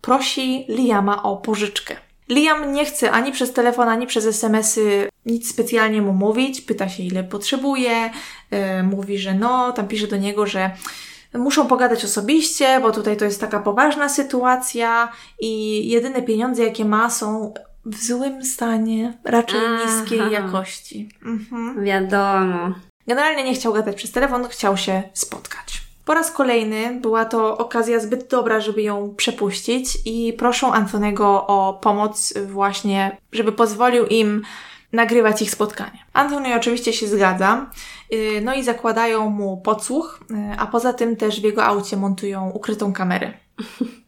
[0.00, 1.96] prosi Liama o pożyczkę.
[2.34, 6.60] Liam nie chce ani przez telefon, ani przez SMS-y nic specjalnie mu mówić.
[6.60, 8.10] Pyta się, ile potrzebuje.
[8.80, 10.70] Y, mówi, że no, tam pisze do niego, że
[11.34, 17.10] muszą pogadać osobiście, bo tutaj to jest taka poważna sytuacja i jedyne pieniądze, jakie ma,
[17.10, 17.54] są
[17.84, 19.84] w złym stanie, raczej Aha.
[19.84, 21.08] niskiej jakości.
[21.24, 21.84] Mhm.
[21.84, 22.74] Wiadomo.
[23.06, 25.81] Generalnie nie chciał gadać przez telefon, chciał się spotkać.
[26.04, 31.78] Po raz kolejny była to okazja zbyt dobra, żeby ją przepuścić i proszą Antonego o
[31.82, 34.42] pomoc właśnie, żeby pozwolił im
[34.92, 35.98] nagrywać ich spotkanie.
[36.12, 37.70] Antony oczywiście się zgadza,
[38.12, 42.50] y, no i zakładają mu podsłuch, y, a poza tym też w jego aucie montują
[42.50, 43.32] ukrytą kamerę.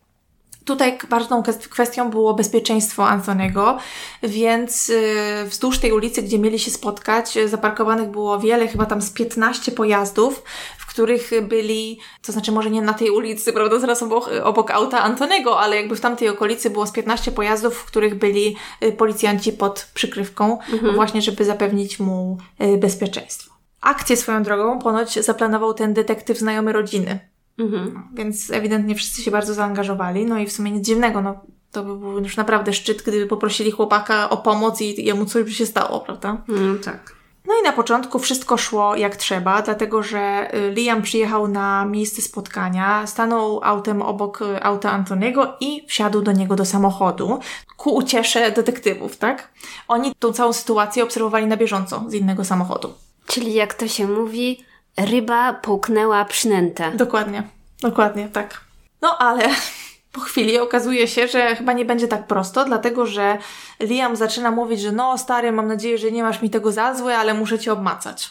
[0.64, 3.78] Tutaj ważną kwestią było bezpieczeństwo Antonego,
[4.22, 9.10] więc y, wzdłuż tej ulicy, gdzie mieli się spotkać, zaparkowanych było wiele, chyba tam z
[9.10, 10.42] 15 pojazdów,
[10.78, 15.02] w których byli, to znaczy może nie na tej ulicy, prawda, zaraz obok, obok auta
[15.02, 19.52] Antonego, ale jakby w tamtej okolicy było z 15 pojazdów, w których byli y, policjanci
[19.52, 20.94] pod przykrywką, mhm.
[20.94, 23.54] właśnie żeby zapewnić mu y, bezpieczeństwo.
[23.80, 28.08] Akcję swoją drogą ponoć zaplanował ten detektyw znajomy rodziny Mhm.
[28.14, 30.26] Więc ewidentnie wszyscy się bardzo zaangażowali.
[30.26, 31.40] No i w sumie nic dziwnego, no
[31.72, 35.50] to by był już naprawdę szczyt, gdyby poprosili chłopaka o pomoc i jemu coś by
[35.50, 36.42] się stało, prawda?
[36.48, 37.14] No tak.
[37.46, 42.22] No i na początku wszystko szło jak trzeba, dlatego że y, Liam przyjechał na miejsce
[42.22, 47.38] spotkania, stanął autem obok y, auta Antoniego i wsiadł do niego do samochodu
[47.76, 49.52] ku uciesze detektywów, tak?
[49.88, 52.94] Oni tą całą sytuację obserwowali na bieżąco z innego samochodu.
[53.26, 54.64] Czyli jak to się mówi,
[54.96, 56.92] ryba połknęła przynętę.
[56.94, 57.42] Dokładnie,
[57.80, 58.60] dokładnie, tak.
[59.02, 59.48] No ale
[60.12, 63.38] po chwili okazuje się, że chyba nie będzie tak prosto, dlatego że
[63.80, 67.18] Liam zaczyna mówić, że no stary, mam nadzieję, że nie masz mi tego za złe,
[67.18, 68.30] ale muszę cię obmacać.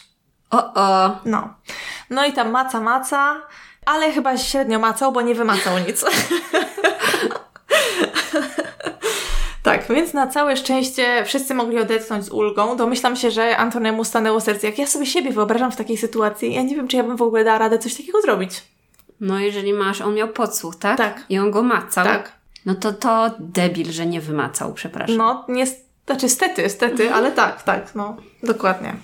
[0.50, 1.18] O, o.
[1.24, 1.54] No.
[2.10, 3.42] No i tam maca, maca,
[3.86, 6.04] ale chyba średnio macał, bo nie wymacał nic.
[9.88, 12.76] Tak, więc na całe szczęście wszyscy mogli odetchnąć z ulgą.
[12.76, 14.66] Domyślam się, że Antonemu stanęło serce.
[14.66, 17.22] Jak ja sobie siebie wyobrażam w takiej sytuacji, ja nie wiem, czy ja bym w
[17.22, 18.62] ogóle dała radę coś takiego zrobić.
[19.20, 20.98] No, jeżeli masz, on miał podsłuch, tak?
[20.98, 21.24] Tak.
[21.28, 22.04] I on go macał.
[22.04, 22.32] Tak.
[22.66, 25.16] No to to debil, że nie wymacał, przepraszam.
[25.16, 25.66] No, nie,
[26.06, 28.94] znaczy stety, stety, ale tak, tak, no, dokładnie.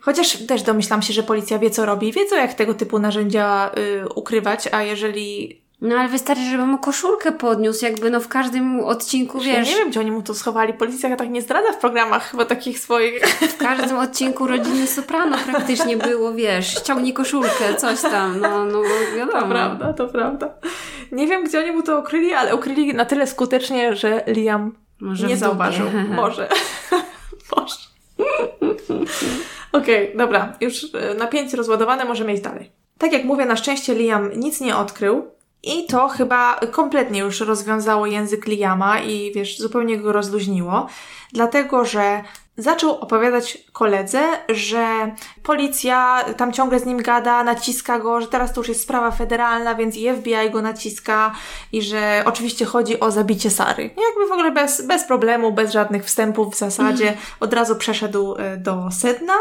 [0.00, 3.70] Chociaż też domyślam się, że policja wie, co robi, wie, co jak tego typu narzędzia
[3.78, 8.80] y, ukrywać, a jeżeli No ale wystarczy, żeby mu koszulkę podniósł, jakby no w każdym
[8.80, 10.72] odcinku, Ja wiesz, nie wiem, gdzie oni mu to schowali.
[10.72, 13.26] Policja tak nie zdradza w programach chyba takich swoich.
[13.26, 18.82] w każdym odcinku rodziny Soprano praktycznie było, wiesz, ściągnij koszulkę, coś tam, no, no
[19.16, 19.40] wiadomo.
[19.40, 20.54] To prawda, to prawda.
[21.12, 25.26] Nie wiem, gdzie oni mu to ukryli, ale ukryli na tyle skutecznie, że Liam Może
[25.26, 25.86] nie zauważył.
[26.16, 26.48] Może.
[27.56, 27.76] Może.
[29.72, 30.52] Okej, dobra.
[30.60, 32.70] Już e, napięcie rozładowane, możemy iść dalej.
[32.98, 35.37] Tak jak mówię, na szczęście Liam nic nie odkrył.
[35.62, 40.86] I to chyba kompletnie już rozwiązało język Liama i wiesz, zupełnie go rozluźniło,
[41.32, 42.22] dlatego że
[42.58, 48.60] zaczął opowiadać koledze, że policja tam ciągle z nim gada, naciska go, że teraz to
[48.60, 51.34] już jest sprawa federalna, więc i FBI go naciska
[51.72, 53.82] i że oczywiście chodzi o zabicie Sary.
[53.82, 58.56] Jakby w ogóle bez, bez problemu, bez żadnych wstępów w zasadzie, od razu przeszedł e,
[58.56, 59.34] do sedna.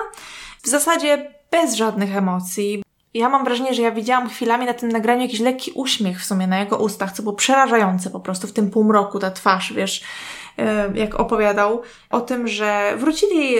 [0.64, 2.84] W zasadzie bez żadnych emocji,
[3.18, 6.48] ja mam wrażenie, że ja widziałam chwilami na tym nagraniu jakiś lekki uśmiech w sumie
[6.48, 10.04] na jego ustach, co było przerażające po prostu w tym półmroku, ta twarz, wiesz,
[10.58, 13.56] e, jak opowiadał o tym, że wrócili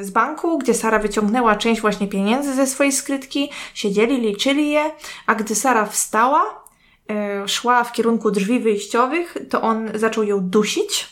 [0.00, 4.90] z, banku, gdzie Sara wyciągnęła część właśnie pieniędzy ze swojej skrytki, siedzieli, liczyli je,
[5.26, 6.64] a gdy Sara wstała,
[7.10, 11.08] e, szła w kierunku drzwi wyjściowych, to on zaczął ją dusić.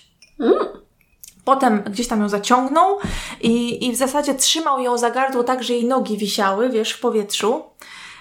[1.44, 2.98] Potem gdzieś tam ją zaciągnął
[3.40, 7.00] i, i w zasadzie trzymał ją za gardło tak, że jej nogi wisiały, wiesz, w
[7.00, 7.62] powietrzu.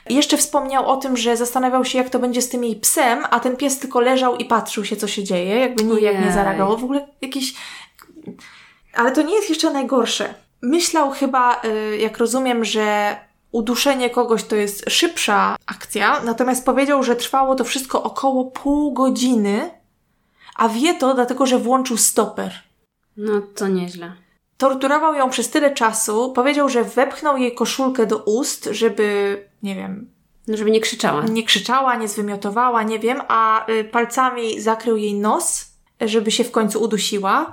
[0.10, 3.24] I jeszcze wspomniał o tym, że zastanawiał się, jak to będzie z tym jej psem,
[3.30, 6.78] a ten pies tylko leżał i patrzył się, co się dzieje, jakby nijak nie zareagował.
[6.78, 7.54] W ogóle jakiś...
[8.94, 10.34] Ale to nie jest jeszcze najgorsze.
[10.62, 13.16] Myślał chyba, y, jak rozumiem, że
[13.52, 19.70] uduszenie kogoś to jest szybsza akcja, natomiast powiedział, że trwało to wszystko około pół godziny,
[20.56, 22.71] a wie to dlatego, że włączył stoper.
[23.18, 24.14] No to nieźle.
[24.58, 30.10] Torturował ją przez tyle czasu, powiedział, że wepchnął jej koszulkę do ust, żeby, nie wiem,
[30.48, 31.24] No, żeby nie krzyczała.
[31.24, 35.72] nie krzyczała, nie zwymiotowała, nie wiem, a y, palcami zakrył jej nos,
[36.02, 37.52] żeby się w końcu udusiła.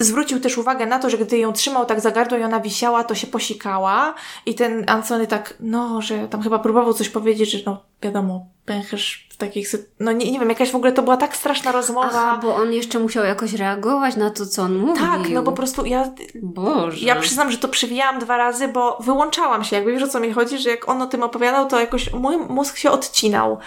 [0.00, 3.04] Zwrócił też uwagę na to, że gdy ją trzymał tak za gardło i ona wisiała,
[3.04, 4.14] to się posikała
[4.46, 9.28] i ten Antony tak, no, że tam chyba próbował coś powiedzieć, że no, wiadomo, pęcherz
[9.30, 9.68] w takich,
[10.00, 12.08] no nie, nie wiem, jakaś w ogóle to była tak straszna rozmowa.
[12.08, 15.04] Aha, bo on jeszcze musiał jakoś reagować na to, co on mówił.
[15.04, 16.10] tak, no po prostu ja,
[16.42, 17.06] Boże.
[17.06, 19.76] Ja przyznam, że to przewijałam dwa razy, bo wyłączałam się.
[19.76, 22.36] Jakby wiesz o co mi chodzi, że jak on o tym opowiadał, to jakoś mój
[22.36, 23.58] mózg się odcinał.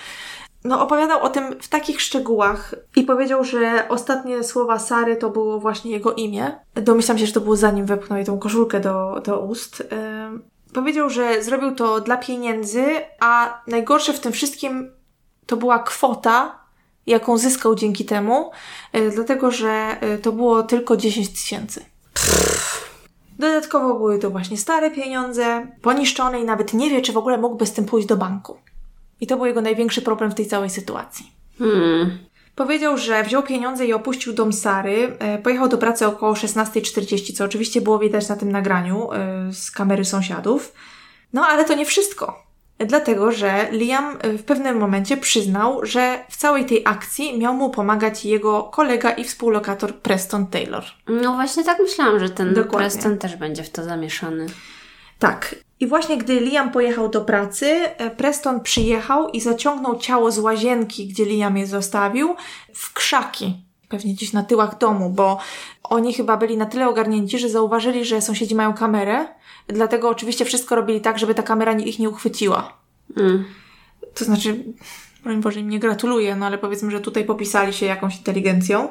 [0.63, 5.59] No, opowiadał o tym w takich szczegółach i powiedział, że ostatnie słowa Sary to było
[5.59, 6.59] właśnie jego imię.
[6.75, 9.83] Domyślam się, że to było zanim wepchnął jej tą koszulkę do, do ust.
[10.73, 12.85] Powiedział, że zrobił to dla pieniędzy,
[13.19, 14.91] a najgorsze w tym wszystkim
[15.45, 16.59] to była kwota,
[17.07, 18.51] jaką zyskał dzięki temu,
[18.95, 21.85] y, dlatego że y, to było tylko 10 tysięcy.
[23.39, 27.65] Dodatkowo były to właśnie stare pieniądze, poniszczone i nawet nie wie, czy w ogóle mógłby
[27.65, 28.57] z tym pójść do banku.
[29.21, 31.31] I to był jego największy problem w tej całej sytuacji.
[31.59, 32.19] Hmm.
[32.55, 35.15] Powiedział, że wziął pieniądze i opuścił dom Sary.
[35.19, 39.71] E, Pojechał do pracy około 16.40, co oczywiście było widać na tym nagraniu e, z
[39.71, 40.73] kamery sąsiadów.
[41.33, 42.49] No ale to nie wszystko.
[42.77, 47.69] Dlatego, że Liam e, w pewnym momencie przyznał, że w całej tej akcji miał mu
[47.69, 50.83] pomagać jego kolega i współlokator Preston Taylor.
[51.07, 52.89] No właśnie tak myślałam, że ten Dokładnie.
[52.89, 54.45] Preston też będzie w to zamieszany.
[55.19, 55.55] Tak.
[55.79, 61.07] I właśnie gdy Liam pojechał do pracy, e, Preston przyjechał i zaciągnął ciało z łazienki,
[61.07, 62.35] gdzie Liam je zostawił,
[62.73, 63.63] w krzaki.
[63.89, 65.39] Pewnie gdzieś na tyłach domu, bo
[65.83, 69.27] oni chyba byli na tyle ogarnięci, że zauważyli, że sąsiedzi mają kamerę.
[69.67, 72.73] Dlatego oczywiście wszystko robili tak, żeby ta kamera ich nie uchwyciła.
[73.17, 73.45] Mm.
[74.15, 74.63] To znaczy,
[75.23, 78.89] broń Boże, im nie gratuluję, no ale powiedzmy, że tutaj popisali się jakąś inteligencją.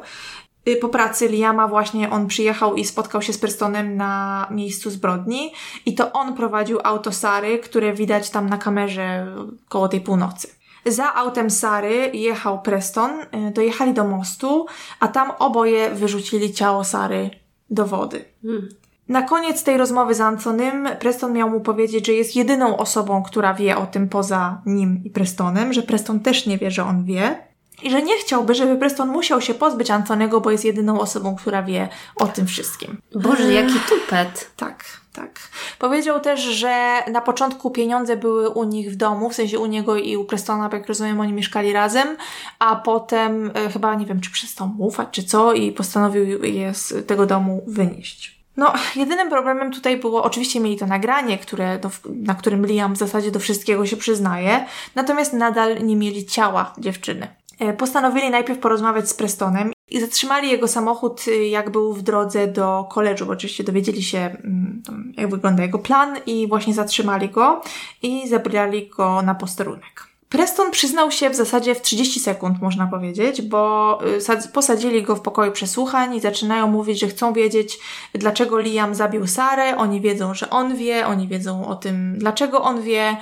[0.68, 5.52] Y, Po pracy Liama właśnie on przyjechał i spotkał się z Prestonem na miejscu zbrodni
[5.86, 9.26] i to on prowadził auto Sary, które widać tam na kamerze
[9.68, 10.48] koło tej północy.
[10.86, 14.66] Za autem Sary jechał Preston, y, dojechali do mostu,
[15.00, 17.30] a tam oboje wyrzucili ciało Sary
[17.70, 18.24] do wody.
[18.44, 18.68] Mm.
[19.08, 23.54] Na koniec tej rozmowy z Antonym Preston miał mu powiedzieć, że jest jedyną osobą, która
[23.54, 27.47] wie o tym poza nim i Prestonem, że Preston też nie wie, że on wie
[27.82, 31.62] i że nie chciałby, żeby Preston musiał się pozbyć Antonego, bo jest jedyną osobą, która
[31.62, 33.00] wie o tym wszystkim.
[33.14, 34.50] Boże, jaki tupet.
[34.56, 35.40] Tak, tak.
[35.78, 39.96] Powiedział też, że na początku pieniądze były u nich w domu, w sensie u niego
[39.96, 42.16] i u Prestona, jak rozumiem, oni mieszkali razem,
[42.58, 46.74] a potem e, chyba, nie wiem, czy przestał mu ufać, czy co, i postanowił je
[46.74, 48.38] z tego domu wynieść.
[48.56, 52.98] No, jedynym problemem tutaj było, oczywiście mieli to nagranie, które, do, na którym Liam w
[52.98, 57.28] zasadzie do wszystkiego się przyznaje, natomiast nadal nie mieli ciała dziewczyny.
[57.58, 62.46] E, Postanowili najpierw porozmawiać z Prestonem i zatrzymali jego samochód, y, jak był w drodze
[62.46, 64.82] do koledżu, bo oczywiście dowiedzieli się, mm,
[65.16, 67.62] jak wygląda jego plan i właśnie zatrzymali go
[68.02, 70.08] i zabrali go na posterunek.
[70.28, 73.98] Preston przyznał się w zasadzie w 30 sekund, można powiedzieć, bo
[74.46, 77.78] y, posadzili go w pokoju przesłuchań i zaczynają mówić, że chcą wiedzieć,
[78.14, 79.76] dlaczego Liam zabił Sarę.
[79.76, 83.16] Oni wiedzą, że on wie, oni wiedzą o tym, dlaczego on wie.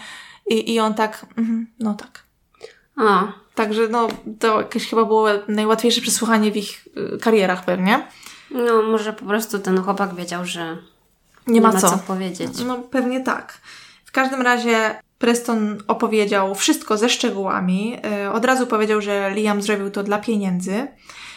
[0.51, 2.25] I, i on tak, mm, no tak.
[2.97, 3.46] A.
[3.57, 4.09] Także no,
[4.39, 8.07] to jakieś chyba było najłatwiejsze przesłuchanie w ich y, karierach pewnie.
[8.51, 10.77] No, może po prostu ten chłopak wiedział, że
[11.47, 11.91] nie, nie ma, ma co.
[11.91, 12.51] co powiedzieć.
[12.67, 13.61] No, pewnie tak.
[14.05, 17.99] W każdym razie Preston opowiedział wszystko ze szczegółami.
[18.27, 20.87] Y, od razu powiedział, że Liam zrobił to dla pieniędzy.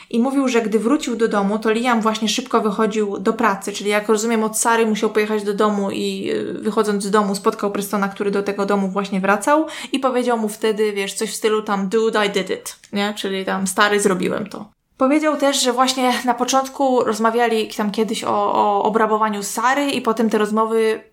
[0.10, 3.90] I mówił, że gdy wrócił do domu, to Liam właśnie szybko wychodził do pracy, czyli
[3.90, 8.08] jak rozumiem od Sary musiał pojechać do domu i y, wychodząc z domu spotkał Prestona,
[8.08, 11.90] który do tego domu właśnie wracał i powiedział mu wtedy, wiesz, coś w stylu tam
[11.90, 13.14] dude, I did it, nie?
[13.18, 14.70] Czyli tam stary, zrobiłem to.
[14.98, 20.30] Powiedział też, że właśnie na początku rozmawiali tam kiedyś o, o obrabowaniu Sary i potem
[20.30, 21.04] te rozmowy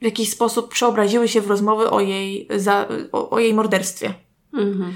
[0.00, 4.14] w jakiś sposób przeobraziły się w rozmowy o jej, za, o, o jej morderstwie.
[4.52, 4.92] Mhm.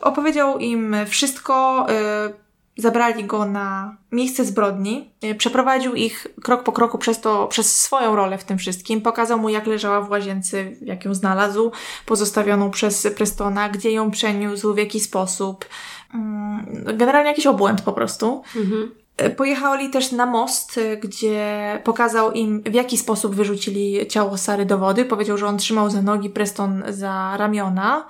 [0.00, 2.47] Opowiedział im wszystko, y,
[2.78, 8.16] zabrali go na miejsce zbrodni, y, przeprowadził ich krok po kroku przez to, przez swoją
[8.16, 11.72] rolę w tym wszystkim, pokazał mu jak leżała w łazience, jak ją znalazł,
[12.06, 15.64] pozostawioną przez Prestona, gdzie ją przeniósł, w jaki sposób.
[15.64, 18.42] Y, generalnie jakiś obłęd po prostu.
[18.56, 18.90] Mhm.
[19.36, 25.04] Pojechali też na most, gdzie pokazał im, w jaki sposób wyrzucili ciało Sary do wody.
[25.04, 28.06] Powiedział, że on trzymał za nogi, Preston za ramiona.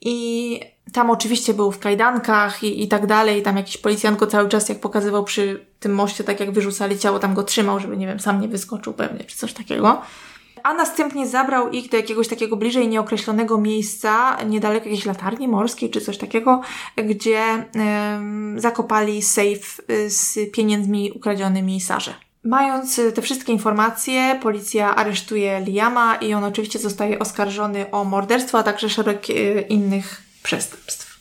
[0.00, 0.60] I
[0.92, 3.42] tam oczywiście był w kajdankach i, i tak dalej.
[3.42, 7.18] Tam jakiś policjant go cały czas, jak pokazywał przy tym moście, tak jak wyrzucali ciało,
[7.18, 10.02] tam go trzymał, żeby, nie wiem, sam nie wyskoczył pewnie, czy coś takiego
[10.62, 16.00] a następnie zabrał ich do jakiegoś takiego bliżej nieokreślonego miejsca, niedaleko jakiejś latarni morskiej czy
[16.00, 16.60] coś takiego,
[16.96, 17.64] gdzie
[18.56, 22.14] zakopali safe y, z pieniędzmi ukradzionymi Sarze.
[22.44, 28.58] Mając y, te wszystkie informacje, policja aresztuje Liama i on oczywiście zostaje oskarżony o morderstwo,
[28.58, 31.18] a także szereg y, innych przestępstw.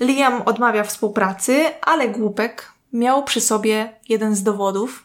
[0.00, 5.04] Liam odmawia współpracy, ale głupek miał przy sobie jeden z dowodów.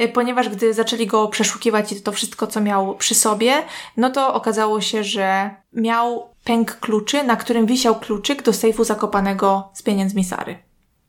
[0.00, 3.62] Y, ponieważ gdy zaczęli go przeszukiwać i to wszystko, co miał przy sobie,
[3.96, 9.70] no to okazało się, że miał pęk kluczy, na którym wisiał kluczyk do sejfu zakopanego
[9.74, 10.58] z pieniędzmi Sary.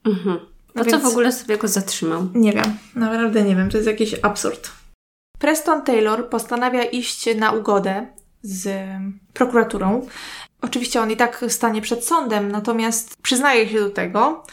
[0.05, 0.39] Mhm.
[0.75, 2.27] No co w ogóle sobie go zatrzymał?
[2.33, 4.71] Nie wiem, naprawdę nie wiem, to jest jakiś absurd.
[5.39, 8.07] Preston Taylor postanawia iść na ugodę
[8.41, 8.87] z
[9.33, 10.07] prokuraturą.
[10.67, 14.43] Oczywiście on i tak stanie przed sądem, natomiast przyznaje się do tego,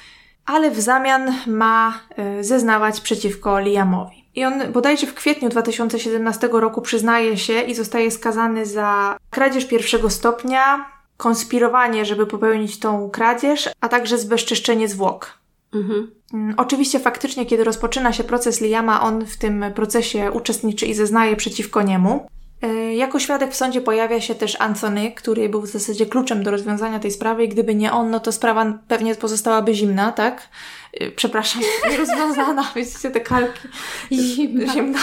[0.47, 2.01] ale w zamian ma
[2.39, 4.25] y, zeznawać przeciwko Liamowi.
[4.35, 10.11] I on bodajże w kwietniu 2017 roku przyznaje się i zostaje skazany za kradzież pierwszego
[10.11, 10.87] stopnia,
[11.17, 15.39] konspirowanie, żeby popełnić tą kradzież, a także zbezczeszczenie zwłok.
[15.75, 16.11] Mhm.
[16.35, 21.37] Mm, oczywiście faktycznie, kiedy rozpoczyna się proces Liama, on w tym procesie uczestniczy i zeznaje
[21.37, 22.27] przeciwko niemu.
[22.65, 26.51] E, jako świadek w sądzie pojawia się też Anthony, który był w zasadzie kluczem do
[26.51, 30.49] rozwiązania tej sprawy i gdyby nie on, no to sprawa pewnie pozostałaby zimna, tak?
[30.93, 33.69] E, przepraszam, nierozwiązana, wiecie, te kalki.
[34.13, 34.73] Zimna.
[34.73, 34.99] zimna.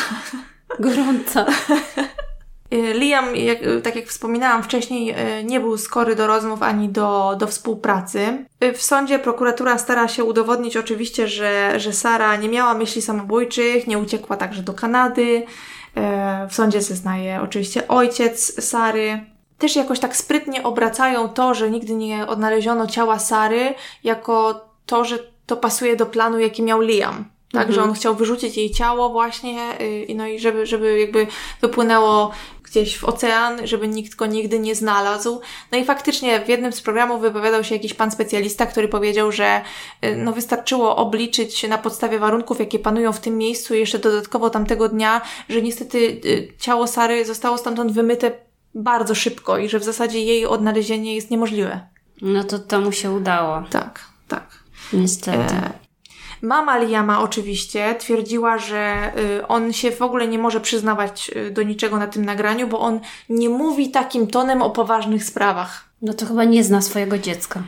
[0.80, 1.46] Gorąca.
[2.72, 7.48] E, Liam, jak, tak jak wspominałam wcześniej, nie był skory do rozmów ani do, do
[7.48, 8.46] współpracy.
[8.74, 13.98] W sądzie prokuratura stara się udowodnić oczywiście, że, że Sara nie miała myśli samobójczych, nie
[13.98, 15.44] uciekła także do Kanady,
[16.50, 19.26] w sądzie zeznaje oczywiście ojciec Sary.
[19.58, 23.74] Też jakoś tak sprytnie obracają to, że nigdy nie odnaleziono ciała Sary,
[24.04, 27.26] jako to, że to pasuje do planu, jaki miał Liam.
[27.52, 27.76] Tak, mhm.
[27.76, 31.28] że on chciał wyrzucić jej ciało właśnie, y, no i żeby, żeby jakby
[31.62, 32.32] wypłynęło
[32.64, 35.42] gdzieś w ocean, żeby nikt go nigdy nie znalazł.
[35.72, 39.62] No i faktycznie w jednym z programów wypowiadał się jakiś pan specjalista, który powiedział, że
[40.06, 44.50] y, no wystarczyło obliczyć się na podstawie warunków, jakie panują w tym miejscu jeszcze dodatkowo
[44.50, 48.32] tamtego dnia, że niestety y, ciało Sary zostało stamtąd wymyte
[48.76, 51.88] bardzo szybko i że w zasadzie jej odnalezienie jest niemożliwe.
[52.22, 53.64] No to to mu się udało.
[53.70, 54.64] Tak, tak.
[54.94, 55.56] Niestety.
[55.56, 55.81] E
[56.42, 61.64] Mama Liama oczywiście twierdziła, że y, on się w ogóle nie może przyznawać y, do
[61.64, 63.00] niczego na tym nagraniu, bo on
[63.30, 65.86] nie mówi takim tonem o poważnych sprawach.
[66.02, 67.64] No to chyba nie zna swojego dziecka.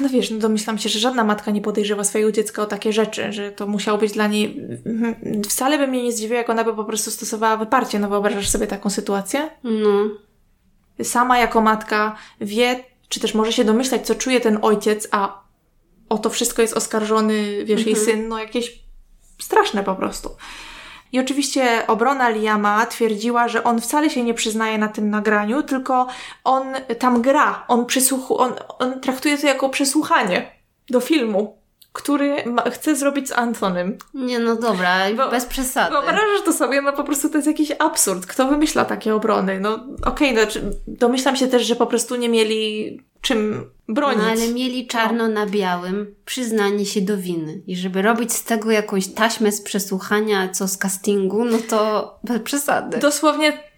[0.00, 3.32] No wiesz, no domyślam się, że żadna matka nie podejrzewa swojego dziecka o takie rzeczy,
[3.32, 4.60] że to musiało być dla niej...
[4.86, 7.98] Mhm, wcale by mnie nie zdziwiło, jak ona by po prostu stosowała wyparcie.
[7.98, 9.50] No wyobrażasz sobie taką sytuację?
[9.64, 10.08] No.
[11.02, 15.41] Sama jako matka wie, czy też może się domyślać, co czuje ten ojciec, a
[16.12, 17.96] o to wszystko jest oskarżony, wiesz, mhm.
[17.96, 18.78] jej syn, no jakieś
[19.38, 20.30] straszne po prostu.
[21.12, 26.06] I oczywiście obrona Liama twierdziła, że on wcale się nie przyznaje na tym nagraniu, tylko
[26.44, 26.64] on
[26.98, 30.50] tam gra, on, przysłuchu, on, on traktuje to jako przesłuchanie
[30.90, 31.58] do filmu,
[31.92, 33.98] który ma, chce zrobić z Antonem.
[34.14, 35.90] Nie, no dobra, Bo, bez przesady.
[35.90, 38.26] Wyobrażasz to sobie, no po prostu to jest jakiś absurd.
[38.26, 39.60] Kto wymyśla takie obrony?
[39.60, 39.74] No
[40.06, 44.22] okej, okay, no, domyślam się też, że po prostu nie mieli czym bronić.
[44.22, 47.62] No ale mieli czarno na białym przyznanie się do winy.
[47.66, 52.42] I żeby robić z tego jakąś taśmę z przesłuchania, co z castingu, no to bez
[52.42, 52.98] przesady.
[52.98, 53.72] Dosłownie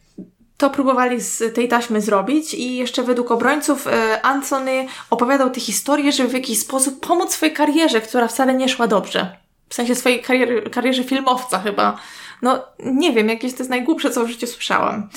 [0.57, 6.13] to próbowali z tej taśmy zrobić i jeszcze według obrońców e, Anthony opowiadał tę historię,
[6.13, 9.37] żeby w jakiś sposób pomóc swojej karierze, która wcale nie szła dobrze.
[9.69, 11.99] W sensie swojej kariery, karierze filmowca chyba.
[12.43, 15.09] No nie wiem, jakieś to jest najgłupsze, co w życiu słyszałam.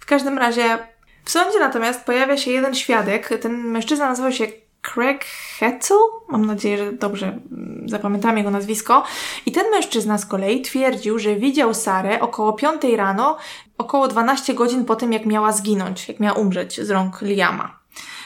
[0.00, 0.78] W każdym razie
[1.24, 3.28] w sądzie natomiast pojawia się jeden świadek.
[3.42, 4.46] Ten mężczyzna nazywał się
[4.82, 5.24] Craig
[5.58, 5.96] Hetzel?
[6.28, 9.04] Mam nadzieję, że dobrze mm, zapamiętam jego nazwisko.
[9.46, 13.36] I ten mężczyzna z kolei twierdził, że widział Sarę około 5 rano,
[13.78, 17.78] około 12 godzin po tym, jak miała zginąć, jak miała umrzeć z rąk Liama.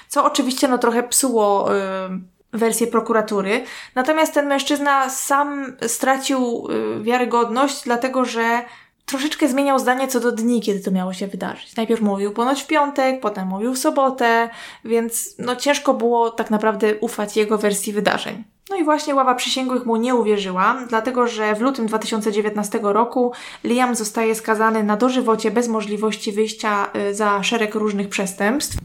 [0.09, 3.65] Co oczywiście no trochę psuło yy, wersję prokuratury.
[3.95, 8.63] Natomiast ten mężczyzna sam stracił yy, wiarygodność, dlatego że
[9.09, 11.77] troszeczkę zmieniał zdanie co do dni, kiedy to miało się wydarzyć.
[11.77, 14.51] Najpierw mówił ponoć w piątek, potem mówił w sobotę,
[14.85, 18.45] więc no ciężko było tak naprawdę ufać jego wersji wydarzeń.
[18.71, 23.33] No i właśnie ława przysięgłych mu nie uwierzyła, dlatego że w lutym 2019 roku
[23.65, 28.77] Liam zostaje skazany na dożywocie bez możliwości wyjścia y, za szereg różnych przestępstw.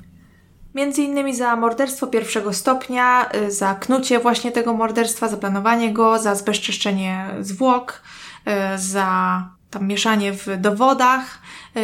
[0.76, 6.20] Między innymi za morderstwo pierwszego stopnia, y, za knucie właśnie tego morderstwa, za planowanie go,
[6.20, 8.02] za zbezczeszczenie zwłok,
[8.48, 9.42] y, za
[9.74, 11.40] tam mieszanie w dowodach.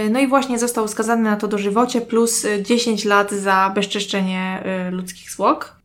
[0.10, 5.80] No i właśnie został skazany na to dożywocie plus 10 lat za bezczeszczenie ludzkich zwłok.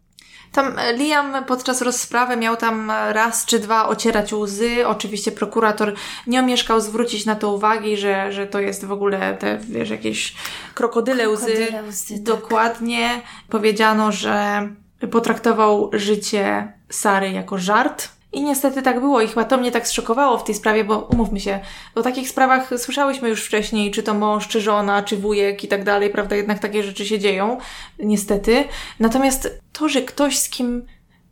[0.52, 4.86] Tam Liam podczas rozprawy miał tam raz czy dwa ocierać łzy.
[4.86, 5.94] Oczywiście prokurator
[6.26, 10.34] nie omieszkał zwrócić na to uwagi, że, że to jest w ogóle te, wiesz, jakieś
[10.74, 11.46] krokodyle łzy.
[11.46, 12.22] Krokodyle łzy, tak.
[12.22, 13.22] Dokładnie.
[13.48, 14.68] Powiedziano, że
[15.10, 18.13] potraktował życie Sary jako żart.
[18.34, 21.40] I niestety tak było i chyba to mnie tak zszokowało w tej sprawie, bo umówmy
[21.40, 21.60] się,
[21.94, 25.84] o takich sprawach słyszałyśmy już wcześniej, czy to mąż, czy żona, czy wujek i tak
[25.84, 26.36] dalej, prawda?
[26.36, 27.58] Jednak takie rzeczy się dzieją,
[27.98, 28.64] niestety.
[29.00, 30.86] Natomiast to, że ktoś, z kim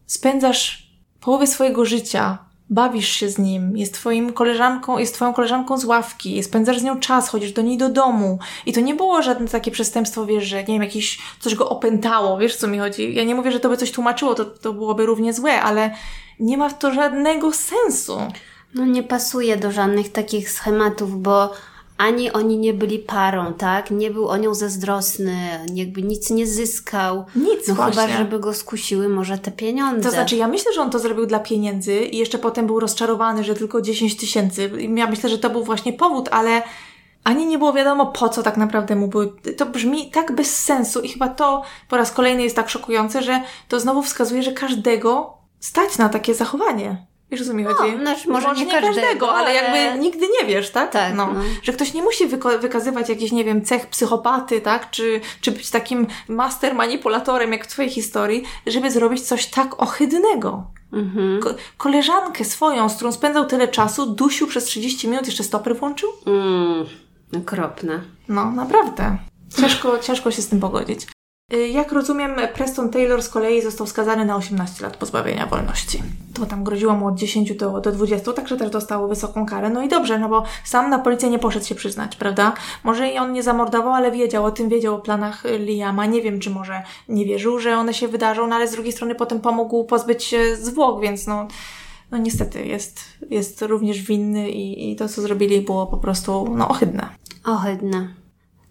[0.06, 2.38] spędzasz połowę swojego życia,
[2.73, 7.01] bawisz się z nim, jest twoim koleżanką, jest twoją koleżanką z ławki, spędzasz z nią
[7.01, 10.57] czas, chodzisz do niej do domu i to nie było żadne takie przestępstwo, wiesz, że
[10.57, 13.15] nie wiem, jakieś coś go opętało, wiesz co mi chodzi?
[13.15, 15.90] Ja nie mówię, że to by coś tłumaczyło, to, to byłoby równie złe, ale
[16.40, 18.19] nie ma w to żadnego sensu.
[18.74, 21.53] No nie pasuje do żadnych takich schematów, bo
[21.98, 23.90] ani oni nie byli parą, tak?
[23.90, 25.36] Nie był o nią zazdrosny,
[25.74, 27.24] jakby nic nie zyskał.
[27.36, 28.02] Nic No właśnie.
[28.02, 30.02] chyba, żeby go skusiły może te pieniądze.
[30.02, 33.44] To znaczy, ja myślę, że on to zrobił dla pieniędzy i jeszcze potem był rozczarowany,
[33.44, 34.70] że tylko 10 tysięcy.
[34.97, 36.62] Ja myślę, że to był właśnie powód, ale
[37.24, 39.32] ani nie było wiadomo po co tak naprawdę mu były.
[39.56, 43.40] To brzmi tak bez sensu i chyba to po raz kolejny jest tak szokujące, że
[43.69, 47.06] to znowu wskazuje, że każdego stać na takie zachowanie.
[47.32, 47.96] Wiesz, o co mi chodzi?
[47.96, 50.90] znaczy, może nie każdego, ale ale- jakby nigdy nie wiesz, tak?
[50.92, 51.26] Tak, No.
[51.34, 51.40] no.
[51.62, 52.26] Że ktoś nie musi
[52.60, 54.90] wykazywać jakichś, nie wiem, cech psychopaty, tak?
[54.90, 60.64] Czy, czy być takim master manipulatorem, jak w twojej historii, żeby zrobić coś tak ohydnego.
[60.92, 61.40] Mhm.
[61.42, 66.09] Ko- koleżankę swoją, z którą spędzał tyle czasu, dusił przez 30 minut, jeszcze stoper włączył?
[66.26, 66.86] Mm,
[67.42, 68.00] okropne.
[68.28, 69.16] No, naprawdę.
[69.60, 71.06] Ciężko, ciężko się z tym pogodzić.
[71.52, 76.02] Y, Jak rozumiem, Preston Taylor z kolei został skazany na 18 lat pozbawienia wolności.
[76.34, 79.70] To tam groziło mu od 10 do, do 20, także też dostał wysoką karę.
[79.70, 82.54] No i dobrze, no bo sam na policję nie poszedł się przyznać, prawda?
[82.84, 86.06] Może i on nie zamordował, ale wiedział o tym, wiedział o planach Liama.
[86.06, 89.14] Nie wiem, czy może nie wierzył, że one się wydarzą, no ale z drugiej strony
[89.14, 91.48] potem pomógł pozbyć się zwłok, więc no,
[92.10, 93.00] no niestety jest,
[93.30, 97.08] jest również winny i, i to, co zrobili, było po prostu no, ohydne.
[97.44, 98.22] Ohydne.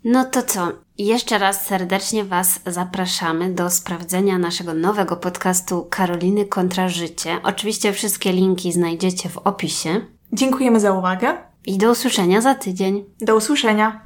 [0.03, 0.71] No to co?
[0.97, 7.37] Jeszcze raz serdecznie Was zapraszamy do sprawdzenia naszego nowego podcastu Karoliny kontra życie.
[7.43, 10.01] Oczywiście wszystkie linki znajdziecie w opisie.
[10.33, 11.37] Dziękujemy za uwagę.
[11.65, 13.05] I do usłyszenia za tydzień.
[13.19, 13.99] Do usłyszenia.